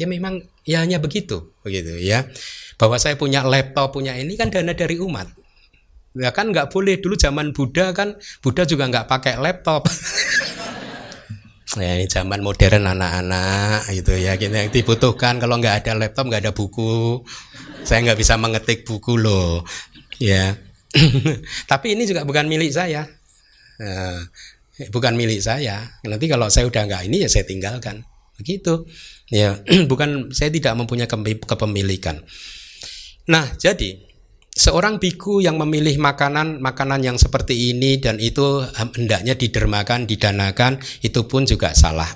ya 0.00 0.08
memang 0.08 0.42
ya 0.64 0.82
hanya 0.82 0.98
begitu, 0.98 1.54
begitu 1.62 1.94
ya. 2.02 2.26
Bahwa 2.80 2.98
saya 2.98 3.14
punya 3.14 3.46
laptop, 3.46 3.94
punya 3.94 4.16
ini 4.18 4.34
kan 4.34 4.50
dana 4.50 4.74
dari 4.74 4.98
umat. 4.98 5.30
Ya 6.12 6.34
kan 6.34 6.50
nggak 6.50 6.72
boleh 6.72 7.00
dulu 7.00 7.16
zaman 7.16 7.56
Buddha 7.56 7.96
kan 7.96 8.20
Buddha 8.44 8.68
juga 8.68 8.90
nggak 8.90 9.06
pakai 9.08 9.38
laptop. 9.40 9.86
ya 11.80 11.96
ini 11.96 12.04
zaman 12.04 12.44
modern 12.44 12.84
anak-anak 12.84 13.88
gitu 13.96 14.12
ya 14.20 14.36
gitu 14.36 14.52
yang 14.52 14.68
dibutuhkan 14.68 15.40
kalau 15.40 15.56
nggak 15.56 15.84
ada 15.84 15.96
laptop 15.96 16.28
nggak 16.28 16.44
ada 16.44 16.52
buku 16.52 17.24
saya 17.82 17.98
nggak 18.06 18.18
bisa 18.18 18.34
mengetik 18.38 18.86
buku 18.86 19.18
loh 19.18 19.66
ya. 20.18 20.54
Tapi 21.70 21.96
ini 21.96 22.04
juga 22.04 22.22
bukan 22.22 22.46
milik 22.46 22.70
saya. 22.70 23.08
Nah, 23.80 24.20
bukan 24.92 25.16
milik 25.16 25.40
saya. 25.40 25.98
Nanti 26.04 26.26
kalau 26.28 26.46
saya 26.52 26.68
udah 26.68 26.82
nggak 26.84 27.02
ini 27.10 27.24
ya 27.24 27.28
saya 27.28 27.48
tinggalkan. 27.48 28.06
Begitu. 28.38 28.86
Ya 29.32 29.58
bukan 29.90 30.30
saya 30.30 30.52
tidak 30.52 30.78
mempunyai 30.78 31.08
kepemilikan. 31.42 32.22
Nah 33.26 33.46
jadi 33.58 34.11
seorang 34.52 35.00
biku 35.00 35.40
yang 35.40 35.56
memilih 35.56 35.96
makanan 35.96 36.60
makanan 36.60 37.00
yang 37.00 37.16
seperti 37.16 37.72
ini 37.72 37.96
dan 37.96 38.20
itu 38.20 38.60
hendaknya 38.76 39.32
didermakan 39.32 40.04
didanakan 40.04 40.76
itu 41.00 41.24
pun 41.24 41.48
juga 41.48 41.72
salah. 41.72 42.08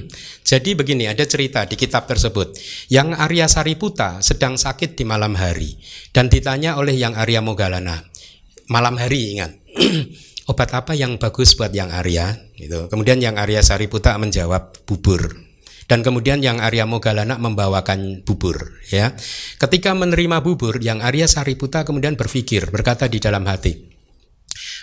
Jadi 0.50 0.74
begini 0.74 1.06
ada 1.06 1.22
cerita 1.24 1.62
di 1.64 1.78
kitab 1.78 2.10
tersebut. 2.10 2.58
Yang 2.90 3.14
Arya 3.18 3.46
Sariputa 3.46 4.18
sedang 4.20 4.58
sakit 4.58 4.98
di 4.98 5.06
malam 5.06 5.38
hari 5.38 5.78
dan 6.10 6.26
ditanya 6.26 6.76
oleh 6.76 6.98
yang 6.98 7.14
Arya 7.14 7.40
Mogalana 7.40 8.02
malam 8.66 8.96
hari 8.96 9.36
ingat 9.36 9.52
obat 10.50 10.72
apa 10.72 10.92
yang 10.96 11.20
bagus 11.20 11.54
buat 11.54 11.70
yang 11.70 11.94
Arya? 11.94 12.34
Itu 12.58 12.90
kemudian 12.90 13.22
yang 13.22 13.38
Arya 13.38 13.62
Sariputa 13.62 14.18
menjawab 14.18 14.82
bubur 14.82 15.43
dan 15.90 16.00
kemudian 16.00 16.40
yang 16.40 16.60
Arya 16.60 16.88
Mogalana 16.88 17.36
membawakan 17.36 18.24
bubur 18.24 18.80
ya. 18.88 19.12
Ketika 19.60 19.92
menerima 19.92 20.40
bubur 20.40 20.80
yang 20.80 21.04
Arya 21.04 21.28
Sariputa 21.28 21.84
kemudian 21.84 22.16
berpikir 22.16 22.72
berkata 22.72 23.08
di 23.08 23.20
dalam 23.20 23.44
hati, 23.44 23.76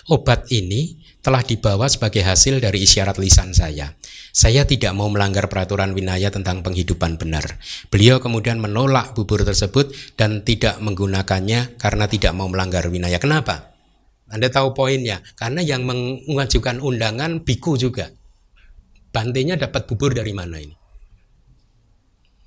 obat 0.10 0.50
ini 0.54 1.02
telah 1.22 1.46
dibawa 1.46 1.86
sebagai 1.86 2.26
hasil 2.26 2.58
dari 2.58 2.82
isyarat 2.82 3.22
lisan 3.22 3.54
saya. 3.54 3.94
Saya 4.32 4.66
tidak 4.66 4.96
mau 4.96 5.12
melanggar 5.12 5.52
peraturan 5.52 5.94
winaya 5.94 6.32
tentang 6.34 6.66
penghidupan 6.66 7.20
benar. 7.22 7.62
Beliau 7.94 8.18
kemudian 8.18 8.58
menolak 8.58 9.14
bubur 9.14 9.46
tersebut 9.46 9.94
dan 10.18 10.42
tidak 10.42 10.82
menggunakannya 10.82 11.78
karena 11.78 12.06
tidak 12.10 12.34
mau 12.34 12.48
melanggar 12.50 12.88
winaya. 12.90 13.20
Kenapa? 13.20 13.76
Anda 14.32 14.48
tahu 14.48 14.72
poinnya? 14.72 15.20
Karena 15.36 15.60
yang 15.60 15.84
mengajukan 15.84 16.80
undangan 16.80 17.44
biku 17.44 17.76
juga. 17.76 18.10
Bantenya 19.12 19.60
dapat 19.60 19.92
bubur 19.92 20.16
dari 20.16 20.32
mana 20.32 20.64
ini? 20.64 20.81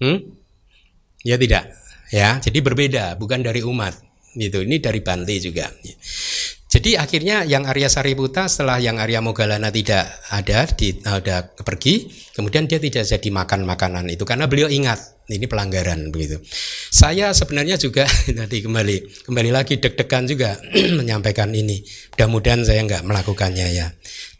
Hmm? 0.05 0.20
Ya 1.24 1.40
tidak. 1.40 1.72
Ya, 2.12 2.36
jadi 2.36 2.61
berbeda, 2.61 3.16
bukan 3.16 3.40
dari 3.40 3.64
umat. 3.64 3.96
Gitu. 4.36 4.68
Ini 4.68 4.76
dari 4.84 5.00
Bante 5.00 5.34
juga. 5.40 5.72
Jadi 6.74 6.98
akhirnya 6.98 7.46
yang 7.46 7.70
Arya 7.70 7.86
Sariputa 7.86 8.50
setelah 8.50 8.82
yang 8.82 8.98
Arya 8.98 9.22
Mogalana 9.22 9.70
tidak 9.70 10.11
ada 10.34 10.66
di 10.66 10.98
ada 11.07 11.46
pergi, 11.46 12.11
kemudian 12.34 12.66
dia 12.66 12.82
tidak 12.82 13.07
jadi 13.07 13.28
makan 13.30 13.62
makanan 13.62 14.11
itu 14.11 14.26
karena 14.26 14.50
beliau 14.50 14.66
ingat 14.66 14.98
ini 15.30 15.46
pelanggaran 15.46 16.11
begitu. 16.11 16.42
Saya 16.90 17.30
sebenarnya 17.30 17.80
juga 17.80 18.05
nanti 18.36 18.61
kembali 18.61 19.24
kembali 19.24 19.50
lagi 19.55 19.78
deg-degan 19.78 20.28
juga 20.28 20.59
menyampaikan 20.98 21.55
ini. 21.55 21.80
Mudah-mudahan 22.18 22.66
saya 22.66 22.82
nggak 22.84 23.07
melakukannya 23.07 23.66
ya. 23.70 23.86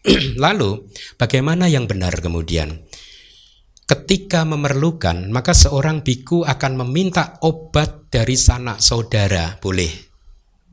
Lalu 0.45 0.91
bagaimana 1.17 1.71
yang 1.71 1.89
benar 1.89 2.19
kemudian? 2.21 2.84
Ketika 3.85 4.49
memerlukan, 4.49 5.29
maka 5.29 5.53
seorang 5.53 6.01
biku 6.01 6.41
akan 6.41 6.81
meminta 6.81 7.37
obat 7.45 8.09
dari 8.09 8.33
sanak 8.33 8.81
saudara, 8.81 9.61
boleh. 9.61 9.93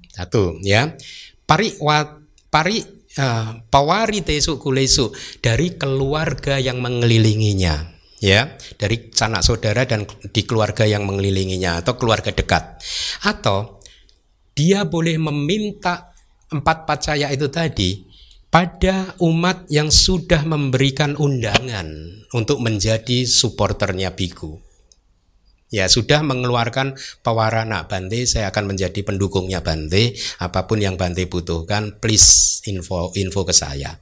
Satu, 0.07 0.55
ya. 0.64 0.95
Pari 1.43 1.76
wa, 1.84 2.07
pari 2.47 2.80
uh, 3.20 3.68
pawari 3.68 4.24
tesu 4.24 4.55
kulesu 4.55 5.12
dari 5.43 5.76
keluarga 5.76 6.55
yang 6.55 6.80
mengelilinginya 6.80 7.91
ya. 8.24 8.55
Dari 8.80 9.12
sanak 9.12 9.43
saudara 9.43 9.84
dan 9.84 10.07
di 10.07 10.47
keluarga 10.47 10.88
yang 10.88 11.03
mengelilinginya 11.03 11.84
atau 11.84 11.99
keluarga 11.99 12.32
dekat. 12.32 12.80
Atau 13.28 13.84
dia 14.55 14.88
boleh 14.88 15.20
meminta 15.20 16.16
empat 16.51 16.88
pacaya 16.88 17.28
itu 17.32 17.47
tadi 17.51 18.11
pada 18.51 19.15
umat 19.23 19.63
yang 19.71 19.87
sudah 19.87 20.43
memberikan 20.43 21.15
undangan 21.15 21.87
untuk 22.35 22.59
menjadi 22.59 23.23
supporternya 23.23 24.11
biku. 24.11 24.59
Ya 25.71 25.87
sudah 25.87 26.19
mengeluarkan 26.19 26.99
pewarana 27.23 27.87
Bante 27.87 28.27
saya 28.27 28.51
akan 28.51 28.75
menjadi 28.75 29.07
pendukungnya 29.07 29.63
Bante. 29.63 30.19
Apa 30.43 30.67
pun 30.67 30.83
yang 30.83 30.99
Bante 30.99 31.23
butuhkan 31.31 32.03
please 32.03 32.59
info 32.67 33.15
info 33.15 33.47
ke 33.47 33.55
saya. 33.55 33.95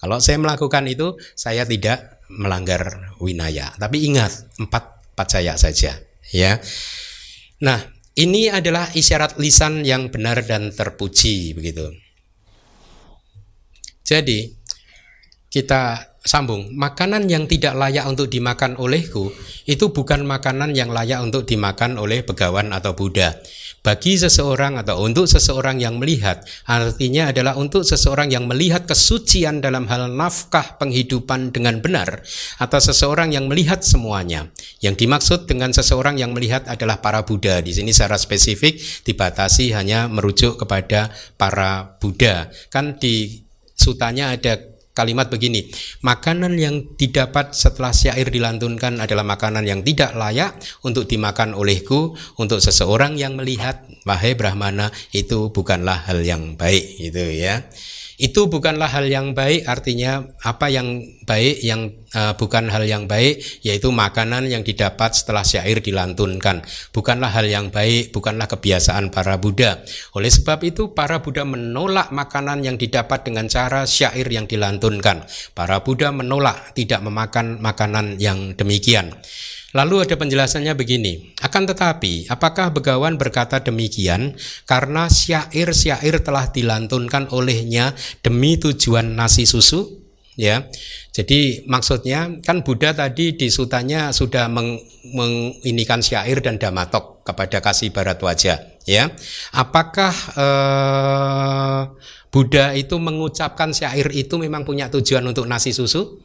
Kalau 0.00 0.16
saya 0.16 0.40
melakukan 0.40 0.88
itu 0.88 1.20
saya 1.36 1.68
tidak 1.68 2.24
melanggar 2.32 3.12
winaya. 3.20 3.68
Tapi 3.76 4.08
ingat 4.08 4.32
empat 4.56 5.12
pacaya 5.12 5.60
saja 5.60 5.92
ya. 6.32 6.56
Nah 7.60 7.84
ini 8.16 8.48
adalah 8.48 8.88
isyarat 8.88 9.36
lisan 9.36 9.84
yang 9.84 10.08
benar 10.08 10.40
dan 10.48 10.72
terpuji 10.72 11.52
begitu 11.52 12.03
jadi 14.04 14.52
kita 15.50 16.14
sambung, 16.24 16.72
makanan 16.72 17.28
yang 17.28 17.44
tidak 17.44 17.76
layak 17.76 18.08
untuk 18.08 18.32
dimakan 18.32 18.80
olehku 18.80 19.28
itu 19.68 19.92
bukan 19.92 20.24
makanan 20.24 20.72
yang 20.72 20.88
layak 20.88 21.20
untuk 21.20 21.44
dimakan 21.44 22.00
oleh 22.00 22.24
begawan 22.24 22.72
atau 22.72 22.96
Buddha. 22.96 23.36
Bagi 23.84 24.16
seseorang 24.16 24.80
atau 24.80 25.04
untuk 25.04 25.28
seseorang 25.28 25.76
yang 25.76 26.00
melihat, 26.00 26.40
artinya 26.64 27.28
adalah 27.28 27.60
untuk 27.60 27.84
seseorang 27.84 28.32
yang 28.32 28.48
melihat 28.48 28.88
kesucian 28.88 29.60
dalam 29.60 29.84
hal 29.92 30.08
nafkah 30.08 30.80
penghidupan 30.80 31.52
dengan 31.52 31.84
benar, 31.84 32.24
atau 32.56 32.80
seseorang 32.80 33.36
yang 33.36 33.44
melihat 33.44 33.84
semuanya. 33.84 34.48
Yang 34.80 35.04
dimaksud 35.04 35.44
dengan 35.44 35.76
seseorang 35.76 36.16
yang 36.16 36.32
melihat 36.32 36.64
adalah 36.64 37.04
para 37.04 37.28
Buddha. 37.28 37.60
Di 37.60 37.76
sini 37.76 37.92
secara 37.92 38.16
spesifik 38.16 38.80
dibatasi 39.04 39.76
hanya 39.76 40.08
merujuk 40.08 40.64
kepada 40.64 41.12
para 41.36 42.00
Buddha. 42.00 42.48
Kan 42.72 42.96
di 42.96 43.43
sutanya 43.84 44.32
ada 44.32 44.72
kalimat 44.94 45.26
begini, 45.26 45.68
makanan 46.06 46.54
yang 46.54 46.94
didapat 46.94 47.50
setelah 47.52 47.90
syair 47.90 48.30
dilantunkan 48.30 49.02
adalah 49.02 49.26
makanan 49.26 49.66
yang 49.66 49.82
tidak 49.82 50.14
layak 50.14 50.54
untuk 50.86 51.10
dimakan 51.10 51.52
olehku, 51.52 52.14
untuk 52.38 52.62
seseorang 52.62 53.18
yang 53.18 53.34
melihat, 53.34 53.84
wahai 54.06 54.38
Brahmana, 54.38 54.94
itu 55.10 55.50
bukanlah 55.50 56.06
hal 56.06 56.22
yang 56.22 56.54
baik, 56.54 57.10
gitu 57.10 57.26
ya. 57.26 57.66
Itu 58.24 58.48
bukanlah 58.48 58.88
hal 58.88 59.04
yang 59.04 59.36
baik, 59.36 59.68
artinya 59.68 60.24
apa 60.40 60.72
yang 60.72 61.04
baik 61.28 61.60
yang 61.60 61.92
uh, 62.16 62.32
bukan 62.40 62.72
hal 62.72 62.88
yang 62.88 63.04
baik 63.04 63.60
yaitu 63.60 63.92
makanan 63.92 64.48
yang 64.48 64.64
didapat 64.64 65.12
setelah 65.12 65.44
syair 65.44 65.84
dilantunkan. 65.84 66.64
Bukanlah 66.88 67.28
hal 67.36 67.44
yang 67.44 67.68
baik, 67.68 68.16
bukanlah 68.16 68.48
kebiasaan 68.48 69.12
para 69.12 69.36
Buddha. 69.36 69.84
Oleh 70.16 70.32
sebab 70.32 70.64
itu 70.64 70.96
para 70.96 71.20
Buddha 71.20 71.44
menolak 71.44 72.16
makanan 72.16 72.64
yang 72.64 72.80
didapat 72.80 73.28
dengan 73.28 73.44
cara 73.44 73.84
syair 73.84 74.24
yang 74.32 74.48
dilantunkan. 74.48 75.28
Para 75.52 75.84
Buddha 75.84 76.08
menolak 76.08 76.72
tidak 76.72 77.04
memakan 77.04 77.60
makanan 77.60 78.16
yang 78.16 78.56
demikian. 78.56 79.12
Lalu 79.74 80.06
ada 80.06 80.14
penjelasannya 80.14 80.70
begini, 80.78 81.34
akan 81.42 81.66
tetapi 81.66 82.30
apakah 82.30 82.70
Begawan 82.70 83.18
berkata 83.18 83.58
demikian 83.58 84.38
karena 84.70 85.10
syair-syair 85.10 86.22
telah 86.22 86.46
dilantunkan 86.54 87.34
olehnya 87.34 87.90
demi 88.22 88.54
tujuan 88.54 89.18
nasi 89.18 89.50
susu? 89.50 90.06
Ya, 90.38 90.66
jadi 91.14 91.62
maksudnya 91.66 92.38
kan 92.42 92.62
Buddha 92.66 92.90
tadi 92.90 93.38
di 93.38 93.50
sutanya 93.50 94.10
sudah 94.10 94.50
meng, 94.50 94.78
syair 96.02 96.42
dan 96.42 96.58
damatok 96.58 97.22
kepada 97.26 97.58
kasih 97.58 97.90
barat 97.90 98.18
wajah. 98.18 98.58
Ya, 98.86 99.10
apakah 99.54 100.14
eh, 100.38 101.82
Buddha 102.30 102.74
itu 102.74 102.98
mengucapkan 102.98 103.70
syair 103.70 104.10
itu 104.10 104.38
memang 104.38 104.66
punya 104.66 104.90
tujuan 104.90 105.22
untuk 105.22 105.46
nasi 105.46 105.70
susu? 105.70 106.18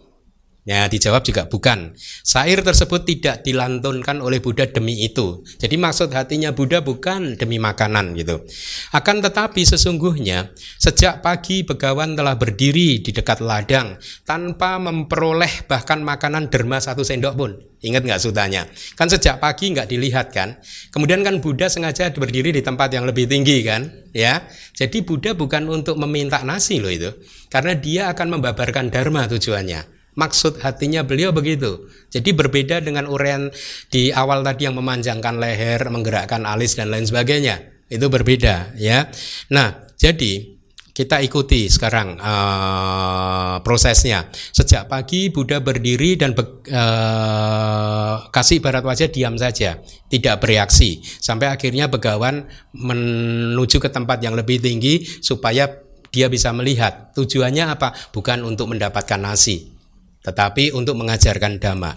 Ya, 0.70 0.86
dijawab 0.86 1.26
juga 1.26 1.50
bukan. 1.50 1.98
Syair 1.98 2.62
tersebut 2.62 3.02
tidak 3.02 3.42
dilantunkan 3.42 4.22
oleh 4.22 4.38
Buddha 4.38 4.70
demi 4.70 5.02
itu. 5.02 5.42
Jadi 5.58 5.82
maksud 5.82 6.14
hatinya 6.14 6.54
Buddha 6.54 6.86
bukan 6.86 7.42
demi 7.42 7.58
makanan 7.58 8.14
gitu. 8.14 8.46
Akan 8.94 9.18
tetapi 9.18 9.66
sesungguhnya 9.66 10.54
sejak 10.78 11.26
pagi 11.26 11.66
Begawan 11.66 12.14
telah 12.14 12.38
berdiri 12.38 13.02
di 13.02 13.10
dekat 13.10 13.42
ladang 13.42 13.98
tanpa 14.30 14.78
memperoleh 14.78 15.66
bahkan 15.66 16.06
makanan 16.06 16.54
derma 16.54 16.78
satu 16.78 17.02
sendok 17.02 17.34
pun. 17.34 17.52
Ingat 17.82 18.06
nggak 18.06 18.22
sutanya? 18.22 18.70
Kan 18.94 19.10
sejak 19.10 19.42
pagi 19.42 19.74
nggak 19.74 19.90
dilihat 19.90 20.30
kan? 20.30 20.62
Kemudian 20.94 21.26
kan 21.26 21.42
Buddha 21.42 21.66
sengaja 21.66 22.14
berdiri 22.14 22.54
di 22.54 22.62
tempat 22.62 22.94
yang 22.94 23.10
lebih 23.10 23.26
tinggi 23.26 23.66
kan? 23.66 23.90
Ya, 24.14 24.46
jadi 24.78 25.02
Buddha 25.02 25.34
bukan 25.34 25.66
untuk 25.66 25.98
meminta 25.98 26.46
nasi 26.46 26.78
loh 26.78 26.94
itu, 26.94 27.10
karena 27.50 27.74
dia 27.74 28.14
akan 28.14 28.38
membabarkan 28.38 28.94
dharma 28.94 29.26
tujuannya. 29.26 29.99
Maksud 30.20 30.60
hatinya 30.60 31.08
beliau 31.08 31.32
begitu. 31.32 31.88
Jadi 32.12 32.36
berbeda 32.36 32.84
dengan 32.84 33.08
uraian 33.08 33.48
di 33.88 34.12
awal 34.12 34.44
tadi 34.44 34.68
yang 34.68 34.76
memanjangkan 34.76 35.40
leher, 35.40 35.80
menggerakkan 35.88 36.44
alis 36.44 36.76
dan 36.76 36.92
lain 36.92 37.08
sebagainya. 37.08 37.88
Itu 37.88 38.12
berbeda 38.12 38.76
ya. 38.76 39.08
Nah, 39.48 39.88
jadi 39.96 40.60
kita 41.00 41.24
ikuti 41.24 41.72
sekarang 41.72 42.20
uh, 42.20 43.64
prosesnya. 43.64 44.28
Sejak 44.52 44.92
pagi 44.92 45.32
Buddha 45.32 45.64
berdiri 45.64 46.20
dan 46.20 46.36
be, 46.36 46.44
uh, 46.68 48.28
kasih 48.28 48.60
barat 48.60 48.84
wajah 48.84 49.08
diam 49.08 49.40
saja, 49.40 49.80
tidak 50.12 50.44
bereaksi 50.44 51.00
sampai 51.24 51.56
akhirnya 51.56 51.88
begawan 51.88 52.52
menuju 52.76 53.80
ke 53.80 53.88
tempat 53.88 54.20
yang 54.20 54.36
lebih 54.36 54.60
tinggi 54.60 55.08
supaya 55.24 55.72
dia 56.12 56.28
bisa 56.28 56.52
melihat. 56.52 57.16
Tujuannya 57.16 57.80
apa? 57.80 57.96
Bukan 58.12 58.44
untuk 58.44 58.68
mendapatkan 58.76 59.24
nasi, 59.24 59.79
tetapi 60.24 60.76
untuk 60.76 61.00
mengajarkan 61.00 61.60
dhamma. 61.60 61.96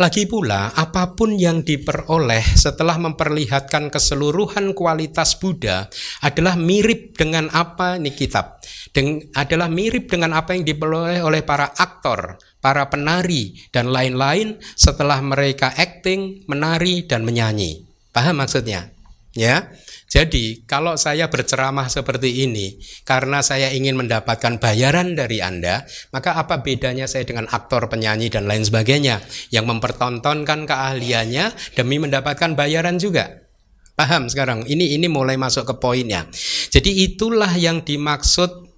Lagi 0.00 0.24
pula, 0.24 0.72
apa 0.72 1.12
pun 1.12 1.36
yang 1.36 1.60
diperoleh 1.60 2.40
setelah 2.56 2.96
memperlihatkan 2.96 3.92
keseluruhan 3.92 4.72
kualitas 4.72 5.36
Buddha 5.36 5.92
adalah 6.24 6.56
mirip 6.56 7.20
dengan 7.20 7.52
apa 7.52 8.00
ini 8.00 8.08
kitab, 8.16 8.64
Deng, 8.96 9.28
adalah 9.36 9.68
mirip 9.68 10.08
dengan 10.08 10.32
apa 10.32 10.56
yang 10.56 10.64
diperoleh 10.64 11.20
oleh 11.20 11.44
para 11.44 11.68
aktor, 11.76 12.40
para 12.64 12.88
penari 12.88 13.60
dan 13.76 13.92
lain-lain 13.92 14.56
setelah 14.72 15.20
mereka 15.20 15.68
acting, 15.76 16.48
menari 16.48 17.04
dan 17.04 17.20
menyanyi. 17.20 17.84
Paham 18.08 18.40
maksudnya? 18.40 18.88
Ya. 19.36 19.68
Jadi, 20.10 20.66
kalau 20.66 20.98
saya 20.98 21.30
berceramah 21.30 21.86
seperti 21.86 22.42
ini 22.42 22.82
karena 23.06 23.46
saya 23.46 23.70
ingin 23.70 23.94
mendapatkan 23.94 24.58
bayaran 24.58 25.14
dari 25.14 25.38
Anda, 25.38 25.86
maka 26.10 26.34
apa 26.34 26.66
bedanya 26.66 27.06
saya 27.06 27.22
dengan 27.22 27.46
aktor, 27.46 27.86
penyanyi 27.86 28.26
dan 28.26 28.50
lain 28.50 28.66
sebagainya 28.66 29.22
yang 29.54 29.70
mempertontonkan 29.70 30.66
keahliannya 30.66 31.78
demi 31.78 32.02
mendapatkan 32.02 32.58
bayaran 32.58 32.98
juga? 32.98 33.46
Paham 33.94 34.26
sekarang? 34.26 34.66
Ini 34.66 34.98
ini 34.98 35.06
mulai 35.06 35.38
masuk 35.38 35.62
ke 35.70 35.74
poinnya. 35.78 36.26
Jadi 36.74 37.06
itulah 37.06 37.54
yang 37.54 37.86
dimaksud 37.86 38.69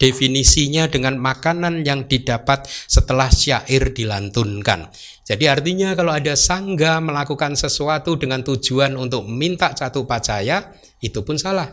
definisinya 0.00 0.88
dengan 0.88 1.20
makanan 1.20 1.84
yang 1.84 2.08
didapat 2.08 2.64
setelah 2.88 3.28
syair 3.28 3.92
dilantunkan. 3.92 4.88
Jadi 5.28 5.44
artinya 5.46 5.92
kalau 5.92 6.16
ada 6.16 6.34
sangga 6.34 6.98
melakukan 6.98 7.54
sesuatu 7.54 8.16
dengan 8.16 8.40
tujuan 8.40 8.96
untuk 8.96 9.28
minta 9.28 9.76
satu 9.76 10.08
pacaya, 10.08 10.72
itu 11.04 11.20
pun 11.20 11.36
salah. 11.36 11.68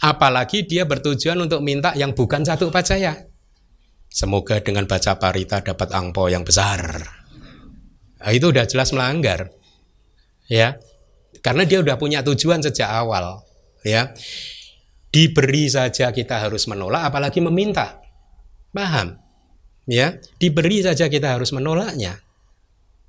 Apalagi 0.00 0.64
dia 0.64 0.86
bertujuan 0.86 1.36
untuk 1.42 1.60
minta 1.60 1.92
yang 1.98 2.14
bukan 2.14 2.46
satu 2.46 2.70
pacaya. 2.70 3.28
Semoga 4.08 4.62
dengan 4.62 4.86
baca 4.86 5.18
parita 5.18 5.60
dapat 5.60 5.88
angpo 5.92 6.30
yang 6.30 6.46
besar. 6.46 6.80
Nah, 8.22 8.30
itu 8.30 8.54
udah 8.54 8.64
jelas 8.70 8.94
melanggar. 8.94 9.50
Ya. 10.46 10.78
Karena 11.42 11.66
dia 11.66 11.82
udah 11.82 11.98
punya 11.98 12.22
tujuan 12.22 12.62
sejak 12.62 12.86
awal, 12.86 13.42
ya. 13.82 14.14
Diberi 15.12 15.68
saja 15.68 16.08
kita 16.08 16.40
harus 16.40 16.64
menolak 16.64 17.12
apalagi 17.12 17.44
meminta. 17.44 18.00
Paham? 18.72 19.20
Ya, 19.84 20.16
diberi 20.40 20.80
saja 20.80 21.12
kita 21.12 21.36
harus 21.36 21.52
menolaknya. 21.52 22.16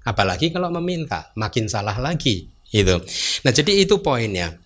Apalagi 0.04 0.52
kalau 0.52 0.68
meminta, 0.74 1.32
makin 1.40 1.72
salah 1.72 1.96
lagi. 1.96 2.52
Itu. 2.74 3.00
Nah, 3.48 3.52
jadi 3.56 3.72
itu 3.88 4.04
poinnya. 4.04 4.60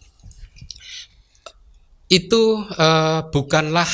Itu 2.09 2.63
uh, 2.63 3.27
bukanlah 3.29 3.91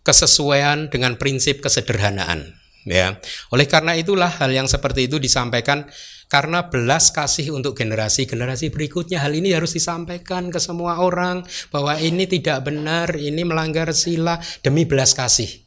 kesesuaian 0.00 0.88
dengan 0.88 1.20
prinsip 1.20 1.60
kesederhanaan. 1.60 2.56
Ya, 2.82 3.20
oleh 3.54 3.70
karena 3.70 3.94
itulah 3.94 4.26
hal 4.26 4.50
yang 4.50 4.66
seperti 4.66 5.06
itu 5.06 5.22
disampaikan 5.22 5.86
karena 6.32 6.72
belas 6.72 7.12
kasih 7.12 7.52
untuk 7.52 7.76
generasi-generasi 7.76 8.72
berikutnya. 8.72 9.20
Hal 9.20 9.36
ini 9.36 9.52
harus 9.52 9.76
disampaikan 9.76 10.48
ke 10.48 10.56
semua 10.56 11.04
orang 11.04 11.44
bahwa 11.68 12.00
ini 12.00 12.24
tidak 12.24 12.64
benar, 12.64 13.12
ini 13.20 13.44
melanggar 13.44 13.92
sila 13.92 14.40
demi 14.64 14.88
belas 14.88 15.12
kasih. 15.12 15.60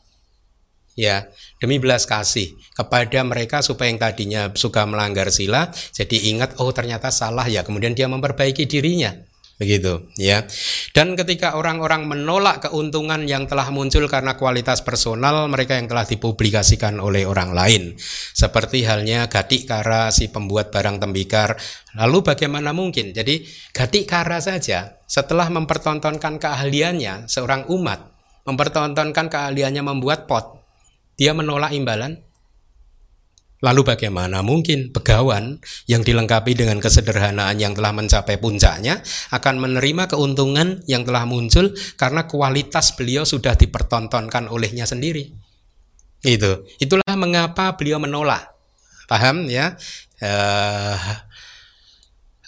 Ya 0.97 1.30
demi 1.59 1.78
belas 1.78 2.07
kasih 2.07 2.55
kepada 2.74 3.22
mereka 3.24 3.61
supaya 3.61 3.91
yang 3.91 3.99
tadinya 3.99 4.51
suka 4.55 4.84
melanggar 4.88 5.28
sila 5.32 5.72
jadi 5.95 6.36
ingat 6.36 6.59
oh 6.59 6.72
ternyata 6.72 7.11
salah 7.11 7.47
ya 7.47 7.63
kemudian 7.63 7.95
dia 7.95 8.07
memperbaiki 8.11 8.63
dirinya 8.63 9.11
begitu 9.56 10.12
ya. 10.20 10.43
Dan 10.91 11.16
ketika 11.16 11.56
orang-orang 11.56 12.08
menolak 12.08 12.68
keuntungan 12.68 13.24
yang 13.24 13.47
telah 13.47 13.72
muncul 13.72 14.06
karena 14.12 14.36
kualitas 14.36 14.84
personal 14.84 15.47
mereka 15.47 15.80
yang 15.80 15.88
telah 15.88 16.03
dipublikasikan 16.03 16.99
oleh 16.99 17.24
orang 17.24 17.56
lain. 17.56 17.95
Seperti 18.36 18.84
halnya 18.84 19.32
Gatik 19.32 19.68
Kara 19.68 20.12
si 20.12 20.28
pembuat 20.28 20.72
barang 20.76 20.99
tembikar. 20.99 21.56
Lalu 21.95 22.36
bagaimana 22.36 22.76
mungkin? 22.76 23.16
Jadi 23.16 23.47
Gatik 23.72 24.08
Kara 24.08 24.43
saja 24.43 24.99
setelah 25.08 25.47
mempertontonkan 25.47 26.41
keahliannya 26.41 27.32
seorang 27.32 27.70
umat 27.72 28.12
mempertontonkan 28.45 29.26
keahliannya 29.26 29.82
membuat 29.82 30.30
pot 30.30 30.62
dia 31.16 31.32
menolak 31.32 31.72
imbalan? 31.72 32.20
Lalu 33.64 33.95
bagaimana 33.95 34.43
mungkin 34.43 34.91
begawan 34.91 35.64
yang 35.88 36.03
dilengkapi 36.03 36.60
dengan 36.60 36.84
kesederhanaan 36.84 37.56
yang 37.56 37.72
telah 37.72 37.95
mencapai 37.95 38.36
puncaknya 38.36 38.99
akan 39.32 39.56
menerima 39.64 40.12
keuntungan 40.12 40.84
yang 40.91 41.08
telah 41.08 41.24
muncul 41.24 41.72
karena 41.95 42.28
kualitas 42.28 42.91
beliau 42.99 43.24
sudah 43.24 43.56
dipertontonkan 43.56 44.51
olehnya 44.51 44.84
sendiri. 44.84 45.32
Itu. 46.26 46.68
Itulah 46.82 47.16
mengapa 47.16 47.78
beliau 47.80 48.01
menolak. 48.01 48.51
Paham 49.06 49.45
ya? 49.47 49.78
Uh, 50.20 50.97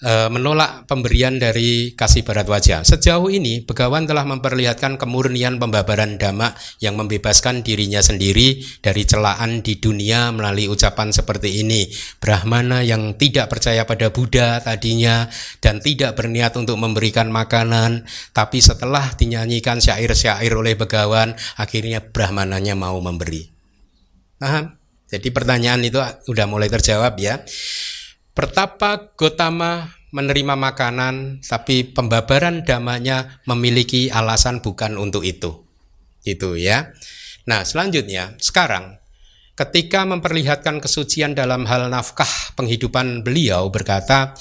e, 0.01 0.13
menolak 0.29 0.85
pemberian 0.85 1.37
dari 1.41 1.93
kasih 1.93 2.21
barat 2.21 2.45
wajah. 2.45 2.81
Sejauh 2.85 3.29
ini, 3.29 3.61
Begawan 3.65 4.05
telah 4.05 4.25
memperlihatkan 4.25 4.97
kemurnian 5.01 5.57
pembabaran 5.57 6.17
dhamma 6.17 6.53
yang 6.81 6.97
membebaskan 6.97 7.65
dirinya 7.65 8.01
sendiri 8.01 8.61
dari 8.81 9.03
celaan 9.05 9.61
di 9.65 9.77
dunia 9.81 10.29
melalui 10.33 10.69
ucapan 10.69 11.09
seperti 11.09 11.61
ini. 11.65 11.89
Brahmana 12.21 12.81
yang 12.85 13.17
tidak 13.17 13.49
percaya 13.49 13.85
pada 13.85 14.09
Buddha 14.13 14.61
tadinya 14.61 15.29
dan 15.61 15.81
tidak 15.81 16.17
berniat 16.17 16.53
untuk 16.57 16.77
memberikan 16.77 17.29
makanan, 17.33 18.05
tapi 18.33 18.61
setelah 18.61 19.13
dinyanyikan 19.17 19.81
syair-syair 19.81 20.53
oleh 20.53 20.77
Begawan, 20.77 21.33
akhirnya 21.57 22.01
Brahmananya 22.01 22.77
mau 22.77 22.97
memberi. 23.01 23.49
Paham? 24.37 24.77
Jadi 25.07 25.31
pertanyaan 25.31 25.81
itu 25.87 26.03
sudah 26.27 26.45
mulai 26.45 26.67
terjawab 26.67 27.15
ya. 27.15 27.39
Pertapa 28.38 29.17
Gotama 29.17 29.89
menerima 30.13 30.53
makanan, 30.53 31.41
tapi 31.41 31.81
pembabaran 31.81 32.61
damanya 32.61 33.41
memiliki 33.49 34.13
alasan 34.13 34.61
bukan 34.61 34.93
untuk 35.01 35.25
itu. 35.25 35.65
Itu 36.21 36.53
ya. 36.53 36.93
Nah, 37.49 37.65
selanjutnya, 37.65 38.38
sekarang 38.38 39.01
ketika 39.57 40.05
memperlihatkan 40.05 40.77
kesucian 40.77 41.33
dalam 41.33 41.65
hal 41.65 41.89
nafkah 41.89 42.29
penghidupan 42.53 43.25
beliau 43.25 43.73
berkata, 43.73 44.38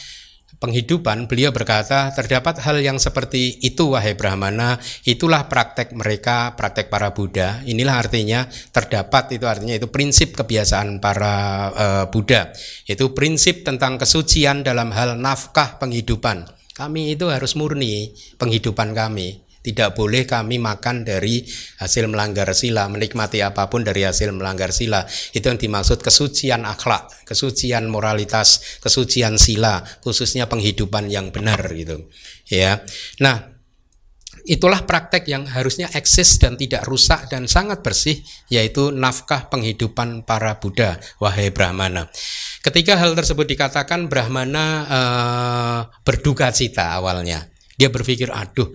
penghidupan, 0.57 1.29
beliau 1.29 1.53
berkata, 1.53 2.11
terdapat 2.13 2.61
hal 2.65 2.81
yang 2.81 2.97
seperti 2.97 3.61
itu 3.63 3.93
wahai 3.93 4.17
Brahmana, 4.17 4.81
itulah 5.05 5.47
praktek 5.47 5.93
mereka, 5.93 6.57
praktek 6.57 6.89
para 6.89 7.13
Buddha. 7.13 7.63
Inilah 7.69 8.03
artinya 8.03 8.49
terdapat 8.75 9.37
itu 9.37 9.45
artinya 9.47 9.77
itu 9.77 9.89
prinsip 9.93 10.35
kebiasaan 10.35 10.99
para 10.99 11.35
uh, 11.73 12.05
Buddha. 12.11 12.51
Itu 12.89 13.13
prinsip 13.13 13.63
tentang 13.63 14.01
kesucian 14.01 14.65
dalam 14.65 14.91
hal 14.93 15.21
nafkah 15.21 15.79
penghidupan. 15.79 16.49
Kami 16.77 17.17
itu 17.17 17.33
harus 17.33 17.57
murni 17.57 18.13
penghidupan 18.37 18.93
kami. 18.93 19.46
Tidak 19.67 19.99
boleh 19.99 20.23
kami 20.23 20.63
makan 20.63 21.03
dari 21.03 21.43
hasil 21.83 22.07
melanggar 22.07 22.47
sila, 22.55 22.87
menikmati 22.87 23.43
apa 23.43 23.67
pun 23.67 23.83
dari 23.83 24.07
hasil 24.07 24.31
melanggar 24.31 24.71
sila. 24.71 25.03
Itu 25.35 25.51
yang 25.51 25.59
dimaksud 25.59 26.07
kesucian 26.07 26.63
akhlak, 26.63 27.27
kesucian 27.27 27.91
moralitas, 27.91 28.79
kesucian 28.79 29.35
sila, 29.43 29.83
khususnya 30.07 30.47
penghidupan 30.47 31.11
yang 31.11 31.35
benar 31.35 31.67
gitu. 31.75 32.07
Ya. 32.47 32.87
Nah, 33.19 33.57
itulah 34.47 34.87
praktek 34.87 35.27
yang 35.27 35.51
harusnya 35.51 35.91
eksis 35.91 36.39
dan 36.39 36.55
tidak 36.55 36.87
rusak 36.87 37.27
dan 37.27 37.51
sangat 37.51 37.83
bersih 37.83 38.23
yaitu 38.47 38.95
nafkah 38.95 39.51
penghidupan 39.51 40.23
para 40.23 40.63
Buddha 40.63 41.03
wahai 41.19 41.51
Brahmana. 41.51 42.07
Ketika 42.63 42.95
hal 42.95 43.19
tersebut 43.19 43.51
dikatakan 43.51 44.07
Brahmana 44.07 44.65
uh, 44.87 45.81
berduka 46.07 46.55
cita 46.55 46.95
awalnya. 46.95 47.51
Dia 47.77 47.93
berpikir 47.93 48.33
aduh 48.33 48.73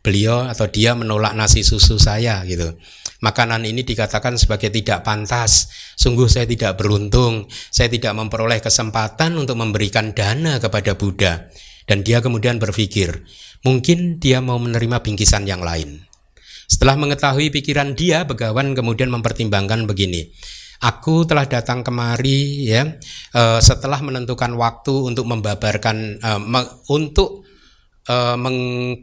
beliau 0.00 0.46
atau 0.46 0.70
dia 0.70 0.94
menolak 0.94 1.34
nasi 1.34 1.66
susu 1.66 1.98
saya 1.98 2.42
gitu. 2.46 2.78
Makanan 3.18 3.66
ini 3.66 3.82
dikatakan 3.82 4.38
sebagai 4.38 4.70
tidak 4.70 5.02
pantas. 5.02 5.66
Sungguh 5.98 6.30
saya 6.30 6.46
tidak 6.46 6.78
beruntung. 6.78 7.50
Saya 7.50 7.90
tidak 7.90 8.14
memperoleh 8.14 8.62
kesempatan 8.62 9.34
untuk 9.34 9.58
memberikan 9.58 10.14
dana 10.14 10.62
kepada 10.62 10.94
Buddha. 10.94 11.50
Dan 11.88 12.04
dia 12.04 12.20
kemudian 12.22 12.60
berpikir, 12.60 13.24
mungkin 13.64 14.20
dia 14.20 14.44
mau 14.44 14.60
menerima 14.60 15.02
bingkisan 15.02 15.48
yang 15.48 15.64
lain. 15.64 16.04
Setelah 16.68 17.00
mengetahui 17.00 17.48
pikiran 17.48 17.96
dia, 17.96 18.28
Begawan 18.28 18.76
kemudian 18.76 19.08
mempertimbangkan 19.08 19.88
begini. 19.88 20.28
Aku 20.78 21.26
telah 21.26 21.48
datang 21.48 21.82
kemari 21.82 22.70
ya 22.70 22.86
uh, 23.34 23.58
setelah 23.58 23.98
menentukan 23.98 24.54
waktu 24.54 24.94
untuk 25.10 25.26
membabarkan 25.26 26.22
me, 26.38 26.60
untuk 26.86 27.47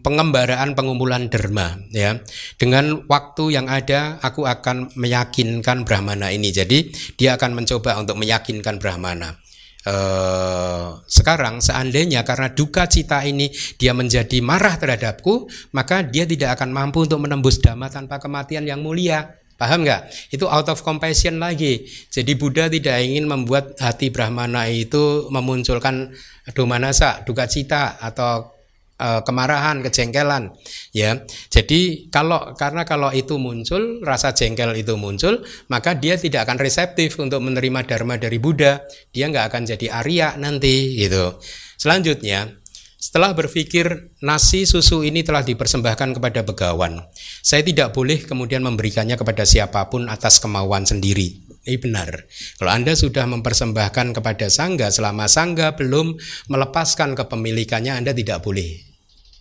pengembaraan 0.01 0.73
pengumpulan 0.73 1.29
derma 1.29 1.77
ya. 1.93 2.17
Dengan 2.57 3.05
waktu 3.05 3.53
yang 3.53 3.69
ada 3.69 4.17
aku 4.25 4.49
akan 4.49 4.97
meyakinkan 4.97 5.85
brahmana 5.85 6.33
ini. 6.33 6.49
Jadi 6.49 6.89
dia 7.13 7.37
akan 7.37 7.53
mencoba 7.53 8.01
untuk 8.01 8.17
meyakinkan 8.17 8.81
brahmana. 8.81 9.37
Uh, 9.85 10.97
sekarang 11.05 11.61
seandainya 11.61 12.25
karena 12.25 12.49
duka 12.49 12.89
cita 12.89 13.21
ini 13.21 13.53
dia 13.77 13.93
menjadi 13.93 14.41
marah 14.41 14.81
terhadapku 14.81 15.45
maka 15.77 16.01
dia 16.01 16.25
tidak 16.25 16.57
akan 16.57 16.73
mampu 16.73 17.05
untuk 17.05 17.21
menembus 17.21 17.61
dhamma 17.61 17.93
tanpa 17.93 18.17
kematian 18.17 18.65
yang 18.65 18.81
mulia. 18.81 19.37
Paham 19.55 19.85
nggak? 19.85 20.33
Itu 20.35 20.49
out 20.49 20.67
of 20.67 20.81
compassion 20.81 21.39
lagi. 21.39 21.85
Jadi 22.11 22.33
Buddha 22.35 22.67
tidak 22.67 22.97
ingin 22.99 23.23
membuat 23.23 23.77
hati 23.79 24.11
Brahmana 24.11 24.67
itu 24.67 25.31
memunculkan 25.31 26.11
domanasa, 26.51 27.23
duka 27.23 27.47
cita 27.47 27.95
atau 28.01 28.54
uh, 28.99 29.21
kemarahan, 29.23 29.83
kejengkelan, 29.83 30.55
ya. 30.95 31.23
Jadi 31.51 32.11
kalau 32.11 32.55
karena 32.55 32.83
kalau 32.87 33.11
itu 33.11 33.35
muncul, 33.39 34.01
rasa 34.03 34.31
jengkel 34.31 34.75
itu 34.79 34.95
muncul, 34.95 35.43
maka 35.71 35.95
dia 35.95 36.15
tidak 36.15 36.47
akan 36.49 36.57
reseptif 36.59 37.19
untuk 37.19 37.43
menerima 37.43 37.85
dharma 37.85 38.15
dari 38.19 38.39
Buddha. 38.41 38.83
Dia 39.11 39.31
nggak 39.31 39.45
akan 39.51 39.61
jadi 39.75 39.87
Arya 40.03 40.27
nanti, 40.39 40.99
gitu. 40.99 41.37
Selanjutnya, 41.75 42.49
setelah 42.95 43.37
berpikir 43.37 44.17
nasi 44.25 44.65
susu 44.65 45.05
ini 45.05 45.21
telah 45.21 45.45
dipersembahkan 45.45 46.17
kepada 46.17 46.41
begawan, 46.41 47.05
saya 47.45 47.61
tidak 47.61 47.93
boleh 47.93 48.25
kemudian 48.25 48.65
memberikannya 48.65 49.13
kepada 49.13 49.45
siapa 49.45 49.85
pun 49.93 50.09
atas 50.09 50.41
kemauan 50.41 50.89
sendiri. 50.89 51.44
Ini 51.65 51.81
benar. 51.81 52.29
Kalau 52.61 52.71
Anda 52.71 52.93
sudah 52.93 53.25
mempersembahkan 53.25 54.13
kepada 54.13 54.47
sangga 54.53 54.93
selama 54.93 55.25
sangga 55.25 55.73
belum 55.73 56.13
melepaskan 56.47 57.17
kepemilikannya 57.17 57.97
Anda 57.97 58.13
tidak 58.13 58.45
boleh 58.45 58.85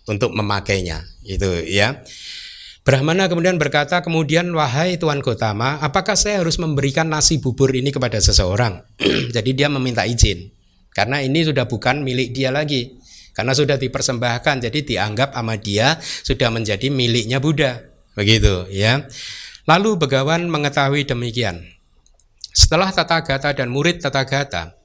untuk 0.09 0.33
memakainya. 0.33 1.05
Itu 1.21 1.61
ya. 1.69 2.01
Brahmana 2.85 3.25
kemudian 3.25 3.57
berkata, 3.57 4.05
kemudian 4.05 4.49
wahai 4.53 5.01
Tuan 5.01 5.21
Gotama, 5.21 5.81
apakah 5.81 6.13
saya 6.13 6.41
harus 6.41 6.61
memberikan 6.61 7.09
nasi 7.09 7.41
bubur 7.41 7.73
ini 7.73 7.89
kepada 7.89 8.21
seseorang? 8.21 8.81
Jadi 9.35 9.57
dia 9.57 9.69
meminta 9.69 10.05
izin. 10.05 10.53
Karena 10.93 11.21
ini 11.21 11.41
sudah 11.41 11.65
bukan 11.65 12.05
milik 12.05 12.33
dia 12.33 12.53
lagi. 12.53 13.01
Karena 13.35 13.51
sudah 13.51 13.75
dipersembahkan, 13.75 14.63
jadi 14.63 14.79
dianggap 14.79 15.35
sama 15.35 15.59
dia 15.59 15.99
sudah 15.99 16.47
menjadi 16.55 16.87
miliknya 16.87 17.43
Buddha. 17.43 17.83
Begitu 18.15 18.71
ya. 18.71 19.03
Lalu 19.67 19.99
Begawan 19.99 20.47
mengetahui 20.47 21.03
demikian. 21.03 21.74
Setelah 22.55 22.87
Tata 22.95 23.19
Gata 23.19 23.51
dan 23.51 23.67
murid 23.67 23.99
Tata 23.99 24.23
Gata, 24.23 24.79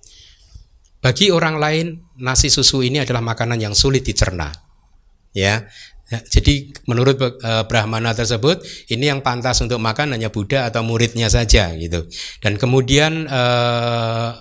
bagi 0.99 1.31
orang 1.31 1.57
lain 1.63 1.87
nasi 2.19 2.51
susu 2.51 2.83
ini 2.83 2.99
adalah 2.99 3.23
makanan 3.23 3.63
yang 3.63 3.79
sulit 3.79 4.03
dicerna. 4.03 4.51
Ya, 5.31 5.71
jadi 6.11 6.75
menurut 6.91 7.23
uh, 7.23 7.63
Brahmana 7.71 8.11
tersebut 8.11 8.59
ini 8.91 9.07
yang 9.07 9.23
pantas 9.23 9.63
untuk 9.63 9.79
makan 9.79 10.19
hanya 10.19 10.35
Buddha 10.35 10.67
atau 10.67 10.83
muridnya 10.83 11.31
saja 11.31 11.71
gitu. 11.79 12.11
Dan 12.43 12.59
kemudian 12.59 13.31
uh, 13.31 14.35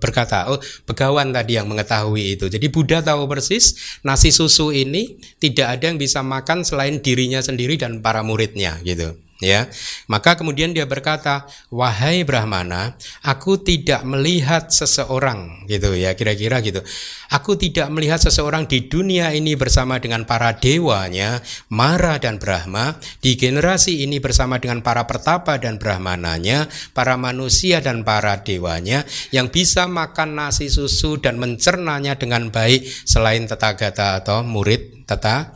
berkata, 0.00 0.48
oh 0.48 0.62
Begawan 0.88 1.34
tadi 1.36 1.60
yang 1.60 1.68
mengetahui 1.68 2.40
itu. 2.40 2.48
Jadi 2.48 2.72
Buddha 2.72 3.04
tahu 3.04 3.28
persis 3.28 4.00
nasi 4.00 4.32
susu 4.32 4.72
ini 4.72 5.20
tidak 5.36 5.76
ada 5.76 5.92
yang 5.92 6.00
bisa 6.00 6.24
makan 6.24 6.64
selain 6.64 7.04
dirinya 7.04 7.44
sendiri 7.44 7.76
dan 7.76 8.00
para 8.00 8.24
muridnya 8.24 8.80
gitu 8.80 9.20
ya. 9.40 9.66
Maka 10.06 10.36
kemudian 10.36 10.70
dia 10.76 10.86
berkata 10.86 11.48
wahai 11.72 12.22
brahmana 12.22 12.94
aku 13.24 13.58
tidak 13.60 14.04
melihat 14.06 14.68
seseorang 14.70 15.66
gitu 15.66 15.96
ya 15.96 16.14
kira-kira 16.14 16.60
gitu. 16.60 16.84
Aku 17.32 17.56
tidak 17.56 17.88
melihat 17.90 18.20
seseorang 18.20 18.68
di 18.68 18.86
dunia 18.86 19.32
ini 19.32 19.56
bersama 19.56 19.98
dengan 19.98 20.28
para 20.28 20.54
dewanya 20.58 21.40
mara 21.72 22.20
dan 22.20 22.36
brahma 22.36 23.00
di 23.24 23.34
generasi 23.34 24.04
ini 24.04 24.20
bersama 24.20 24.60
dengan 24.60 24.84
para 24.84 25.08
pertapa 25.08 25.56
dan 25.56 25.80
brahmananya 25.80 26.68
para 26.92 27.16
manusia 27.16 27.80
dan 27.80 28.04
para 28.04 28.44
dewanya 28.44 29.02
yang 29.32 29.48
bisa 29.48 29.88
makan 29.88 30.36
nasi 30.36 30.68
susu 30.68 31.16
dan 31.22 31.40
mencernanya 31.40 32.18
dengan 32.18 32.52
baik 32.52 32.84
selain 32.84 33.48
tetagata 33.48 34.20
atau 34.20 34.44
murid 34.44 35.06
tata 35.06 35.54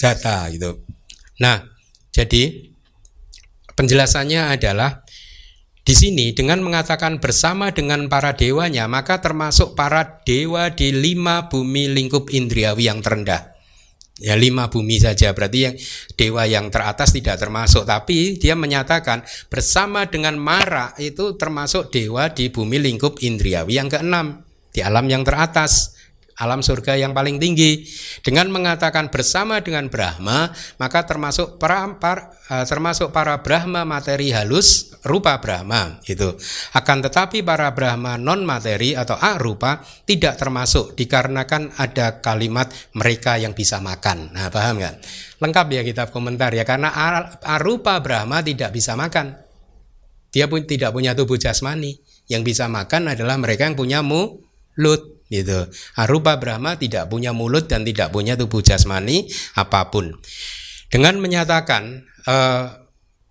gata 0.00 0.48
gitu. 0.50 0.82
Nah 1.40 1.62
jadi 2.10 2.73
Penjelasannya 3.74 4.54
adalah 4.54 5.02
di 5.84 5.92
sini 5.92 6.32
dengan 6.32 6.64
mengatakan 6.64 7.20
bersama 7.20 7.68
dengan 7.74 8.08
para 8.08 8.32
dewanya 8.32 8.88
maka 8.88 9.20
termasuk 9.20 9.76
para 9.76 10.24
dewa 10.24 10.72
di 10.72 10.94
lima 10.96 11.52
bumi 11.52 11.92
lingkup 11.92 12.32
indriawi 12.32 12.88
yang 12.88 13.04
terendah. 13.04 13.52
Ya 14.22 14.38
lima 14.38 14.70
bumi 14.70 15.02
saja 15.02 15.34
berarti 15.34 15.58
yang 15.66 15.74
dewa 16.14 16.46
yang 16.46 16.70
teratas 16.70 17.10
tidak 17.10 17.34
termasuk 17.34 17.82
tapi 17.82 18.38
dia 18.38 18.54
menyatakan 18.54 19.26
bersama 19.50 20.06
dengan 20.06 20.38
Mara 20.38 20.94
itu 21.02 21.34
termasuk 21.34 21.90
dewa 21.90 22.30
di 22.30 22.46
bumi 22.46 22.78
lingkup 22.78 23.18
indriawi 23.20 23.74
yang 23.76 23.90
keenam 23.90 24.46
di 24.70 24.86
alam 24.86 25.10
yang 25.10 25.26
teratas 25.26 25.93
alam 26.38 26.60
surga 26.60 26.98
yang 26.98 27.14
paling 27.14 27.38
tinggi. 27.38 27.86
Dengan 28.20 28.50
mengatakan 28.50 29.10
bersama 29.10 29.62
dengan 29.62 29.86
Brahma 29.86 30.50
maka 30.82 31.06
termasuk 31.06 31.58
para, 31.62 31.86
eh, 32.50 32.64
termasuk 32.66 33.14
para 33.14 33.38
Brahma 33.42 33.86
materi 33.86 34.34
halus 34.34 34.94
rupa 35.06 35.38
Brahma 35.38 36.00
itu 36.08 36.34
akan 36.74 36.98
tetapi 37.04 37.44
para 37.44 37.70
Brahma 37.70 38.16
non 38.18 38.42
materi 38.42 38.96
atau 38.96 39.14
arupa 39.14 39.84
tidak 40.08 40.40
termasuk 40.40 40.96
dikarenakan 40.98 41.76
ada 41.78 42.18
kalimat 42.24 42.72
mereka 42.96 43.38
yang 43.38 43.54
bisa 43.54 43.78
makan. 43.78 44.34
Nah 44.34 44.50
paham 44.50 44.80
nggak? 44.80 44.94
Lengkap 45.38 45.66
ya 45.70 45.82
kitab 45.86 46.08
komentar 46.10 46.50
ya 46.56 46.66
karena 46.66 46.90
arupa 47.44 48.00
Brahma 48.00 48.42
tidak 48.42 48.74
bisa 48.74 48.98
makan. 48.98 49.38
Dia 50.34 50.50
pun 50.50 50.66
tidak 50.66 50.90
punya 50.90 51.14
tubuh 51.14 51.38
jasmani. 51.38 52.02
Yang 52.26 52.42
bisa 52.56 52.66
makan 52.66 53.12
adalah 53.12 53.36
mereka 53.36 53.68
yang 53.68 53.76
punya 53.78 54.00
mulut 54.00 55.13
gitu. 55.28 55.68
Arupa 55.96 56.36
Brahma 56.36 56.76
tidak 56.76 57.08
punya 57.08 57.32
mulut 57.32 57.66
dan 57.70 57.84
tidak 57.84 58.10
punya 58.10 58.36
tubuh 58.36 58.60
jasmani 58.60 59.28
apa 59.56 59.88
pun. 59.92 60.16
Dengan 60.88 61.18
menyatakan 61.18 62.06
uh, 62.28 62.84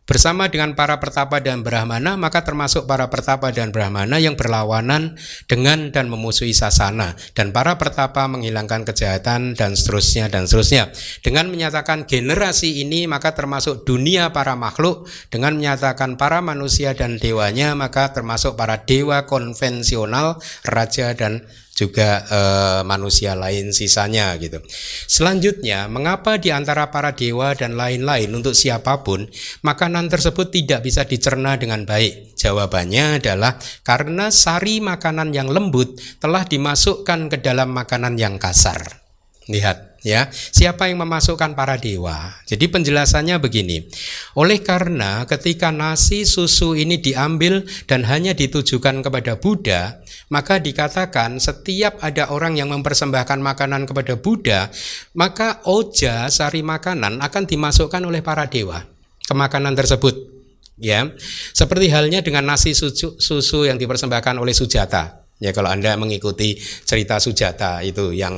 bersama 0.03 0.51
dengan 0.51 0.75
para 0.75 0.99
pertapa 0.99 1.39
dan 1.39 1.63
brahmana 1.63 2.19
maka 2.19 2.43
termasuk 2.43 2.83
para 2.83 3.07
pertapa 3.07 3.55
dan 3.55 3.71
brahmana 3.71 4.19
yang 4.19 4.35
berlawanan 4.35 5.15
dengan 5.47 5.95
dan 5.95 6.11
memusuhi 6.11 6.51
sasana 6.51 7.15
dan 7.31 7.55
para 7.55 7.79
pertapa 7.79 8.27
menghilangkan 8.27 8.83
kejahatan 8.83 9.55
dan 9.55 9.79
seterusnya 9.79 10.27
dan 10.27 10.43
seterusnya 10.43 10.91
dengan 11.23 11.47
menyatakan 11.47 12.03
generasi 12.03 12.83
ini 12.83 13.07
maka 13.07 13.31
termasuk 13.31 13.87
dunia 13.87 14.35
para 14.35 14.59
makhluk 14.59 15.07
dengan 15.31 15.55
menyatakan 15.55 16.19
para 16.19 16.43
manusia 16.43 16.91
dan 16.91 17.15
dewanya 17.15 17.71
maka 17.71 18.11
termasuk 18.11 18.59
para 18.59 18.83
dewa 18.83 19.23
konvensional 19.23 20.35
raja 20.67 21.15
dan 21.15 21.47
juga 21.73 22.21
e, 22.29 22.39
manusia 22.85 23.33
lain 23.33 23.73
sisanya 23.73 24.37
gitu. 24.37 24.61
Selanjutnya, 25.09 25.89
mengapa 25.89 26.37
di 26.37 26.53
antara 26.53 26.93
para 26.93 27.17
dewa 27.17 27.57
dan 27.57 27.73
lain-lain 27.73 28.29
untuk 28.29 28.53
siapa 28.53 29.01
pun 29.01 29.25
makanan 29.65 30.07
tersebut 30.07 30.53
tidak 30.53 30.85
bisa 30.85 31.03
dicerna 31.03 31.57
dengan 31.57 31.83
baik? 31.83 32.37
Jawabannya 32.37 33.17
adalah 33.21 33.57
karena 33.81 34.29
sari 34.29 34.79
makanan 34.79 35.33
yang 35.33 35.49
lembut 35.49 35.97
telah 36.21 36.45
dimasukkan 36.45 37.33
ke 37.33 37.37
dalam 37.41 37.73
makanan 37.73 38.21
yang 38.21 38.37
kasar. 38.37 39.01
Lihat 39.49 39.92
ya 40.03 40.29
siapa 40.29 40.91
yang 40.91 41.01
memasukkan 41.01 41.55
para 41.55 41.79
dewa? 41.79 42.35
Jadi 42.43 42.67
penjelasannya 42.67 43.39
begini. 43.39 43.87
Oleh 44.35 44.59
karena 44.59 45.23
ketika 45.23 45.71
nasi 45.71 46.27
susu 46.27 46.75
ini 46.75 46.99
diambil 46.99 47.63
dan 47.87 48.03
hanya 48.05 48.35
ditujukan 48.35 49.01
kepada 49.01 49.39
Buddha 49.39 50.03
maka 50.27 50.59
dikatakan 50.59 51.39
setiap 51.39 52.03
ada 52.03 52.29
orang 52.29 52.59
yang 52.59 52.69
mempersembahkan 52.69 53.39
makanan 53.39 53.87
kepada 53.87 54.19
Buddha 54.19 54.67
maka 55.15 55.63
oja 55.65 56.27
sari 56.27 56.61
makanan 56.61 57.23
akan 57.23 57.43
dimasukkan 57.47 58.03
oleh 58.03 58.19
para 58.19 58.51
dewa 58.51 58.83
ke 59.23 59.33
makanan 59.33 59.73
tersebut. 59.73 60.35
Ya 60.77 61.15
seperti 61.55 61.87
halnya 61.89 62.19
dengan 62.19 62.43
nasi 62.43 62.75
susu, 62.75 63.15
susu 63.15 63.63
yang 63.63 63.79
dipersembahkan 63.79 64.35
oleh 64.35 64.51
Sujata 64.51 65.22
Ya 65.41 65.51
kalau 65.51 65.67
Anda 65.73 65.99
mengikuti 65.99 66.55
cerita 66.87 67.19
Sujata 67.19 67.83
itu 67.83 68.15
yang 68.15 68.31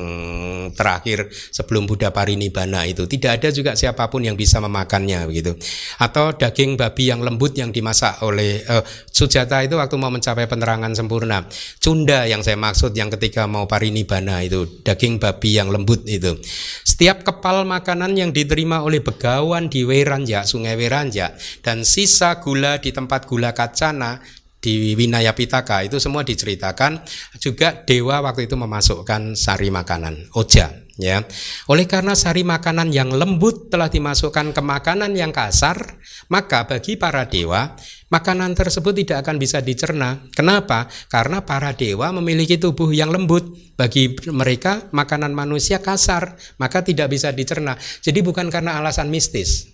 terakhir 0.74 1.30
sebelum 1.30 1.86
Buddha 1.86 2.10
Parinibbana 2.10 2.88
itu 2.90 3.06
tidak 3.06 3.38
ada 3.44 3.54
juga 3.54 3.78
siapa 3.78 4.10
pun 4.10 4.26
yang 4.26 4.34
bisa 4.34 4.58
memakannya 4.58 5.30
begitu. 5.30 5.54
Atau 6.02 6.34
daging 6.34 6.80
babi 6.80 7.14
yang 7.14 7.22
lembut 7.22 7.54
yang 7.54 7.70
dimasak 7.70 8.26
oleh 8.26 8.66
uh, 8.66 8.82
Sujata 9.12 9.62
itu 9.62 9.78
waktu 9.78 9.96
mau 10.02 10.10
mencapai 10.10 10.50
penerangan 10.50 10.98
sempurna. 10.98 11.46
Cunda 11.78 12.26
yang 12.26 12.42
saya 12.42 12.58
maksud 12.58 12.98
yang 12.98 13.14
ketika 13.14 13.46
mau 13.46 13.70
Parinibbana 13.70 14.42
itu 14.42 14.82
daging 14.82 15.22
babi 15.22 15.62
yang 15.62 15.70
lembut 15.70 16.10
itu. 16.10 16.42
Setiap 16.82 17.22
kepal 17.22 17.70
makanan 17.70 18.18
yang 18.18 18.34
diterima 18.34 18.82
oleh 18.82 19.06
begawan 19.06 19.70
di 19.70 19.86
Weranja, 19.86 20.42
Sungai 20.48 20.74
Weranja 20.74 21.38
dan 21.62 21.86
sisa 21.86 22.42
gula 22.42 22.82
di 22.82 22.90
tempat 22.90 23.30
gula 23.30 23.54
kacana 23.54 24.24
di 24.66 24.98
Winaya 24.98 25.38
Pitaka 25.38 25.86
itu 25.86 26.02
semua 26.02 26.26
diceritakan 26.26 27.06
juga 27.38 27.86
dewa 27.86 28.26
waktu 28.26 28.50
itu 28.50 28.58
memasukkan 28.58 29.38
sari 29.38 29.70
makanan 29.70 30.34
oja 30.34 30.74
ya. 30.98 31.22
Oleh 31.70 31.86
karena 31.86 32.18
sari 32.18 32.42
makanan 32.42 32.90
yang 32.90 33.14
lembut 33.14 33.70
telah 33.70 33.92
dimasukkan 33.92 34.56
ke 34.56 34.62
makanan 34.66 35.14
yang 35.14 35.30
kasar, 35.30 36.02
maka 36.34 36.66
bagi 36.66 36.98
para 36.98 37.30
dewa 37.30 37.78
makanan 38.10 38.58
tersebut 38.58 39.06
tidak 39.06 39.28
akan 39.28 39.38
bisa 39.38 39.62
dicerna. 39.62 40.26
Kenapa? 40.34 40.90
Karena 41.12 41.44
para 41.46 41.76
dewa 41.76 42.10
memiliki 42.16 42.58
tubuh 42.58 42.90
yang 42.90 43.14
lembut. 43.14 43.46
Bagi 43.76 44.16
mereka 44.32 44.88
makanan 44.96 45.36
manusia 45.36 45.84
kasar, 45.84 46.40
maka 46.56 46.80
tidak 46.80 47.12
bisa 47.12 47.36
dicerna. 47.36 47.76
Jadi 48.00 48.24
bukan 48.24 48.48
karena 48.48 48.80
alasan 48.80 49.12
mistis. 49.12 49.68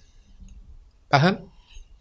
Paham? 1.05 1.50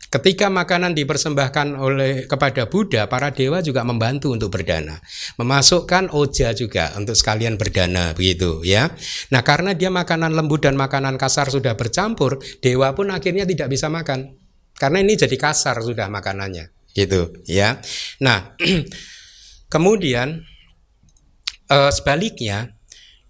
Ketika 0.08 0.48
makanan 0.48 0.96
dipersembahkan 0.96 1.76
oleh 1.76 2.24
kepada 2.24 2.66
Buddha, 2.66 3.06
para 3.06 3.30
dewa 3.30 3.60
juga 3.60 3.84
membantu 3.84 4.32
untuk 4.32 4.50
berdana. 4.50 4.98
Memasukkan 5.36 6.16
oja 6.16 6.50
juga 6.56 6.96
untuk 6.96 7.14
sekalian 7.14 7.60
berdana 7.60 8.16
begitu 8.16 8.64
ya. 8.64 8.90
Nah, 9.30 9.44
karena 9.44 9.76
dia 9.76 9.92
makanan 9.92 10.32
lembut 10.32 10.64
dan 10.64 10.74
makanan 10.74 11.14
kasar 11.14 11.52
sudah 11.52 11.78
bercampur, 11.78 12.40
dewa 12.58 12.90
pun 12.96 13.12
akhirnya 13.12 13.46
tidak 13.46 13.70
bisa 13.70 13.86
makan. 13.86 14.34
Karena 14.74 15.04
ini 15.04 15.14
jadi 15.14 15.36
kasar 15.36 15.78
sudah 15.84 16.08
makanannya, 16.08 16.90
gitu 16.96 17.36
ya. 17.44 17.78
Nah, 18.24 18.56
kemudian 19.74 20.42
eh, 21.70 21.90
sebaliknya 21.92 22.80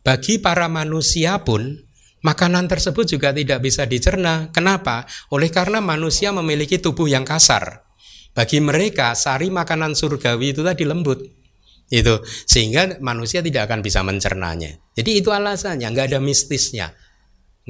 bagi 0.01 0.41
para 0.41 0.71
manusia 0.71 1.45
pun 1.45 1.90
Makanan 2.21 2.69
tersebut 2.69 3.09
juga 3.09 3.33
tidak 3.33 3.65
bisa 3.65 3.89
dicerna. 3.89 4.53
Kenapa? 4.53 5.09
Oleh 5.33 5.49
karena 5.49 5.81
manusia 5.81 6.31
memiliki 6.37 6.77
tubuh 6.77 7.09
yang 7.09 7.25
kasar. 7.25 7.89
Bagi 8.37 8.61
mereka, 8.61 9.17
sari 9.17 9.49
makanan 9.49 9.97
surgawi 9.97 10.53
itu 10.53 10.61
tadi 10.61 10.85
lembut. 10.85 11.19
Itu 11.91 12.23
sehingga 12.47 13.03
manusia 13.03 13.43
tidak 13.43 13.67
akan 13.67 13.83
bisa 13.83 14.05
mencernanya. 14.07 14.79
Jadi 14.95 15.11
itu 15.19 15.35
alasannya, 15.35 15.91
nggak 15.91 16.07
ada 16.15 16.21
mistisnya. 16.23 16.95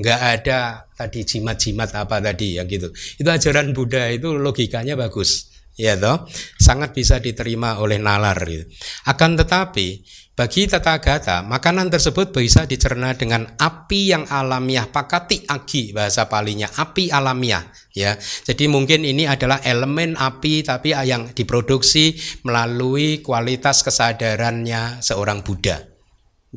nggak 0.01 0.21
ada 0.41 0.87
tadi 0.97 1.27
jimat-jimat 1.27 1.93
apa 1.93 2.23
tadi 2.23 2.57
ya 2.57 2.65
gitu. 2.65 2.89
Itu 2.95 3.29
ajaran 3.29 3.75
Buddha 3.77 4.09
itu 4.09 4.33
logikanya 4.33 4.97
bagus, 4.97 5.51
ya 5.77 5.99
toh, 5.99 6.25
sangat 6.57 6.97
bisa 6.97 7.21
diterima 7.21 7.83
oleh 7.83 8.01
nalar. 8.01 8.39
Gitu. 8.47 8.65
Akan 9.05 9.37
tetapi 9.37 10.01
bagi 10.41 10.65
Tathagata, 10.65 11.45
makanan 11.45 11.93
tersebut 11.93 12.33
bisa 12.33 12.65
dicerna 12.65 13.13
dengan 13.13 13.45
api 13.61 14.09
yang 14.09 14.25
alamiah, 14.25 14.89
pakati 14.89 15.45
agi 15.45 15.93
bahasa 15.93 16.33
palinya, 16.33 16.65
api 16.81 17.13
alamiah 17.13 17.69
ya. 17.93 18.17
Jadi 18.49 18.65
mungkin 18.65 19.05
ini 19.05 19.29
adalah 19.29 19.61
elemen 19.61 20.17
api 20.17 20.65
tapi 20.65 20.97
yang 20.97 21.29
diproduksi 21.37 22.17
melalui 22.49 23.21
kualitas 23.21 23.85
kesadarannya 23.85 25.05
seorang 25.05 25.45
Buddha. 25.45 25.85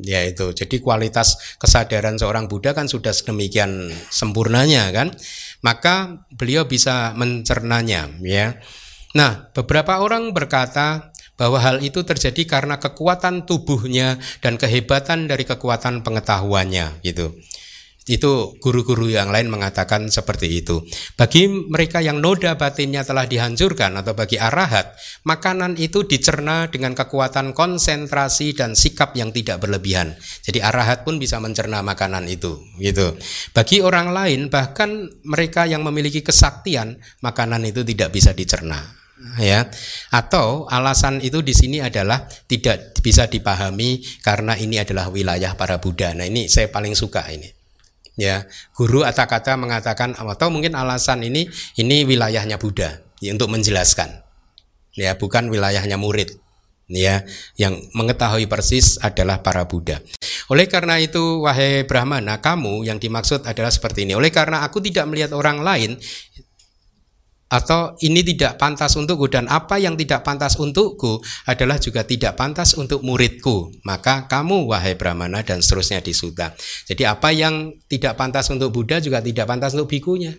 Ya 0.00 0.24
itu. 0.24 0.56
Jadi 0.56 0.80
kualitas 0.80 1.36
kesadaran 1.60 2.16
seorang 2.16 2.48
Buddha 2.48 2.72
kan 2.72 2.88
sudah 2.88 3.12
sedemikian 3.12 3.92
sempurnanya 4.08 4.88
kan. 4.96 5.12
Maka 5.60 6.24
beliau 6.32 6.64
bisa 6.64 7.12
mencernanya 7.20 8.08
ya. 8.24 8.56
Nah, 9.12 9.52
beberapa 9.52 10.00
orang 10.00 10.32
berkata 10.32 11.12
bahwa 11.34 11.58
hal 11.58 11.82
itu 11.82 12.06
terjadi 12.06 12.46
karena 12.46 12.78
kekuatan 12.78 13.46
tubuhnya 13.46 14.18
dan 14.38 14.54
kehebatan 14.54 15.26
dari 15.26 15.42
kekuatan 15.42 16.06
pengetahuannya 16.06 17.02
gitu. 17.02 17.34
Itu 18.04 18.60
guru-guru 18.60 19.08
yang 19.08 19.32
lain 19.32 19.48
mengatakan 19.48 20.12
seperti 20.12 20.60
itu. 20.60 20.84
Bagi 21.16 21.48
mereka 21.48 22.04
yang 22.04 22.20
noda 22.20 22.52
batinnya 22.52 23.00
telah 23.00 23.24
dihancurkan 23.24 23.96
atau 23.96 24.12
bagi 24.12 24.36
arahat, 24.36 24.92
makanan 25.24 25.80
itu 25.80 26.04
dicerna 26.04 26.68
dengan 26.68 26.92
kekuatan 26.92 27.56
konsentrasi 27.56 28.52
dan 28.52 28.76
sikap 28.76 29.16
yang 29.16 29.32
tidak 29.32 29.64
berlebihan. 29.64 30.12
Jadi 30.44 30.60
arahat 30.60 31.08
pun 31.08 31.16
bisa 31.16 31.40
mencerna 31.40 31.80
makanan 31.80 32.28
itu, 32.28 32.60
gitu. 32.76 33.16
Bagi 33.56 33.80
orang 33.80 34.12
lain 34.12 34.52
bahkan 34.52 35.08
mereka 35.24 35.64
yang 35.64 35.80
memiliki 35.80 36.20
kesaktian, 36.20 37.00
makanan 37.24 37.64
itu 37.64 37.88
tidak 37.88 38.12
bisa 38.12 38.36
dicerna 38.36 39.03
ya 39.38 39.70
atau 40.10 40.66
alasan 40.66 41.22
itu 41.22 41.38
di 41.40 41.54
sini 41.54 41.78
adalah 41.78 42.26
tidak 42.50 42.98
bisa 42.98 43.30
dipahami 43.30 44.02
karena 44.20 44.58
ini 44.58 44.82
adalah 44.82 45.08
wilayah 45.08 45.54
para 45.54 45.78
Buddha. 45.78 46.12
Nah 46.12 46.26
ini 46.26 46.50
saya 46.50 46.66
paling 46.68 46.98
suka 46.98 47.22
ini 47.30 47.46
ya 48.14 48.46
guru 48.74 49.02
atau 49.02 49.26
kata 49.26 49.58
mengatakan 49.58 50.14
atau 50.14 50.48
mungkin 50.50 50.78
alasan 50.78 51.22
ini 51.26 51.50
ini 51.78 52.06
wilayahnya 52.06 52.58
Buddha 52.58 53.02
ya, 53.18 53.30
untuk 53.34 53.50
menjelaskan 53.50 54.22
ya 54.94 55.18
bukan 55.18 55.50
wilayahnya 55.50 55.98
murid 55.98 56.30
ya 56.86 57.24
yang 57.56 57.74
mengetahui 57.96 58.44
persis 58.46 59.00
adalah 59.00 59.40
para 59.40 59.64
Buddha. 59.64 60.04
Oleh 60.52 60.68
karena 60.68 61.00
itu 61.00 61.40
wahai 61.42 61.88
Brahmana 61.88 62.44
kamu 62.44 62.84
yang 62.84 63.00
dimaksud 63.00 63.48
adalah 63.48 63.72
seperti 63.72 64.04
ini. 64.04 64.12
Oleh 64.12 64.28
karena 64.28 64.60
aku 64.60 64.84
tidak 64.84 65.08
melihat 65.08 65.32
orang 65.32 65.64
lain 65.64 65.96
atau 67.48 67.94
ini 68.02 68.24
tidak 68.24 68.56
pantas 68.58 68.96
untukku 68.98 69.30
dan 69.30 69.46
apa 69.46 69.78
yang 69.78 69.94
tidak 69.94 70.24
pantas 70.24 70.56
untukku 70.58 71.20
adalah 71.44 71.78
juga 71.78 72.02
tidak 72.02 72.34
pantas 72.34 72.74
untuk 72.74 73.04
muridku. 73.04 73.70
Maka 73.84 74.26
kamu 74.26 74.68
wahai 74.68 74.96
Brahmana 74.98 75.44
dan 75.44 75.60
seterusnya 75.60 76.00
di 76.00 76.12
Sutta 76.16 76.56
jadi 76.88 77.14
apa 77.14 77.30
yang 77.30 77.72
tidak 77.88 78.18
pantas 78.18 78.50
untuk 78.50 78.72
Buddha 78.74 79.00
juga 79.00 79.24
tidak 79.24 79.48
pantas 79.48 79.72
untuk 79.72 79.88
bikunya 79.88 80.34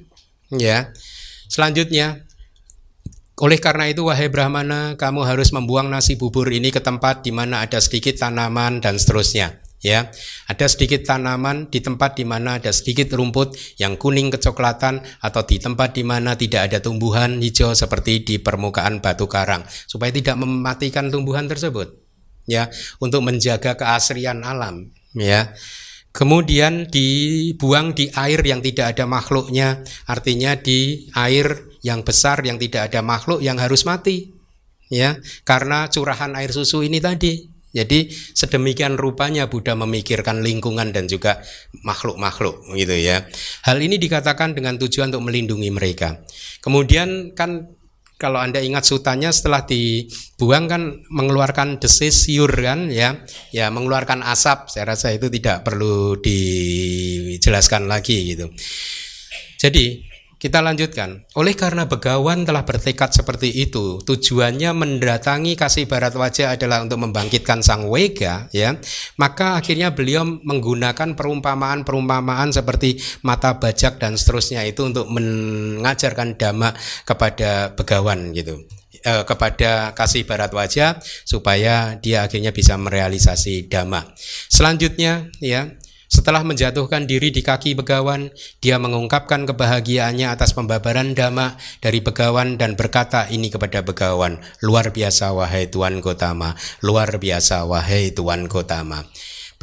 ya. 0.54 0.92
Selanjutnya 1.46 2.26
oleh 3.36 3.60
karena 3.60 3.92
itu 3.92 4.08
wahai 4.08 4.32
Brahmana 4.32 4.96
kamu 4.96 5.28
harus 5.28 5.52
membuang 5.52 5.92
nasi 5.92 6.16
bubur 6.16 6.48
ini 6.48 6.72
ke 6.72 6.80
tempat 6.80 7.20
di 7.26 7.36
mana 7.36 7.68
ada 7.68 7.84
sedikit 7.84 8.16
tanaman 8.16 8.80
dan 8.80 8.96
seterusnya 8.96 9.65
ya 9.86 10.10
ada 10.50 10.66
sedikit 10.66 11.06
tanaman 11.06 11.70
di 11.70 11.78
tempat 11.78 12.18
di 12.18 12.26
mana 12.26 12.58
ada 12.58 12.74
sedikit 12.74 13.14
rumput 13.14 13.78
yang 13.78 14.02
kuning 14.02 14.34
kecoklatan 14.34 15.06
atau 15.22 15.46
di 15.46 15.62
tempat 15.62 15.94
di 15.94 16.02
mana 16.02 16.34
tidak 16.34 16.74
ada 16.74 16.82
tumbuhan 16.82 17.38
hijau 17.38 17.70
seperti 17.78 18.26
di 18.26 18.36
permukaan 18.42 18.98
batu 18.98 19.30
karang 19.30 19.62
supaya 19.86 20.10
tidak 20.10 20.42
mematikan 20.42 21.14
tumbuhan 21.14 21.46
tersebut. 21.46 22.02
Ya 22.46 22.70
untuk 22.98 23.22
menjaga 23.22 23.78
keasrian 23.78 24.42
alam 24.42 24.90
ya. 25.14 25.54
Kemudian 26.16 26.88
dibuang 26.88 27.92
di 27.92 28.08
air 28.16 28.40
yang 28.40 28.64
tidak 28.64 28.96
ada 28.96 29.04
makhluknya 29.04 29.84
artinya 30.08 30.56
di 30.56 31.12
air 31.12 31.76
yang 31.84 32.08
besar 32.08 32.40
yang 32.48 32.56
tidak 32.56 32.88
ada 32.88 33.04
makhluk 33.04 33.44
yang 33.44 33.60
harus 33.60 33.84
mati 33.84 34.32
ya. 34.88 35.20
Karena 35.44 35.92
curahan 35.92 36.32
air 36.40 36.56
susu 36.56 36.86
ini 36.88 37.04
tadi 37.04 37.55
jadi 37.76 38.08
sedemikian 38.08 38.96
rupanya 38.96 39.52
Buddha 39.52 39.76
memikirkan 39.76 40.40
lingkungan 40.40 40.96
dan 40.96 41.12
juga 41.12 41.44
makhluk-makhluk 41.84 42.72
gitu 42.72 42.96
ya. 42.96 43.28
Hal 43.68 43.84
ini 43.84 44.00
dikatakan 44.00 44.56
dengan 44.56 44.80
tujuan 44.80 45.12
untuk 45.12 45.28
melindungi 45.28 45.68
mereka. 45.76 46.24
Kemudian 46.64 47.36
kan 47.36 47.76
kalau 48.16 48.40
Anda 48.40 48.64
ingat 48.64 48.88
sutanya 48.88 49.28
setelah 49.36 49.68
dibuang 49.68 50.72
kan 50.72 51.04
mengeluarkan 51.12 51.84
desis 51.84 52.32
siur 52.32 52.48
kan 52.48 52.88
ya. 52.88 53.20
Ya 53.52 53.68
mengeluarkan 53.68 54.24
asap. 54.24 54.72
Saya 54.72 54.96
rasa 54.96 55.12
itu 55.12 55.28
tidak 55.28 55.68
perlu 55.68 56.16
dijelaskan 56.24 57.92
lagi 57.92 58.40
gitu. 58.40 58.48
Jadi 59.60 60.15
kita 60.36 60.60
lanjutkan. 60.60 61.24
Oleh 61.40 61.56
karena 61.56 61.88
Begawan 61.88 62.44
telah 62.44 62.68
bertekad 62.68 63.16
seperti 63.16 63.50
itu, 63.56 64.04
tujuannya 64.04 64.76
mendatangi 64.76 65.56
kasih 65.56 65.88
barat 65.88 66.12
wajah 66.12 66.60
adalah 66.60 66.84
untuk 66.84 67.00
membangkitkan 67.08 67.64
sang 67.64 67.88
wega, 67.88 68.52
ya. 68.52 68.76
Maka 69.16 69.56
akhirnya 69.56 69.96
beliau 69.96 70.28
menggunakan 70.28 71.16
perumpamaan-perumpamaan 71.16 72.52
seperti 72.52 73.00
mata 73.24 73.56
bajak 73.56 73.98
dan 73.98 74.20
seterusnya 74.20 74.68
itu 74.68 74.84
untuk 74.84 75.08
mengajarkan 75.08 76.36
dhamma 76.36 76.76
kepada 77.08 77.72
Begawan 77.76 78.36
gitu 78.36 78.60
eh, 79.04 79.24
kepada 79.24 79.96
kasih 79.96 80.28
barat 80.28 80.52
wajah 80.52 81.00
supaya 81.24 81.96
dia 81.96 82.28
akhirnya 82.28 82.52
bisa 82.52 82.76
merealisasi 82.76 83.72
dhamma. 83.72 84.04
Selanjutnya 84.52 85.32
ya 85.40 85.72
setelah 86.16 86.48
menjatuhkan 86.48 87.04
diri 87.04 87.28
di 87.28 87.44
kaki 87.44 87.76
Begawan, 87.76 88.32
dia 88.64 88.80
mengungkapkan 88.80 89.44
kebahagiaannya 89.44 90.32
atas 90.32 90.56
pembabaran 90.56 91.12
dhamma 91.12 91.60
dari 91.84 92.00
Begawan 92.00 92.56
dan 92.56 92.80
berkata 92.80 93.28
ini 93.28 93.52
kepada 93.52 93.84
Begawan, 93.84 94.40
luar 94.64 94.96
biasa 94.96 95.36
wahai 95.36 95.68
Tuan 95.68 96.00
Gotama, 96.00 96.56
luar 96.80 97.20
biasa 97.20 97.68
wahai 97.68 98.16
Tuan 98.16 98.48
Gotama. 98.48 99.04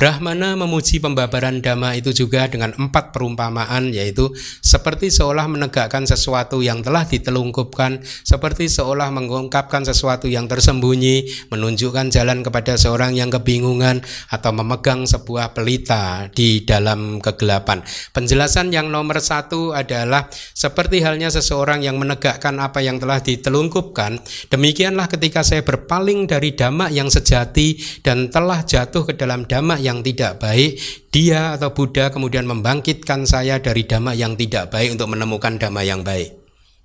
Brahmana 0.03 0.59
memuji 0.59 0.99
pembabaran 0.99 1.63
dhamma 1.63 1.95
itu 1.95 2.11
juga 2.11 2.51
dengan 2.51 2.75
empat 2.75 3.15
perumpamaan 3.15 3.95
yaitu 3.95 4.35
seperti 4.59 5.15
seolah 5.15 5.47
menegakkan 5.47 6.03
sesuatu 6.11 6.59
yang 6.59 6.83
telah 6.83 7.07
ditelungkupkan, 7.07 8.03
seperti 8.03 8.67
seolah 8.67 9.15
mengungkapkan 9.15 9.87
sesuatu 9.87 10.27
yang 10.27 10.51
tersembunyi, 10.51 11.47
menunjukkan 11.55 12.11
jalan 12.11 12.43
kepada 12.43 12.75
seorang 12.75 13.15
yang 13.15 13.31
kebingungan 13.31 14.03
atau 14.27 14.51
memegang 14.51 15.07
sebuah 15.07 15.55
pelita 15.55 16.27
di 16.35 16.67
dalam 16.67 17.23
kegelapan. 17.23 17.87
Penjelasan 18.11 18.75
yang 18.75 18.91
nomor 18.91 19.23
satu 19.23 19.71
adalah 19.71 20.27
seperti 20.35 20.99
halnya 21.07 21.31
seseorang 21.31 21.87
yang 21.87 22.03
menegakkan 22.03 22.59
apa 22.59 22.83
yang 22.83 22.99
telah 22.99 23.23
ditelungkupkan, 23.23 24.19
demikianlah 24.51 25.07
ketika 25.07 25.47
saya 25.47 25.63
berpaling 25.63 26.27
dari 26.27 26.59
dhamma 26.59 26.91
yang 26.91 27.07
sejati 27.07 27.79
dan 28.03 28.35
telah 28.35 28.67
jatuh 28.67 29.07
ke 29.07 29.15
dalam 29.15 29.47
dhamma 29.47 29.79
yang 29.79 29.92
yang 29.93 30.01
tidak 30.01 30.41
baik, 30.41 30.81
dia 31.13 31.53
atau 31.53 31.77
Buddha 31.77 32.09
kemudian 32.09 32.49
membangkitkan 32.49 33.29
saya 33.29 33.61
dari 33.61 33.85
dhamma 33.85 34.17
yang 34.17 34.35
tidak 34.41 34.73
baik 34.73 34.97
untuk 34.97 35.13
menemukan 35.13 35.61
dhamma 35.61 35.85
yang 35.85 36.01
baik. 36.01 36.41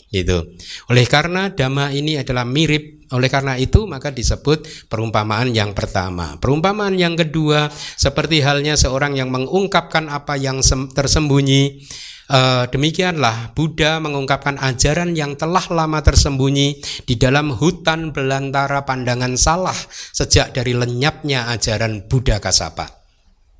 Gitu. 0.07 0.56
Oleh 0.91 1.03
karena 1.07 1.52
dhamma 1.52 1.91
ini 1.91 2.19
adalah 2.19 2.44
mirip, 2.48 3.07
oleh 3.11 3.27
karena 3.32 3.56
itu 3.56 3.88
maka 3.88 4.11
disebut 4.11 4.88
perumpamaan 4.91 5.52
yang 5.56 5.72
pertama. 5.72 6.36
Perumpamaan 6.40 6.95
yang 6.95 7.15
kedua 7.15 7.72
seperti 7.95 8.44
halnya 8.44 8.76
seorang 8.76 9.15
yang 9.15 9.32
mengungkapkan 9.32 10.11
apa 10.11 10.36
yang 10.36 10.60
tersembunyi 10.91 11.88
Uh, 12.27 12.68
demikianlah 12.68 13.56
Buddha 13.56 14.03
mengungkapkan 14.03 14.60
ajaran 14.60 15.15
yang 15.15 15.40
telah 15.40 15.64
lama 15.72 16.03
tersembunyi 16.03 16.76
di 17.07 17.15
dalam 17.15 17.56
hutan 17.56 18.11
belantara 18.11 18.84
pandangan 18.84 19.40
salah 19.40 19.80
sejak 20.11 20.52
dari 20.52 20.76
lenyapnya 20.76 21.48
ajaran 21.48 22.03
Buddha 22.11 22.44
Kasapa. 22.44 22.97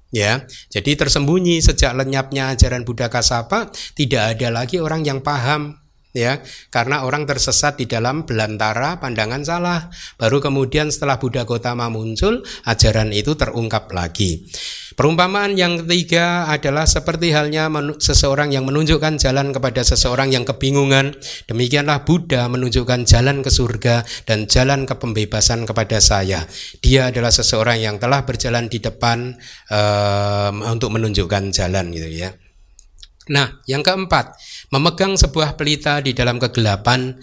Ya, 0.08 0.48
jadi 0.72 0.96
tersembunyi 0.96 1.60
sejak 1.60 1.92
lenyapnya 1.92 2.56
ajaran 2.56 2.88
Buddha 2.88 3.12
Kasapa, 3.12 3.68
tidak 3.92 4.40
ada 4.40 4.48
lagi 4.48 4.80
orang 4.80 5.04
yang 5.04 5.20
paham 5.20 5.87
ya 6.18 6.42
karena 6.74 7.06
orang 7.06 7.30
tersesat 7.30 7.78
di 7.78 7.86
dalam 7.86 8.26
belantara 8.26 8.98
pandangan 8.98 9.46
salah 9.46 9.94
baru 10.18 10.42
kemudian 10.42 10.90
setelah 10.90 11.22
Buddha 11.22 11.46
Gotama 11.46 11.94
muncul 11.94 12.42
ajaran 12.66 13.14
itu 13.14 13.38
terungkap 13.38 13.94
lagi 13.94 14.50
Perumpamaan 14.98 15.54
yang 15.54 15.86
ketiga 15.86 16.50
adalah 16.50 16.90
seperti 16.90 17.30
halnya 17.30 17.70
seseorang 18.02 18.50
yang 18.50 18.66
menunjukkan 18.66 19.22
jalan 19.22 19.54
kepada 19.54 19.86
seseorang 19.86 20.34
yang 20.34 20.42
kebingungan. 20.42 21.14
Demikianlah 21.46 22.02
Buddha 22.02 22.50
menunjukkan 22.50 23.06
jalan 23.06 23.46
ke 23.46 23.54
surga 23.54 24.02
dan 24.26 24.50
jalan 24.50 24.90
ke 24.90 24.98
pembebasan 24.98 25.70
kepada 25.70 26.02
saya. 26.02 26.50
Dia 26.82 27.14
adalah 27.14 27.30
seseorang 27.30 27.78
yang 27.78 28.02
telah 28.02 28.26
berjalan 28.26 28.74
di 28.74 28.82
depan 28.82 29.38
um, 29.70 30.66
untuk 30.66 30.90
menunjukkan 30.90 31.54
jalan 31.54 31.94
gitu 31.94 32.10
ya. 32.10 32.34
Nah, 33.28 33.60
yang 33.70 33.86
keempat, 33.86 34.34
memegang 34.74 35.16
sebuah 35.16 35.56
pelita 35.56 36.04
di 36.04 36.12
dalam 36.12 36.40
kegelapan 36.42 37.16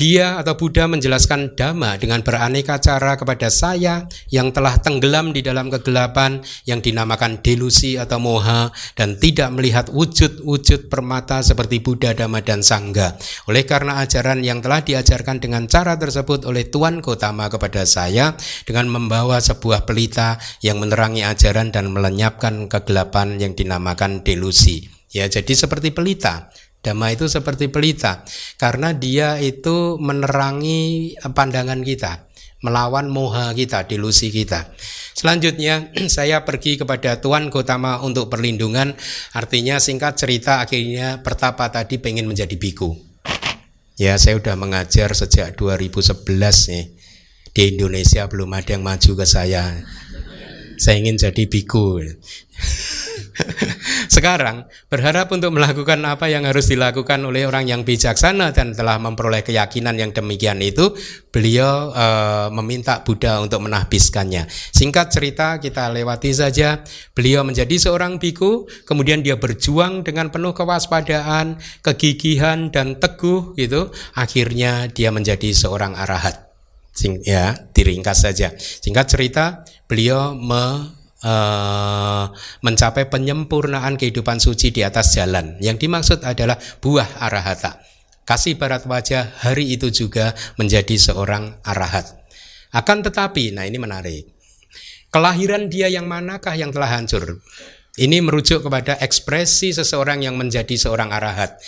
dia 0.00 0.40
atau 0.40 0.56
Buddha 0.56 0.88
menjelaskan 0.88 1.60
dhamma 1.60 2.00
dengan 2.00 2.24
beraneka 2.24 2.80
cara 2.80 3.20
kepada 3.20 3.52
saya 3.52 4.08
yang 4.32 4.48
telah 4.48 4.80
tenggelam 4.80 5.36
di 5.36 5.44
dalam 5.44 5.68
kegelapan 5.68 6.40
yang 6.64 6.80
dinamakan 6.80 7.44
delusi 7.44 8.00
atau 8.00 8.16
moha 8.16 8.72
dan 8.96 9.20
tidak 9.20 9.52
melihat 9.52 9.92
wujud-wujud 9.92 10.88
permata 10.88 11.44
seperti 11.44 11.84
Buddha, 11.84 12.16
Dhamma, 12.16 12.40
dan 12.40 12.64
Sangga. 12.64 13.12
Oleh 13.44 13.68
karena 13.68 14.00
ajaran 14.00 14.40
yang 14.40 14.64
telah 14.64 14.80
diajarkan 14.80 15.36
dengan 15.36 15.68
cara 15.68 16.00
tersebut 16.00 16.48
oleh 16.48 16.72
Tuan 16.72 17.04
Gotama 17.04 17.52
kepada 17.52 17.84
saya 17.84 18.32
dengan 18.64 18.88
membawa 18.88 19.36
sebuah 19.36 19.84
pelita 19.84 20.40
yang 20.64 20.80
menerangi 20.80 21.28
ajaran 21.28 21.76
dan 21.76 21.92
melenyapkan 21.92 22.72
kegelapan 22.72 23.36
yang 23.36 23.52
dinamakan 23.52 24.24
delusi. 24.24 24.99
Ya, 25.10 25.26
jadi 25.26 25.52
seperti 25.58 25.90
pelita 25.90 26.54
Dhamma 26.80 27.12
itu 27.12 27.28
seperti 27.28 27.68
pelita 27.68 28.24
karena 28.56 28.96
dia 28.96 29.36
itu 29.36 30.00
menerangi 30.00 31.12
pandangan 31.36 31.84
kita, 31.84 32.24
melawan 32.64 33.12
moha 33.12 33.52
kita, 33.52 33.84
delusi 33.84 34.32
kita. 34.32 34.72
Selanjutnya 35.12 35.92
saya 36.16 36.40
pergi 36.48 36.80
kepada 36.80 37.20
Tuan 37.20 37.52
Gotama 37.52 38.00
untuk 38.00 38.32
perlindungan, 38.32 38.96
artinya 39.36 39.76
singkat 39.76 40.16
cerita 40.16 40.64
akhirnya 40.64 41.20
pertapa 41.20 41.68
tadi 41.68 42.00
pengen 42.00 42.24
menjadi 42.24 42.56
biku. 42.56 42.96
Ya 44.00 44.16
saya 44.16 44.40
sudah 44.40 44.56
mengajar 44.56 45.12
sejak 45.12 45.60
2011 45.60 46.24
nih. 46.72 46.86
Di 47.52 47.76
Indonesia 47.76 48.24
belum 48.24 48.48
ada 48.56 48.72
yang 48.72 48.80
maju 48.80 49.12
ke 49.20 49.26
saya. 49.28 49.84
Saya 50.80 50.96
ingin 50.96 51.20
jadi 51.20 51.44
biku. 51.44 52.00
Sekarang 54.14 54.64
berharap 54.88 55.28
untuk 55.32 55.52
melakukan 55.52 56.00
apa 56.08 56.32
yang 56.32 56.48
harus 56.48 56.72
dilakukan 56.72 57.20
oleh 57.24 57.44
orang 57.44 57.68
yang 57.68 57.84
bijaksana 57.84 58.52
dan 58.56 58.72
telah 58.72 58.96
memperoleh 58.96 59.44
keyakinan 59.44 59.96
yang 60.00 60.10
demikian 60.16 60.60
itu, 60.64 60.92
beliau 61.28 61.92
e, 61.92 62.06
meminta 62.52 63.04
Buddha 63.04 63.44
untuk 63.44 63.64
menahbiskannya. 63.64 64.48
Singkat 64.48 65.06
cerita 65.12 65.60
kita 65.60 65.92
lewati 65.92 66.32
saja. 66.32 66.80
Beliau 67.12 67.44
menjadi 67.44 67.76
seorang 67.76 68.16
biku, 68.16 68.64
kemudian 68.88 69.20
dia 69.20 69.36
berjuang 69.36 70.00
dengan 70.00 70.32
penuh 70.32 70.56
kewaspadaan, 70.56 71.60
kegigihan 71.84 72.72
dan 72.72 72.96
teguh 72.96 73.52
gitu. 73.56 73.92
Akhirnya 74.16 74.88
dia 74.88 75.12
menjadi 75.12 75.52
seorang 75.52 75.92
arahat. 75.96 76.50
Sing, 76.90 77.22
ya, 77.22 77.54
diringkas 77.70 78.26
saja. 78.26 78.52
Singkat 78.58 79.06
cerita, 79.06 79.62
beliau 79.90 80.38
me 80.38 80.94
Uh, 81.20 82.32
mencapai 82.64 83.04
penyempurnaan 83.12 84.00
kehidupan 84.00 84.40
suci 84.40 84.72
di 84.72 84.80
atas 84.80 85.20
jalan. 85.20 85.60
Yang 85.60 85.84
dimaksud 85.84 86.24
adalah 86.24 86.56
buah 86.80 87.20
arahata. 87.20 87.76
Kasih 88.24 88.56
barat 88.56 88.88
wajah 88.88 89.28
hari 89.44 89.68
itu 89.68 89.92
juga 89.92 90.32
menjadi 90.56 90.96
seorang 90.96 91.60
arahat. 91.60 92.08
Akan 92.72 93.04
tetapi, 93.04 93.52
nah 93.52 93.68
ini 93.68 93.76
menarik. 93.76 94.32
Kelahiran 95.12 95.68
dia 95.68 95.92
yang 95.92 96.08
manakah 96.08 96.56
yang 96.56 96.72
telah 96.72 96.88
hancur? 96.88 97.44
Ini 98.00 98.24
merujuk 98.24 98.64
kepada 98.64 98.96
ekspresi 99.04 99.76
seseorang 99.76 100.24
yang 100.24 100.40
menjadi 100.40 100.72
seorang 100.72 101.12
arahat. 101.12 101.60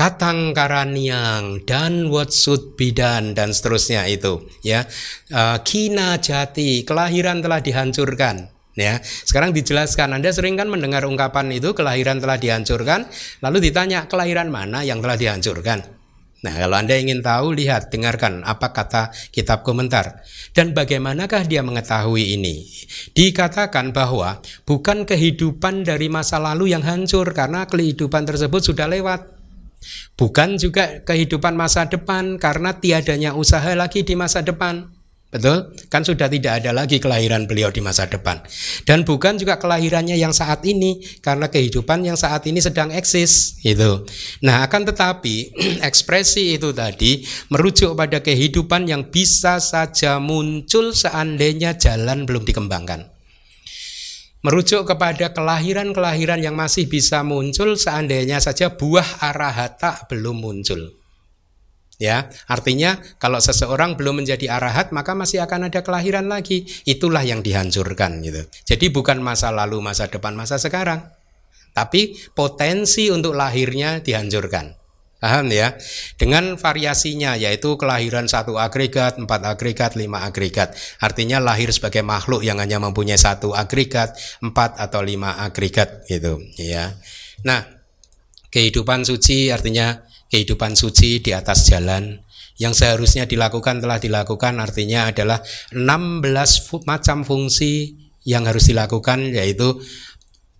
Katang 0.00 0.56
karaniang 0.56 1.60
dan 1.68 2.08
watsut 2.08 2.72
bidan 2.72 3.36
dan 3.36 3.52
seterusnya 3.52 4.08
itu 4.08 4.48
ya 4.64 4.88
uh, 5.28 5.60
kina 5.60 6.16
jati 6.16 6.88
kelahiran 6.88 7.44
telah 7.44 7.60
dihancurkan 7.60 8.48
ya 8.80 8.96
sekarang 9.04 9.52
dijelaskan 9.52 10.16
Anda 10.16 10.32
sering 10.32 10.56
kan 10.56 10.72
mendengar 10.72 11.04
ungkapan 11.04 11.52
itu 11.52 11.76
kelahiran 11.76 12.16
telah 12.16 12.40
dihancurkan 12.40 13.12
lalu 13.44 13.68
ditanya 13.68 14.08
kelahiran 14.08 14.48
mana 14.48 14.80
yang 14.88 15.04
telah 15.04 15.20
dihancurkan 15.20 15.84
Nah, 16.40 16.56
kalau 16.56 16.72
Anda 16.80 16.96
ingin 16.96 17.20
tahu, 17.20 17.52
lihat, 17.52 17.92
dengarkan 17.92 18.40
apa 18.48 18.72
kata 18.72 19.12
kitab 19.28 19.60
komentar. 19.60 20.24
Dan 20.56 20.72
bagaimanakah 20.72 21.44
dia 21.44 21.60
mengetahui 21.60 22.32
ini? 22.32 22.64
Dikatakan 23.12 23.92
bahwa 23.92 24.40
bukan 24.64 25.04
kehidupan 25.04 25.84
dari 25.84 26.08
masa 26.08 26.40
lalu 26.40 26.72
yang 26.72 26.80
hancur 26.80 27.28
karena 27.36 27.68
kehidupan 27.68 28.24
tersebut 28.24 28.72
sudah 28.72 28.88
lewat. 28.88 29.39
Bukan 30.16 30.60
juga 30.60 31.00
kehidupan 31.02 31.56
masa 31.56 31.88
depan 31.88 32.36
karena 32.36 32.76
tiadanya 32.76 33.32
usaha 33.32 33.72
lagi 33.72 34.04
di 34.04 34.14
masa 34.14 34.44
depan. 34.44 35.00
Betul? 35.30 35.78
Kan 35.86 36.02
sudah 36.02 36.26
tidak 36.26 36.58
ada 36.58 36.74
lagi 36.74 36.98
kelahiran 36.98 37.46
beliau 37.46 37.70
di 37.70 37.78
masa 37.78 38.10
depan. 38.10 38.42
Dan 38.82 39.06
bukan 39.06 39.38
juga 39.38 39.62
kelahirannya 39.62 40.18
yang 40.18 40.34
saat 40.34 40.66
ini 40.66 40.98
karena 41.22 41.46
kehidupan 41.46 42.02
yang 42.02 42.18
saat 42.18 42.50
ini 42.50 42.58
sedang 42.58 42.90
eksis 42.90 43.62
itu. 43.62 44.02
Nah, 44.42 44.66
akan 44.66 44.90
tetapi 44.90 45.54
ekspresi 45.88 46.58
itu 46.58 46.74
tadi 46.74 47.22
merujuk 47.54 47.94
pada 47.94 48.18
kehidupan 48.18 48.90
yang 48.90 49.06
bisa 49.06 49.62
saja 49.62 50.18
muncul 50.18 50.90
seandainya 50.90 51.78
jalan 51.78 52.26
belum 52.26 52.42
dikembangkan 52.42 53.19
merujuk 54.40 54.88
kepada 54.88 55.36
kelahiran-kelahiran 55.36 56.40
yang 56.40 56.56
masih 56.56 56.88
bisa 56.88 57.20
muncul 57.20 57.76
seandainya 57.76 58.40
saja 58.40 58.72
buah 58.72 59.20
arahata 59.20 60.08
belum 60.08 60.40
muncul. 60.40 60.96
Ya, 62.00 62.32
artinya 62.48 62.96
kalau 63.20 63.44
seseorang 63.44 63.92
belum 64.00 64.24
menjadi 64.24 64.48
arahat 64.56 64.88
maka 64.88 65.12
masih 65.12 65.44
akan 65.44 65.68
ada 65.68 65.84
kelahiran 65.84 66.32
lagi. 66.32 66.64
Itulah 66.88 67.20
yang 67.20 67.44
dihancurkan 67.44 68.24
gitu. 68.24 68.48
Jadi 68.64 68.88
bukan 68.88 69.20
masa 69.20 69.52
lalu, 69.52 69.84
masa 69.84 70.08
depan, 70.08 70.32
masa 70.32 70.56
sekarang. 70.56 71.12
Tapi 71.76 72.16
potensi 72.32 73.12
untuk 73.12 73.36
lahirnya 73.36 74.00
dihancurkan. 74.00 74.79
Paham 75.20 75.52
ya? 75.52 75.76
Dengan 76.16 76.56
variasinya 76.56 77.36
yaitu 77.36 77.76
kelahiran 77.76 78.24
satu 78.24 78.56
agregat, 78.56 79.20
empat 79.20 79.44
agregat, 79.44 79.92
lima 79.92 80.24
agregat. 80.24 80.72
Artinya 80.96 81.36
lahir 81.44 81.68
sebagai 81.76 82.00
makhluk 82.00 82.40
yang 82.40 82.56
hanya 82.56 82.80
mempunyai 82.80 83.20
satu 83.20 83.52
agregat, 83.52 84.16
empat 84.40 84.80
atau 84.80 85.04
lima 85.04 85.44
agregat 85.44 86.08
gitu 86.08 86.40
ya. 86.56 86.96
Nah, 87.44 87.68
kehidupan 88.48 89.04
suci 89.04 89.52
artinya 89.52 90.08
kehidupan 90.32 90.72
suci 90.72 91.20
di 91.20 91.36
atas 91.36 91.68
jalan 91.68 92.24
yang 92.56 92.72
seharusnya 92.72 93.28
dilakukan 93.28 93.80
telah 93.80 94.00
dilakukan 94.00 94.56
artinya 94.56 95.12
adalah 95.12 95.40
16 95.72 96.64
fu 96.64 96.80
macam 96.88 97.28
fungsi 97.28 97.96
yang 98.24 98.44
harus 98.48 98.68
dilakukan 98.68 99.32
yaitu 99.32 99.80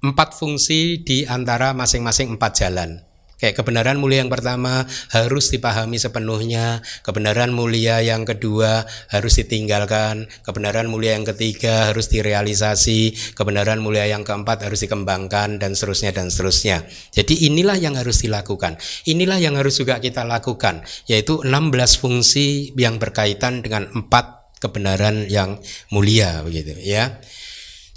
empat 0.01 0.32
fungsi 0.32 1.05
di 1.05 1.28
antara 1.28 1.77
masing-masing 1.77 2.37
empat 2.37 2.53
jalan. 2.61 3.10
Kayak 3.41 3.65
kebenaran 3.65 3.97
mulia 3.97 4.21
yang 4.21 4.29
pertama 4.29 4.85
harus 5.11 5.49
dipahami 5.49 5.97
sepenuhnya, 5.97 6.85
kebenaran 7.01 7.57
mulia 7.57 8.05
yang 8.05 8.29
kedua 8.29 8.85
harus 9.09 9.41
ditinggalkan, 9.41 10.29
kebenaran 10.45 10.93
mulia 10.93 11.17
yang 11.17 11.25
ketiga 11.25 11.89
harus 11.89 12.12
direalisasi, 12.12 13.33
kebenaran 13.33 13.81
mulia 13.81 14.05
yang 14.05 14.23
keempat 14.29 14.69
harus 14.69 14.85
dikembangkan 14.85 15.57
dan 15.57 15.73
seterusnya 15.73 16.12
dan 16.12 16.29
seterusnya. 16.29 16.85
Jadi 17.17 17.49
inilah 17.49 17.81
yang 17.81 17.97
harus 17.97 18.21
dilakukan. 18.21 18.77
Inilah 19.09 19.41
yang 19.41 19.57
harus 19.57 19.81
juga 19.81 19.97
kita 19.99 20.29
lakukan, 20.29 20.85
yaitu 21.09 21.41
16 21.41 21.97
fungsi 21.97 22.77
yang 22.77 23.01
berkaitan 23.01 23.65
dengan 23.65 23.89
empat 23.89 24.53
kebenaran 24.61 25.25
yang 25.33 25.57
mulia 25.89 26.45
begitu 26.45 26.77
ya. 26.85 27.17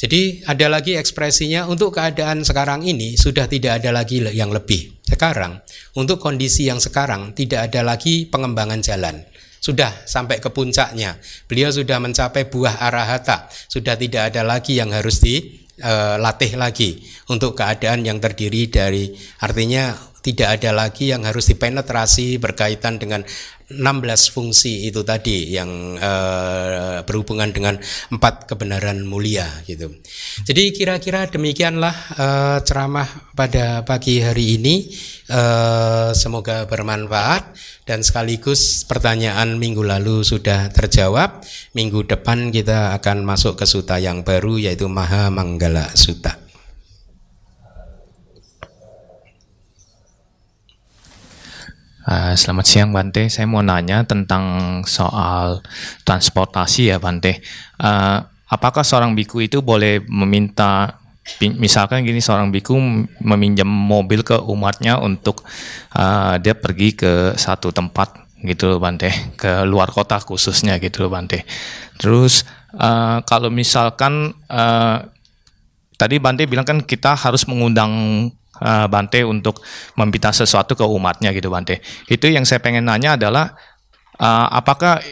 Jadi 0.04 0.44
ada 0.44 0.68
lagi 0.68 1.00
ekspresinya 1.00 1.64
untuk 1.72 1.96
keadaan 1.96 2.44
sekarang 2.44 2.84
ini 2.84 3.16
sudah 3.16 3.48
tidak 3.48 3.80
ada 3.80 3.96
lagi 3.96 4.20
yang 4.36 4.52
lebih. 4.52 5.00
Sekarang 5.00 5.64
untuk 5.96 6.20
kondisi 6.20 6.68
yang 6.68 6.84
sekarang 6.84 7.32
tidak 7.32 7.72
ada 7.72 7.88
lagi 7.88 8.28
pengembangan 8.28 8.84
jalan. 8.84 9.24
Sudah 9.64 10.04
sampai 10.04 10.44
ke 10.44 10.52
puncaknya. 10.52 11.16
Beliau 11.48 11.72
sudah 11.72 12.04
mencapai 12.04 12.52
buah 12.52 12.84
arahata. 12.84 13.48
Sudah 13.72 13.96
tidak 13.96 14.36
ada 14.36 14.44
lagi 14.44 14.76
yang 14.76 14.92
harus 14.92 15.24
dilatih 15.24 16.52
eh, 16.52 16.60
lagi 16.60 17.00
untuk 17.32 17.56
keadaan 17.56 18.04
yang 18.04 18.20
terdiri 18.20 18.68
dari 18.68 19.16
artinya 19.40 19.96
tidak 20.24 20.60
ada 20.60 20.72
lagi 20.72 21.12
yang 21.12 21.28
harus 21.28 21.52
dipenetrasi 21.52 22.40
berkaitan 22.40 22.96
dengan 22.96 23.28
16 23.74 24.36
fungsi 24.36 24.88
itu 24.88 25.02
tadi 25.02 25.56
yang 25.56 25.98
uh, 25.98 27.02
berhubungan 27.08 27.50
dengan 27.50 27.76
empat 28.12 28.46
kebenaran 28.46 29.02
mulia 29.04 29.48
gitu. 29.66 29.90
Jadi 30.46 30.76
kira-kira 30.76 31.26
demikianlah 31.28 31.96
uh, 32.16 32.58
ceramah 32.62 33.08
pada 33.34 33.82
pagi 33.84 34.22
hari 34.22 34.60
ini. 34.62 34.76
Uh, 35.24 36.12
semoga 36.12 36.68
bermanfaat 36.68 37.56
dan 37.88 38.04
sekaligus 38.04 38.84
pertanyaan 38.86 39.56
minggu 39.58 39.82
lalu 39.82 40.22
sudah 40.22 40.70
terjawab. 40.70 41.42
Minggu 41.74 42.06
depan 42.06 42.52
kita 42.52 42.94
akan 43.00 43.24
masuk 43.26 43.58
ke 43.58 43.66
suta 43.66 43.98
yang 43.98 44.22
baru 44.22 44.60
yaitu 44.60 44.86
Maha 44.92 45.32
Manggala 45.32 45.90
Suta. 45.96 46.43
Uh, 52.04 52.36
selamat 52.36 52.66
siang 52.68 52.92
Bante, 52.92 53.32
saya 53.32 53.48
mau 53.48 53.64
nanya 53.64 54.04
tentang 54.04 54.44
soal 54.84 55.64
transportasi 56.04 56.92
ya 56.92 57.00
Bante. 57.00 57.40
Uh, 57.80 58.20
apakah 58.52 58.84
seorang 58.84 59.16
biku 59.16 59.40
itu 59.40 59.64
boleh 59.64 60.04
meminta 60.12 61.00
misalkan 61.40 62.04
gini 62.04 62.20
seorang 62.20 62.52
biku 62.52 62.76
meminjam 63.24 63.72
mobil 63.72 64.28
ke 64.28 64.36
umatnya 64.36 65.00
untuk 65.00 65.48
uh, 65.96 66.36
dia 66.44 66.52
pergi 66.52 66.92
ke 66.92 67.40
satu 67.40 67.72
tempat 67.72 68.20
gitu 68.44 68.76
loh 68.76 68.84
Bante. 68.84 69.08
Ke 69.40 69.64
luar 69.64 69.88
kota 69.88 70.20
khususnya 70.20 70.76
gitu 70.84 71.08
loh 71.08 71.12
Bante. 71.16 71.48
Terus 71.96 72.44
uh, 72.76 73.24
kalau 73.24 73.48
misalkan 73.48 74.36
uh, 74.52 75.08
tadi 75.96 76.20
Bante 76.20 76.44
bilang 76.52 76.68
kan 76.68 76.84
kita 76.84 77.16
harus 77.16 77.48
mengundang 77.48 78.28
uh, 78.64 78.88
Bante 78.88 79.28
untuk 79.28 79.60
meminta 80.00 80.32
sesuatu 80.32 80.80
ke 80.80 80.88
umatnya 80.88 81.36
gitu 81.36 81.52
Bante 81.52 81.84
itu 82.08 82.32
yang 82.32 82.48
saya 82.48 82.64
pengen 82.64 82.88
nanya 82.88 83.20
adalah 83.20 83.60
uh, 84.18 84.48
apakah 84.56 85.04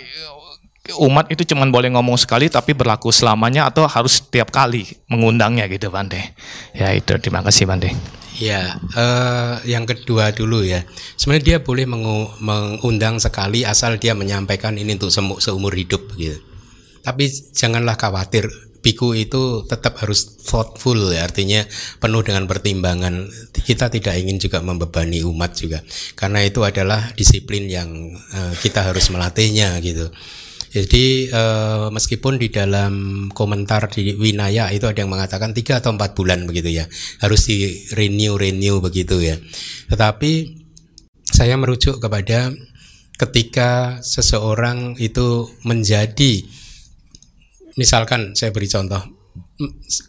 umat 0.98 1.30
itu 1.30 1.46
cuma 1.54 1.68
boleh 1.70 1.94
ngomong 1.94 2.18
sekali 2.18 2.50
tapi 2.50 2.74
berlaku 2.74 3.14
selamanya 3.14 3.70
atau 3.70 3.86
harus 3.86 4.20
setiap 4.24 4.50
kali 4.50 4.90
mengundangnya 5.06 5.70
gitu 5.70 5.94
Bante. 5.94 6.34
Ya 6.74 6.90
itu 6.92 7.14
terima 7.22 7.46
kasih 7.46 7.70
Bante. 7.70 7.94
Ya, 8.42 8.82
uh, 8.98 9.62
yang 9.70 9.86
kedua 9.86 10.34
dulu 10.34 10.66
ya. 10.66 10.82
Sebenarnya 11.14 11.46
dia 11.46 11.58
boleh 11.62 11.86
mengundang 12.42 13.22
sekali 13.22 13.62
asal 13.62 14.02
dia 14.02 14.18
menyampaikan 14.18 14.74
ini 14.74 14.98
untuk 14.98 15.14
seumur 15.14 15.78
hidup 15.78 16.18
gitu. 16.18 16.42
Tapi 17.06 17.30
janganlah 17.54 17.94
khawatir 18.02 18.50
biku 18.82 19.14
itu 19.14 19.64
tetap 19.70 20.02
harus 20.02 20.42
thoughtful 20.42 20.98
ya. 21.14 21.26
Artinya 21.26 21.64
penuh 22.02 22.22
dengan 22.26 22.50
pertimbangan. 22.50 23.30
Kita 23.54 23.88
tidak 23.94 24.18
ingin 24.18 24.42
juga 24.42 24.60
membebani 24.60 25.22
umat 25.22 25.54
juga. 25.56 25.80
Karena 26.18 26.42
itu 26.42 26.66
adalah 26.66 27.14
disiplin 27.14 27.70
yang 27.70 27.90
uh, 28.14 28.54
kita 28.58 28.90
harus 28.90 29.08
melatihnya 29.14 29.78
gitu. 29.80 30.10
Jadi 30.72 31.28
uh, 31.36 31.92
meskipun 31.92 32.40
di 32.40 32.48
dalam 32.48 33.28
komentar 33.36 33.92
di 33.92 34.16
Winaya 34.16 34.72
itu 34.72 34.88
ada 34.88 35.04
yang 35.04 35.12
mengatakan 35.12 35.52
tiga 35.52 35.84
atau 35.84 35.92
empat 35.92 36.16
bulan 36.16 36.48
begitu 36.48 36.72
ya, 36.72 36.88
harus 37.20 37.44
di 37.44 37.92
renew 37.92 38.40
renew 38.40 38.80
begitu 38.80 39.20
ya. 39.20 39.36
Tetapi 39.92 40.32
saya 41.28 41.60
merujuk 41.60 42.00
kepada 42.00 42.56
ketika 43.20 44.00
seseorang 44.00 44.96
itu 44.96 45.52
menjadi, 45.68 46.48
misalkan 47.76 48.34
saya 48.36 48.52
beri 48.52 48.68
contoh, 48.68 49.02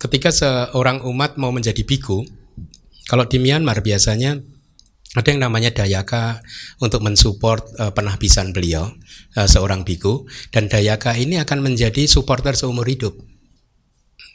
ketika 0.01 0.31
seorang 0.33 1.05
umat 1.07 1.37
mau 1.39 1.55
menjadi 1.55 1.83
biku, 1.85 2.25
kalau 3.07 3.27
di 3.27 3.39
Myanmar 3.43 3.83
biasanya 3.83 4.39
ada 5.13 5.29
yang 5.29 5.45
namanya 5.45 5.69
Dayaka 5.69 6.41
untuk 6.81 7.05
mensupport 7.05 7.61
uh, 7.77 7.93
penahbisan 7.93 8.57
beliau 8.57 8.89
uh, 9.37 9.45
seorang 9.45 9.85
biku 9.85 10.25
dan 10.49 10.73
Dayaka 10.73 11.13
ini 11.21 11.37
akan 11.37 11.61
menjadi 11.61 12.09
supporter 12.09 12.57
seumur 12.57 12.89
hidup. 12.89 13.13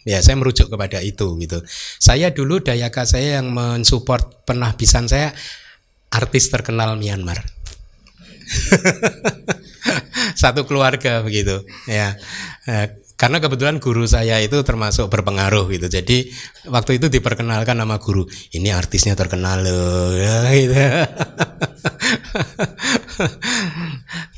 Ya, 0.06 0.24
saya 0.24 0.40
merujuk 0.40 0.72
kepada 0.72 1.04
itu 1.04 1.36
gitu. 1.41 1.60
Saya 1.99 2.32
dulu 2.32 2.62
Dayaka 2.62 3.04
saya 3.10 3.41
yang 3.41 3.52
mensupport 3.52 4.45
penahbisan 4.45 5.10
saya 5.10 5.34
artis 6.14 6.48
terkenal 6.54 6.95
Myanmar. 6.95 7.41
Satu 10.41 10.64
keluarga 10.70 11.26
begitu, 11.26 11.66
ya. 11.90 12.16
Uh, 12.70 13.07
karena 13.18 13.41
kebetulan 13.41 13.81
guru 13.81 14.06
saya 14.06 14.38
itu 14.45 14.61
termasuk 14.61 15.10
berpengaruh 15.10 15.65
gitu. 15.73 15.89
Jadi 15.89 16.30
waktu 16.69 17.02
itu 17.02 17.10
diperkenalkan 17.10 17.73
nama 17.73 17.98
guru 17.98 18.30
ini 18.53 18.69
artisnya 18.69 19.18
terkenal 19.18 19.65
loh 19.65 20.14
ya, 20.14 20.53
gitu. 20.53 20.77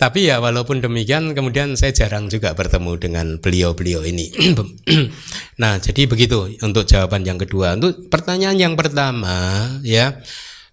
tapi 0.01 0.31
ya 0.31 0.39
walaupun 0.39 0.79
demikian 0.79 1.35
kemudian 1.35 1.75
saya 1.75 1.91
jarang 1.91 2.31
juga 2.31 2.55
bertemu 2.55 2.91
dengan 2.95 3.27
beliau-beliau 3.37 4.07
ini. 4.07 4.31
Nah 5.59 5.75
jadi 5.75 6.07
begitu 6.07 6.47
untuk 6.63 6.87
jawaban 6.87 7.27
yang 7.27 7.35
kedua. 7.35 7.75
Untuk 7.75 8.07
pertanyaan 8.07 8.55
yang 8.55 8.73
pertama 8.79 9.67
ya 9.83 10.23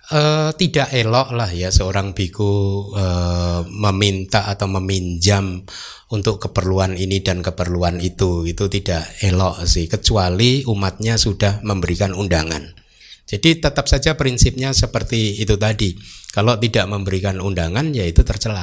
Uh, 0.07 0.55
tidak 0.55 0.95
elok 0.95 1.35
lah 1.35 1.51
ya 1.51 1.75
seorang 1.75 2.15
biku 2.15 2.47
uh, 2.95 3.67
meminta 3.67 4.47
atau 4.47 4.71
meminjam 4.71 5.67
untuk 6.15 6.39
keperluan 6.39 6.95
ini 6.95 7.27
dan 7.27 7.43
keperluan 7.43 7.99
itu 7.99 8.47
itu 8.47 8.71
tidak 8.71 9.03
elok 9.19 9.67
sih 9.67 9.91
kecuali 9.91 10.63
umatnya 10.63 11.19
sudah 11.19 11.59
memberikan 11.67 12.15
undangan. 12.15 12.71
Jadi 13.27 13.59
tetap 13.59 13.91
saja 13.91 14.15
prinsipnya 14.15 14.71
seperti 14.71 15.43
itu 15.43 15.59
tadi. 15.59 15.99
Kalau 16.31 16.55
tidak 16.55 16.87
memberikan 16.87 17.43
undangan 17.43 17.91
ya 17.91 18.07
itu 18.07 18.23
tercela. 18.23 18.63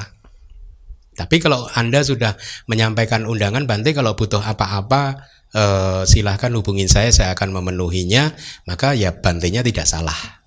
Tapi 1.14 1.44
kalau 1.44 1.68
Anda 1.76 2.08
sudah 2.08 2.40
menyampaikan 2.72 3.28
undangan 3.28 3.68
Bante 3.68 3.92
kalau 3.92 4.16
butuh 4.16 4.40
apa-apa 4.40 5.28
eh, 5.54 6.02
silahkan 6.10 6.50
hubungin 6.56 6.90
saya 6.90 7.14
saya 7.14 7.38
akan 7.38 7.54
memenuhinya 7.54 8.34
maka 8.66 8.98
ya 8.98 9.14
Bantenya 9.14 9.62
tidak 9.62 9.86
salah 9.86 10.43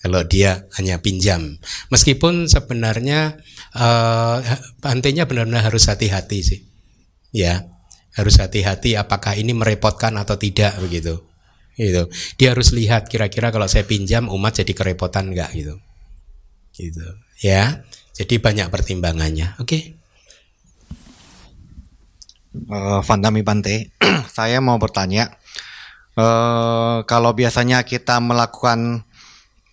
kalau 0.00 0.24
dia 0.24 0.64
hanya 0.80 0.98
pinjam. 1.04 1.60
Meskipun 1.92 2.48
sebenarnya 2.48 3.36
uh, 3.76 4.40
bantenya 4.80 5.28
benar-benar 5.28 5.68
harus 5.68 5.86
hati-hati 5.92 6.38
sih. 6.40 6.60
Ya, 7.30 7.68
harus 8.16 8.40
hati-hati 8.40 8.96
apakah 8.96 9.36
ini 9.36 9.52
merepotkan 9.52 10.16
atau 10.16 10.40
tidak 10.40 10.74
begitu. 10.80 11.20
Gitu. 11.76 12.08
Dia 12.40 12.56
harus 12.56 12.72
lihat 12.72 13.08
kira-kira 13.12 13.52
kalau 13.52 13.68
saya 13.68 13.84
pinjam 13.84 14.28
umat 14.32 14.64
jadi 14.64 14.72
kerepotan 14.72 15.32
enggak 15.32 15.52
gitu. 15.52 15.76
Gitu. 16.76 17.06
Ya. 17.44 17.84
Jadi 18.16 18.36
banyak 18.36 18.68
pertimbangannya. 18.68 19.56
Oke. 19.60 19.68
Okay? 19.68 19.82
Uh, 22.50 22.98
eh, 22.98 23.00
Vandami 23.06 23.40
Bante, 23.46 23.94
saya 24.36 24.58
mau 24.58 24.74
bertanya, 24.76 25.30
uh, 26.18 27.06
kalau 27.06 27.30
biasanya 27.30 27.86
kita 27.86 28.18
melakukan 28.18 29.06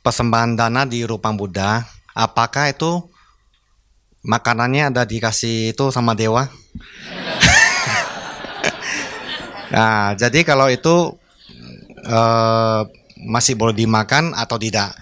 persembahan 0.08 0.56
dana 0.56 0.88
di 0.88 1.04
Rupang 1.04 1.36
Buddha, 1.36 1.84
apakah 2.16 2.72
itu 2.72 3.04
makanannya 4.24 4.88
ada 4.88 5.04
dikasih 5.04 5.76
itu 5.76 5.92
sama 5.92 6.16
dewa? 6.16 6.48
nah, 9.76 10.16
jadi 10.16 10.48
kalau 10.48 10.72
itu 10.72 11.12
uh, 12.08 12.88
masih 13.20 13.60
boleh 13.60 13.76
dimakan 13.76 14.32
atau 14.32 14.56
tidak? 14.56 14.96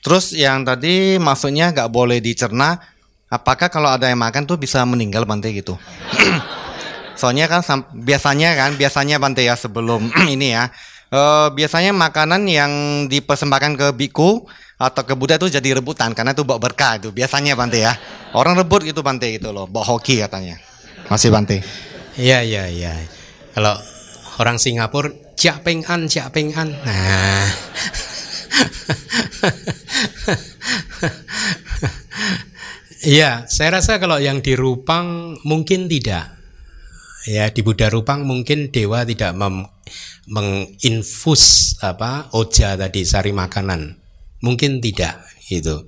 Terus 0.00 0.32
yang 0.32 0.64
tadi 0.64 1.20
maksudnya 1.20 1.76
nggak 1.76 1.92
boleh 1.92 2.24
dicerna, 2.24 2.80
apakah 3.28 3.68
kalau 3.68 3.92
ada 3.92 4.08
yang 4.08 4.24
makan 4.24 4.48
tuh 4.48 4.56
bisa 4.56 4.80
meninggal 4.88 5.28
Bante 5.28 5.52
gitu? 5.52 5.76
Soalnya 7.20 7.44
kan 7.44 7.60
biasanya 7.92 8.56
kan 8.56 8.72
biasanya 8.80 9.20
Bante 9.20 9.44
ya 9.44 9.52
sebelum 9.52 10.08
ini 10.32 10.56
ya 10.56 10.72
uh, 11.12 11.48
biasanya 11.52 11.92
makanan 11.92 12.46
yang 12.46 12.72
dipersembahkan 13.10 13.72
ke 13.78 13.86
biku 13.94 14.46
atau 14.76 15.02
ke 15.08 15.16
Buddha 15.16 15.40
itu 15.40 15.48
jadi 15.48 15.80
rebutan 15.80 16.12
karena 16.12 16.36
itu 16.36 16.44
bawa 16.44 16.60
berkah 16.60 17.00
itu 17.00 17.08
biasanya 17.12 17.56
Bante 17.56 17.80
ya. 17.80 17.96
Orang 18.36 18.56
rebut 18.58 18.84
gitu 18.84 19.00
Bante 19.00 19.28
gitu 19.32 19.52
loh, 19.52 19.64
bawa 19.68 19.84
hoki 19.84 20.20
katanya. 20.20 20.60
Masih 21.08 21.32
Bante. 21.32 21.64
Iya 22.16 22.44
iya 22.44 22.64
iya. 22.68 22.92
Kalau 23.56 23.76
orang 24.40 24.60
Singapura 24.60 25.12
Cak 25.36 25.64
Peng 25.64 25.84
An, 25.84 26.08
Cak 26.08 26.32
Peng 26.32 26.52
An. 26.56 26.72
Nah. 26.72 27.48
Iya, 33.06 33.46
saya 33.46 33.78
rasa 33.78 34.02
kalau 34.02 34.18
yang 34.18 34.42
di 34.42 34.58
Rupang 34.58 35.38
mungkin 35.46 35.86
tidak. 35.86 36.26
Ya, 37.30 37.46
di 37.54 37.62
Buddha 37.62 37.86
Rupang 37.86 38.26
mungkin 38.26 38.74
dewa 38.74 39.06
tidak 39.06 39.30
menginfus 40.26 41.76
apa 41.82 42.30
oja 42.34 42.74
tadi 42.74 43.06
sari 43.06 43.30
makanan. 43.30 43.98
Mungkin 44.42 44.84
tidak 44.84 45.22
itu 45.50 45.86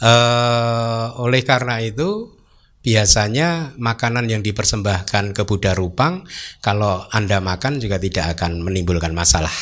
uh, 0.00 1.06
oleh 1.20 1.42
karena 1.44 1.80
itu 1.80 2.36
biasanya 2.80 3.76
makanan 3.76 4.24
yang 4.32 4.40
dipersembahkan 4.40 5.36
ke 5.36 5.42
Buddha 5.44 5.76
Rupang 5.76 6.24
kalau 6.64 7.04
anda 7.12 7.36
makan 7.44 7.76
juga 7.76 8.00
tidak 8.00 8.40
akan 8.40 8.64
menimbulkan 8.64 9.12
masalah 9.12 9.52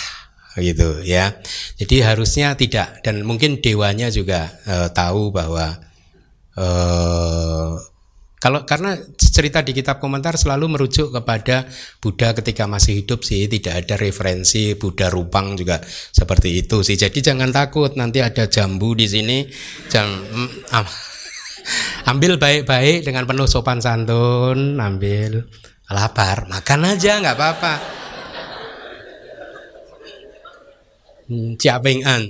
gitu 0.59 1.03
ya. 1.03 1.39
Jadi 1.79 2.03
harusnya 2.03 2.55
tidak 2.55 3.03
dan 3.03 3.27
mungkin 3.27 3.59
dewanya 3.59 4.11
juga 4.11 4.51
uh, 4.67 4.89
tahu 4.91 5.35
bahwa 5.35 5.83
uh, 6.55 7.75
kalau 8.39 8.63
karena 8.63 8.95
cerita 9.19 9.67
di 9.67 9.75
kitab 9.75 9.99
komentar 9.99 10.39
selalu 10.39 10.79
merujuk 10.79 11.11
kepada 11.11 11.67
Buddha 11.99 12.31
ketika 12.39 12.71
masih 12.71 13.03
hidup 13.03 13.27
sih, 13.27 13.51
tidak 13.51 13.87
ada 13.87 13.95
referensi 13.99 14.79
Buddha 14.79 15.11
Rupang 15.11 15.59
juga 15.59 15.83
seperti 16.15 16.63
itu 16.63 16.87
sih. 16.87 16.95
Jadi 16.95 17.19
jangan 17.19 17.51
takut 17.51 17.99
nanti 17.99 18.23
ada 18.23 18.47
jambu 18.47 18.95
di 18.95 19.11
sini, 19.11 19.43
jangan 19.91 20.23
mm, 20.23 20.51
ambil 22.15 22.39
baik-baik 22.39 23.03
dengan 23.03 23.27
penuh 23.27 23.51
sopan 23.51 23.83
santun, 23.83 24.79
ambil 24.79 25.51
lapar, 25.91 26.47
makan 26.47 26.95
aja 26.95 27.19
nggak 27.19 27.37
apa-apa. 27.37 27.75
Hmm, 31.29 31.61
an. 32.09 32.23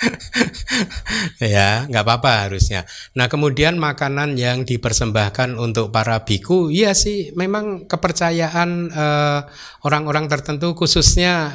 ya, 1.54 1.84
nggak 1.86 2.04
apa-apa 2.04 2.48
harusnya. 2.48 2.88
Nah, 3.16 3.28
kemudian 3.28 3.76
makanan 3.76 4.36
yang 4.36 4.64
dipersembahkan 4.64 5.56
untuk 5.60 5.92
para 5.92 6.24
biku, 6.24 6.72
iya 6.72 6.96
sih, 6.96 7.32
memang 7.36 7.84
kepercayaan 7.84 8.70
eh, 8.90 9.40
orang-orang 9.84 10.26
tertentu, 10.28 10.72
khususnya 10.72 11.52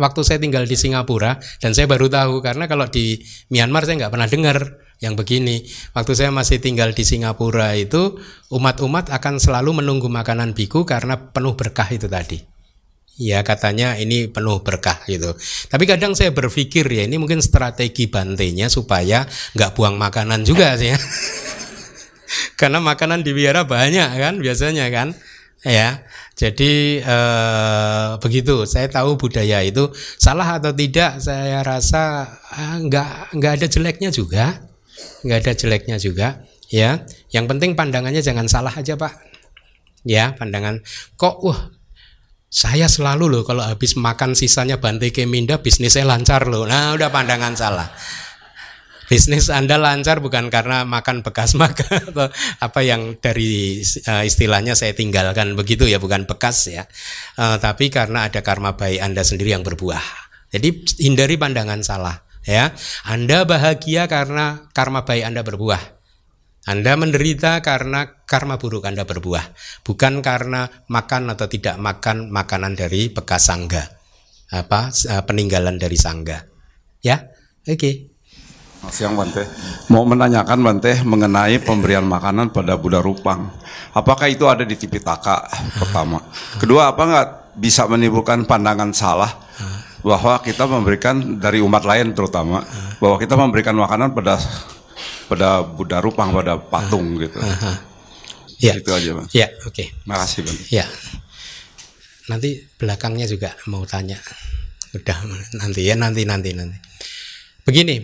waktu 0.00 0.20
saya 0.24 0.38
tinggal 0.40 0.64
di 0.64 0.74
Singapura, 0.74 1.38
dan 1.60 1.76
saya 1.76 1.86
baru 1.86 2.08
tahu 2.08 2.40
karena 2.40 2.66
kalau 2.66 2.88
di 2.88 3.20
Myanmar 3.52 3.84
saya 3.84 4.06
nggak 4.06 4.12
pernah 4.12 4.28
dengar 4.30 4.56
yang 5.02 5.18
begini. 5.18 5.66
Waktu 5.92 6.12
saya 6.14 6.30
masih 6.30 6.62
tinggal 6.62 6.94
di 6.94 7.02
Singapura 7.02 7.74
itu, 7.74 8.16
umat-umat 8.54 9.10
akan 9.10 9.42
selalu 9.42 9.82
menunggu 9.82 10.06
makanan 10.06 10.54
biku 10.54 10.86
karena 10.86 11.18
penuh 11.18 11.58
berkah 11.58 11.90
itu 11.90 12.06
tadi. 12.06 12.51
Ya 13.20 13.44
katanya 13.44 14.00
ini 14.00 14.24
penuh 14.32 14.64
berkah 14.64 14.96
gitu. 15.04 15.36
Tapi 15.68 15.84
kadang 15.84 16.16
saya 16.16 16.32
berpikir 16.32 16.88
ya 16.88 17.04
ini 17.04 17.20
mungkin 17.20 17.44
strategi 17.44 18.08
bantenya 18.08 18.72
supaya 18.72 19.28
nggak 19.52 19.76
buang 19.76 20.00
makanan 20.00 20.48
juga 20.48 20.74
sih 20.80 20.96
ya. 20.96 20.98
Karena 22.60 22.80
makanan 22.80 23.20
di 23.20 23.36
biara 23.36 23.68
banyak 23.68 24.08
kan 24.16 24.34
biasanya 24.40 24.88
kan. 24.88 25.12
Ya, 25.62 26.02
jadi 26.34 27.04
eh, 27.04 28.10
begitu. 28.18 28.66
Saya 28.66 28.90
tahu 28.90 29.14
budaya 29.14 29.62
itu 29.62 29.92
salah 30.18 30.58
atau 30.58 30.74
tidak. 30.74 31.22
Saya 31.22 31.62
rasa 31.62 32.26
eh, 32.50 32.76
nggak 32.82 33.36
nggak 33.38 33.52
ada 33.60 33.66
jeleknya 33.70 34.10
juga, 34.10 34.58
nggak 35.22 35.38
ada 35.46 35.52
jeleknya 35.54 35.96
juga. 36.02 36.42
Ya, 36.72 37.04
yang 37.30 37.46
penting 37.46 37.76
pandangannya 37.76 38.24
jangan 38.24 38.48
salah 38.48 38.72
aja 38.72 38.96
pak. 38.96 39.12
Ya, 40.02 40.34
pandangan 40.34 40.82
kok 41.14 41.38
wah 41.46 41.70
saya 42.52 42.84
selalu 42.84 43.32
loh 43.32 43.42
kalau 43.48 43.64
habis 43.64 43.96
makan 43.96 44.36
sisanya 44.36 44.76
Bante 44.76 45.08
Keminda 45.08 45.64
bisnisnya 45.64 46.04
lancar 46.04 46.44
loh. 46.44 46.68
Nah 46.68 46.92
udah 46.92 47.08
pandangan 47.08 47.56
salah. 47.56 47.88
Bisnis 49.08 49.48
Anda 49.48 49.80
lancar 49.80 50.20
bukan 50.20 50.52
karena 50.52 50.84
makan 50.84 51.24
bekas 51.24 51.56
makan 51.62 52.12
atau 52.12 52.28
apa 52.60 52.80
yang 52.84 53.16
dari 53.16 53.80
uh, 54.04 54.24
istilahnya 54.24 54.76
saya 54.76 54.92
tinggalkan 54.92 55.56
begitu 55.56 55.88
ya 55.88 55.96
bukan 55.96 56.28
bekas 56.28 56.68
ya. 56.68 56.84
Uh, 57.40 57.56
tapi 57.56 57.88
karena 57.88 58.28
ada 58.28 58.44
karma 58.44 58.76
baik 58.76 59.00
Anda 59.00 59.24
sendiri 59.24 59.56
yang 59.56 59.64
berbuah. 59.64 60.04
Jadi 60.52 61.00
hindari 61.00 61.40
pandangan 61.40 61.80
salah 61.80 62.20
ya. 62.44 62.76
Anda 63.08 63.48
bahagia 63.48 64.12
karena 64.12 64.68
karma 64.76 65.08
baik 65.08 65.24
Anda 65.24 65.40
berbuah. 65.40 66.01
Anda 66.62 66.94
menderita 66.94 67.58
karena 67.58 68.22
karma 68.22 68.54
buruk 68.54 68.86
Anda 68.86 69.02
berbuah, 69.02 69.50
bukan 69.82 70.22
karena 70.22 70.70
makan 70.86 71.34
atau 71.34 71.50
tidak 71.50 71.74
makan 71.82 72.30
makanan 72.30 72.78
dari 72.78 73.10
bekas 73.10 73.50
sangga, 73.50 73.82
apa 74.54 74.94
eh, 74.94 75.22
peninggalan 75.26 75.74
dari 75.74 75.98
sangga. 75.98 76.38
Ya, 77.02 77.26
oke. 77.66 77.74
Okay. 77.74 77.94
Siang 78.82 79.14
Bante, 79.14 79.46
mau 79.94 80.02
menanyakan 80.02 80.58
Bante 80.58 81.02
mengenai 81.06 81.62
pemberian 81.62 82.02
makanan 82.02 82.50
pada 82.50 82.74
Buddha 82.74 82.98
Rupang. 82.98 83.46
Apakah 83.94 84.26
itu 84.26 84.46
ada 84.50 84.66
di 84.66 84.74
Tipitaka 84.74 85.46
pertama? 85.78 86.18
Kedua, 86.58 86.90
apa 86.90 87.02
nggak 87.06 87.28
bisa 87.62 87.86
menimbulkan 87.86 88.42
pandangan 88.42 88.90
salah 88.90 89.30
bahwa 90.02 90.42
kita 90.42 90.66
memberikan 90.66 91.38
dari 91.38 91.62
umat 91.62 91.86
lain 91.86 92.10
terutama 92.10 92.66
bahwa 92.98 93.16
kita 93.22 93.38
memberikan 93.38 93.78
makanan 93.78 94.10
pada 94.10 94.34
pada 95.30 95.64
Buddha 95.64 95.98
Rupang 96.02 96.34
pada 96.34 96.58
patung 96.58 97.18
gitu. 97.18 97.38
Uh, 97.40 97.92
Ya. 98.62 98.78
Itu 98.78 98.94
aja, 98.94 99.10
Bang. 99.18 99.26
Ya, 99.34 99.50
oke. 99.66 99.74
Okay. 99.74 99.86
Makasih, 100.06 100.46
Bang. 100.46 100.58
Ya. 100.70 100.86
Nanti 102.30 102.62
belakangnya 102.78 103.26
juga 103.26 103.58
mau 103.66 103.82
tanya. 103.82 104.22
Udah 104.94 105.18
nanti 105.58 105.82
ya, 105.82 105.98
nanti 105.98 106.22
nanti 106.22 106.54
nanti. 106.54 106.78
Begini, 107.66 107.98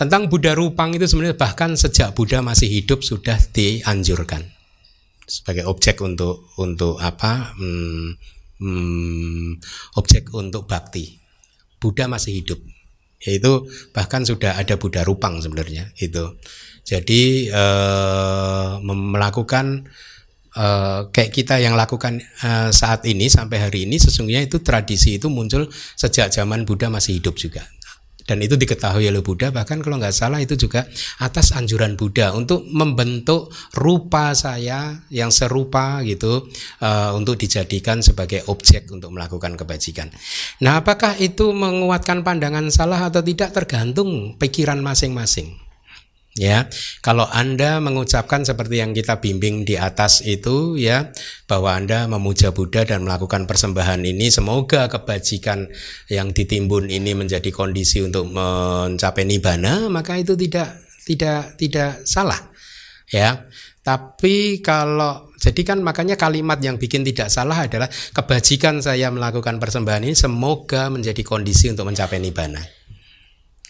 tentang 0.00 0.32
Buddha 0.32 0.56
Rupang 0.56 0.96
itu 0.96 1.04
sebenarnya 1.04 1.36
bahkan 1.36 1.76
sejak 1.76 2.16
Buddha 2.16 2.40
masih 2.40 2.72
hidup 2.72 3.04
sudah 3.04 3.36
dianjurkan 3.52 4.40
sebagai 5.28 5.68
objek 5.68 6.00
untuk 6.00 6.48
untuk 6.56 6.96
apa? 6.96 7.52
Hmm, 7.60 8.16
hmm, 8.64 9.60
objek 10.00 10.32
untuk 10.32 10.64
bakti. 10.64 11.20
Buddha 11.76 12.08
masih 12.08 12.40
hidup 12.40 12.64
yaitu 13.22 13.66
bahkan 13.94 14.26
sudah 14.26 14.58
ada 14.58 14.76
Buddha 14.78 15.06
Rupang 15.06 15.38
sebenarnya 15.42 15.90
itu. 15.98 16.36
Jadi 16.82 17.46
eh, 17.46 18.70
melakukan 18.82 19.86
eh, 20.58 21.00
kayak 21.08 21.30
kita 21.30 21.62
yang 21.62 21.78
lakukan 21.78 22.18
eh, 22.18 22.70
saat 22.74 23.06
ini 23.06 23.30
sampai 23.30 23.58
hari 23.62 23.86
ini 23.86 24.02
sesungguhnya 24.02 24.42
itu 24.46 24.58
tradisi 24.60 25.16
itu 25.22 25.30
muncul 25.30 25.70
sejak 25.94 26.34
zaman 26.34 26.66
Buddha 26.66 26.90
masih 26.90 27.22
hidup 27.22 27.38
juga 27.38 27.62
dan 28.32 28.40
itu 28.40 28.56
diketahui 28.56 29.04
oleh 29.12 29.20
Buddha 29.20 29.52
bahkan 29.52 29.84
kalau 29.84 30.00
nggak 30.00 30.16
salah 30.16 30.40
itu 30.40 30.56
juga 30.56 30.88
atas 31.20 31.52
anjuran 31.52 32.00
Buddha 32.00 32.32
untuk 32.32 32.64
membentuk 32.64 33.52
rupa 33.76 34.32
saya 34.32 35.04
yang 35.12 35.28
serupa 35.28 36.00
gitu 36.00 36.48
uh, 36.80 37.12
untuk 37.12 37.36
dijadikan 37.36 38.00
sebagai 38.00 38.48
objek 38.48 38.88
untuk 38.88 39.12
melakukan 39.12 39.52
kebajikan. 39.52 40.08
Nah, 40.64 40.80
apakah 40.80 41.20
itu 41.20 41.52
menguatkan 41.52 42.24
pandangan 42.24 42.72
salah 42.72 43.04
atau 43.04 43.20
tidak 43.20 43.52
tergantung 43.52 44.40
pikiran 44.40 44.80
masing-masing. 44.80 45.61
Ya, 46.32 46.64
kalau 47.04 47.28
Anda 47.28 47.76
mengucapkan 47.84 48.40
seperti 48.40 48.80
yang 48.80 48.96
kita 48.96 49.20
bimbing 49.20 49.68
di 49.68 49.76
atas 49.76 50.24
itu 50.24 50.80
ya, 50.80 51.12
bahwa 51.44 51.76
Anda 51.76 52.08
memuja 52.08 52.56
Buddha 52.56 52.88
dan 52.88 53.04
melakukan 53.04 53.44
persembahan 53.44 54.00
ini 54.00 54.32
semoga 54.32 54.88
kebajikan 54.88 55.68
yang 56.08 56.32
ditimbun 56.32 56.88
ini 56.88 57.12
menjadi 57.12 57.52
kondisi 57.52 58.00
untuk 58.00 58.32
mencapai 58.32 59.28
nibbana, 59.28 59.92
maka 59.92 60.16
itu 60.16 60.32
tidak 60.32 60.72
tidak 61.04 61.52
tidak 61.60 62.00
salah. 62.08 62.40
Ya. 63.12 63.44
Tapi 63.82 64.64
kalau 64.64 65.34
jadi 65.36 65.66
kan 65.66 65.82
makanya 65.84 66.14
kalimat 66.14 66.56
yang 66.62 66.78
bikin 66.78 67.02
tidak 67.02 67.28
salah 67.28 67.66
adalah 67.66 67.90
kebajikan 68.14 68.78
saya 68.78 69.10
melakukan 69.10 69.58
persembahan 69.58 70.06
ini 70.06 70.14
semoga 70.14 70.88
menjadi 70.88 71.20
kondisi 71.26 71.68
untuk 71.68 71.90
mencapai 71.90 72.22
nibbana. 72.22 72.62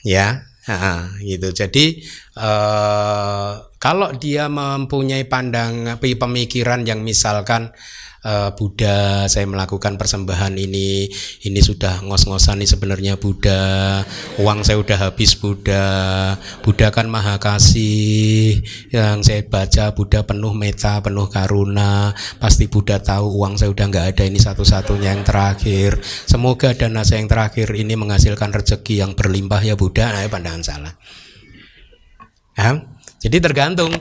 Ya, 0.04 0.51
Nah, 0.62 1.18
gitu. 1.18 1.50
Jadi 1.50 1.98
uh, 2.38 3.66
kalau 3.82 4.14
dia 4.14 4.46
mempunyai 4.46 5.26
pandang 5.26 5.98
pemikiran 6.14 6.86
yang 6.86 7.02
misalkan 7.02 7.74
uh, 8.22 8.50
Buddha, 8.54 9.26
saya 9.26 9.46
melakukan 9.46 9.98
persembahan 9.98 10.54
ini, 10.56 11.10
ini 11.46 11.60
sudah 11.60 12.02
ngos-ngosan 12.06 12.62
nih 12.62 12.70
sebenarnya 12.70 13.14
Buddha, 13.18 14.02
uang 14.38 14.62
saya 14.62 14.78
udah 14.78 14.98
habis 15.10 15.34
Buddha, 15.38 15.86
Buddha 16.62 16.88
kan 16.94 17.10
maha 17.10 17.36
kasih, 17.42 18.62
yang 18.94 19.20
saya 19.22 19.42
baca 19.46 19.92
Buddha 19.92 20.22
penuh 20.22 20.54
meta, 20.54 21.02
penuh 21.02 21.26
karuna, 21.28 22.14
pasti 22.38 22.70
Buddha 22.70 23.02
tahu 23.02 23.42
uang 23.42 23.58
saya 23.58 23.70
udah 23.74 23.86
nggak 23.90 24.06
ada 24.16 24.22
ini 24.26 24.38
satu-satunya 24.38 25.14
yang 25.14 25.24
terakhir, 25.26 25.98
semoga 26.02 26.74
dana 26.74 27.02
saya 27.02 27.22
yang 27.22 27.30
terakhir 27.30 27.68
ini 27.74 27.98
menghasilkan 27.98 28.54
rezeki 28.54 29.02
yang 29.02 29.12
berlimpah 29.18 29.60
ya 29.62 29.74
Buddha, 29.74 30.14
nah 30.14 30.24
pandangan 30.30 30.62
salah. 30.62 30.94
Ya, 32.52 32.84
jadi 33.22 33.40
tergantung. 33.40 33.96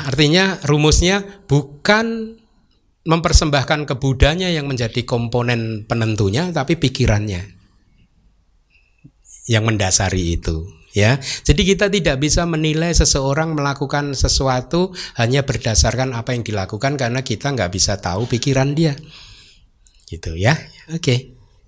Artinya 0.00 0.62
rumusnya 0.64 1.44
bukan 1.44 2.38
mempersembahkan 3.04 3.84
ke 3.84 3.94
Budanya 4.00 4.48
yang 4.48 4.64
menjadi 4.64 5.04
komponen 5.04 5.84
penentunya 5.84 6.48
tapi 6.50 6.80
pikirannya 6.80 7.52
yang 9.44 9.68
mendasari 9.68 10.40
itu 10.40 10.64
ya. 10.96 11.20
Jadi 11.20 11.62
kita 11.68 11.92
tidak 11.92 12.16
bisa 12.22 12.48
menilai 12.48 12.94
seseorang 12.96 13.52
melakukan 13.52 14.16
sesuatu 14.16 14.94
hanya 15.20 15.44
berdasarkan 15.44 16.16
apa 16.16 16.32
yang 16.32 16.46
dilakukan 16.46 16.96
karena 16.96 17.20
kita 17.20 17.52
nggak 17.52 17.74
bisa 17.74 18.00
tahu 18.00 18.24
pikiran 18.24 18.72
dia. 18.72 18.96
Gitu 20.08 20.38
ya. 20.38 20.56
Oke. 20.94 21.02
Okay. 21.02 21.18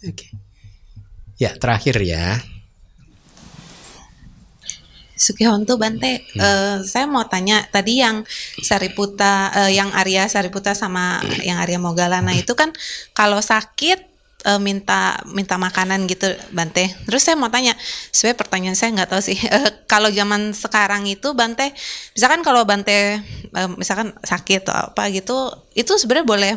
Oke. 0.06 0.14
Okay. 0.14 0.30
Ya, 1.36 1.52
terakhir 1.52 2.00
ya. 2.00 2.40
Sukihonto 5.16 5.80
Bante, 5.80 6.20
hmm. 6.20 6.38
uh, 6.38 6.76
saya 6.84 7.08
mau 7.08 7.24
tanya 7.24 7.64
tadi 7.72 8.04
yang 8.04 8.22
Sariputa, 8.60 9.48
uh, 9.50 9.72
yang 9.72 9.88
Arya 9.96 10.28
Sariputa 10.28 10.76
sama 10.76 11.24
yang 11.40 11.56
Arya 11.56 11.80
Mogalana 11.80 12.36
itu 12.36 12.52
kan 12.52 12.68
kalau 13.16 13.40
sakit 13.40 14.16
uh, 14.46 14.60
minta 14.62 15.18
minta 15.26 15.58
makanan 15.58 16.06
gitu 16.06 16.30
Bante. 16.54 16.92
Terus 17.08 17.26
saya 17.26 17.34
mau 17.34 17.50
tanya, 17.50 17.74
sebenarnya 18.14 18.38
pertanyaan 18.38 18.76
saya 18.78 18.90
nggak 18.94 19.10
tahu 19.10 19.22
sih. 19.24 19.38
Uh, 19.50 19.72
kalau 19.92 20.08
zaman 20.12 20.54
sekarang 20.54 21.08
itu 21.10 21.34
Bante, 21.34 21.74
misalkan 22.14 22.40
kalau 22.46 22.62
Bante 22.62 23.20
uh, 23.56 23.68
misalkan 23.74 24.14
sakit 24.22 24.68
atau 24.68 24.94
apa 24.94 25.10
gitu, 25.10 25.50
itu 25.74 25.92
sebenarnya 25.98 26.26
boleh 26.26 26.52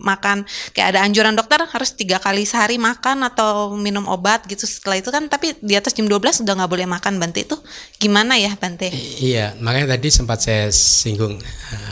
makan 0.00 0.48
kayak 0.72 0.96
ada 0.96 1.04
anjuran 1.04 1.36
dokter 1.36 1.60
harus 1.62 1.92
tiga 1.92 2.16
kali 2.16 2.48
sehari 2.48 2.80
makan 2.80 3.22
atau 3.28 3.76
minum 3.76 4.08
obat 4.08 4.48
gitu 4.48 4.64
setelah 4.64 4.98
itu 4.98 5.12
kan 5.12 5.28
tapi 5.28 5.54
di 5.60 5.76
atas 5.76 5.92
jam 5.92 6.08
12 6.08 6.42
udah 6.42 6.54
nggak 6.56 6.70
boleh 6.72 6.88
makan 6.88 7.20
Bante 7.20 7.44
itu 7.44 7.56
gimana 8.00 8.40
ya 8.40 8.56
Bante? 8.56 8.88
Iya 9.20 9.54
makanya 9.60 9.94
tadi 9.94 10.08
sempat 10.08 10.40
saya 10.40 10.72
singgung 10.72 11.36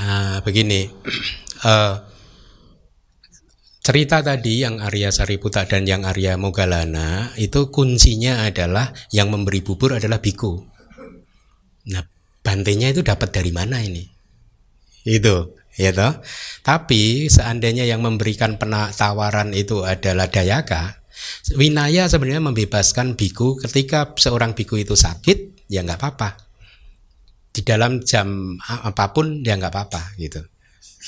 uh, 0.02 0.40
begini 0.43 0.89
uh, 1.62 2.01
cerita 3.89 4.20
tadi 4.20 4.60
yang 4.60 4.85
Arya 4.85 5.09
Sariputa 5.09 5.64
dan 5.64 5.89
yang 5.89 6.05
Arya 6.05 6.36
Mogalana 6.36 7.32
itu 7.40 7.72
kuncinya 7.72 8.44
adalah 8.44 8.93
yang 9.16 9.32
memberi 9.32 9.64
bubur 9.64 9.97
adalah 9.97 10.20
biku. 10.20 10.60
Nah, 11.89 12.05
bantenya 12.44 12.93
itu 12.93 13.01
dapat 13.01 13.32
dari 13.32 13.48
mana 13.48 13.80
ini? 13.80 14.05
Itu, 15.09 15.56
ya 15.79 15.95
toh. 15.95 16.19
Tapi 16.67 17.31
seandainya 17.31 17.87
yang 17.87 18.03
memberikan 18.03 18.59
tawaran 18.93 19.55
itu 19.55 19.87
adalah 19.87 20.27
Dayaka, 20.27 20.99
Winaya 21.57 22.07
sebenarnya 22.07 22.45
membebaskan 22.45 23.19
biku 23.19 23.59
ketika 23.59 24.15
seorang 24.15 24.55
biku 24.55 24.79
itu 24.79 24.95
sakit, 24.95 25.67
ya 25.67 25.83
nggak 25.83 25.99
apa-apa. 25.99 26.31
Di 27.51 27.65
dalam 27.65 28.05
jam 28.05 28.55
apa 28.63 29.11
pun 29.11 29.43
ya 29.43 29.59
nggak 29.59 29.73
apa-apa 29.73 30.03
gitu. 30.21 30.45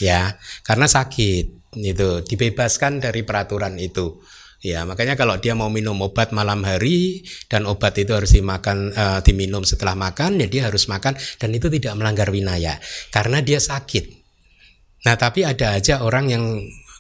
Ya, 0.01 0.41
karena 0.65 0.89
sakit 0.89 1.77
itu 1.79 2.11
dibebaskan 2.25 2.99
dari 3.05 3.23
peraturan 3.23 3.77
itu. 3.79 4.19
Ya, 4.61 4.85
makanya 4.85 5.17
kalau 5.17 5.41
dia 5.41 5.57
mau 5.57 5.73
minum 5.73 5.97
obat 6.05 6.37
malam 6.37 6.61
hari 6.69 7.25
dan 7.49 7.65
obat 7.65 7.97
itu 7.97 8.13
harus 8.13 8.37
dimakan 8.37 8.93
uh, 8.93 9.21
diminum 9.25 9.65
setelah 9.65 9.97
makan, 9.97 10.37
ya 10.37 10.49
dia 10.53 10.63
harus 10.69 10.85
makan 10.85 11.17
dan 11.41 11.49
itu 11.57 11.73
tidak 11.73 11.97
melanggar 11.97 12.29
winaya 12.29 12.77
karena 13.09 13.41
dia 13.41 13.57
sakit. 13.57 14.20
Nah, 15.01 15.15
tapi 15.17 15.45
ada 15.49 15.81
aja 15.81 16.05
orang 16.05 16.29
yang 16.29 16.45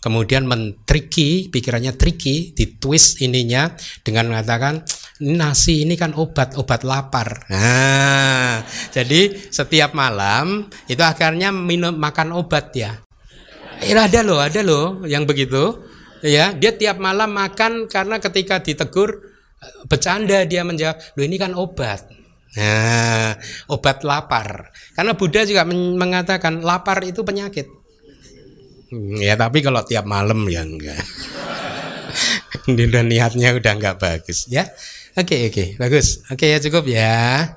kemudian 0.01 0.49
mentriki, 0.49 1.53
pikirannya 1.53 1.95
triki, 1.95 2.57
ditwist 2.57 3.21
ininya 3.21 3.77
dengan 4.01 4.33
mengatakan 4.33 4.81
nasi 5.21 5.85
ini 5.85 6.01
kan 6.01 6.17
obat, 6.17 6.57
obat 6.57 6.83
lapar. 6.83 7.45
Nah, 7.53 8.65
jadi 8.89 9.53
setiap 9.53 9.93
malam 9.93 10.73
itu 10.89 11.05
akhirnya 11.05 11.53
minum 11.53 11.93
makan 11.93 12.33
obat 12.33 12.73
ya. 12.73 12.97
Eh, 13.81 13.93
ada 13.93 14.21
loh, 14.25 14.41
ada 14.41 14.61
loh 14.65 15.05
yang 15.05 15.29
begitu. 15.29 15.85
Ya, 16.21 16.53
dia 16.53 16.77
tiap 16.77 17.01
malam 17.01 17.33
makan 17.33 17.89
karena 17.89 18.21
ketika 18.21 18.61
ditegur 18.61 19.25
bercanda 19.89 20.45
dia 20.45 20.65
menjawab, 20.65 21.01
"Loh 21.17 21.25
ini 21.25 21.37
kan 21.41 21.57
obat." 21.57 22.05
Nah, 22.61 23.41
obat 23.73 24.03
lapar. 24.05 24.69
Karena 24.93 25.15
Buddha 25.15 25.47
juga 25.49 25.65
mengatakan 25.71 26.61
lapar 26.61 27.01
itu 27.07 27.25
penyakit. 27.25 27.80
Hmm, 28.91 29.17
ya, 29.23 29.39
tapi 29.39 29.63
kalau 29.63 29.87
tiap 29.87 30.03
malam 30.05 30.43
ya 30.51 30.67
enggak. 30.67 30.99
Dan 32.67 33.07
niatnya 33.07 33.55
udah 33.55 33.73
enggak 33.79 33.97
bagus 34.03 34.51
ya. 34.51 34.67
Oke, 35.15 35.35
okay, 35.35 35.41
oke, 35.47 35.55
okay, 35.55 35.69
bagus. 35.79 36.23
Oke 36.27 36.47
okay, 36.47 36.49
ya 36.55 36.59
cukup 36.59 36.85
ya. 36.91 37.55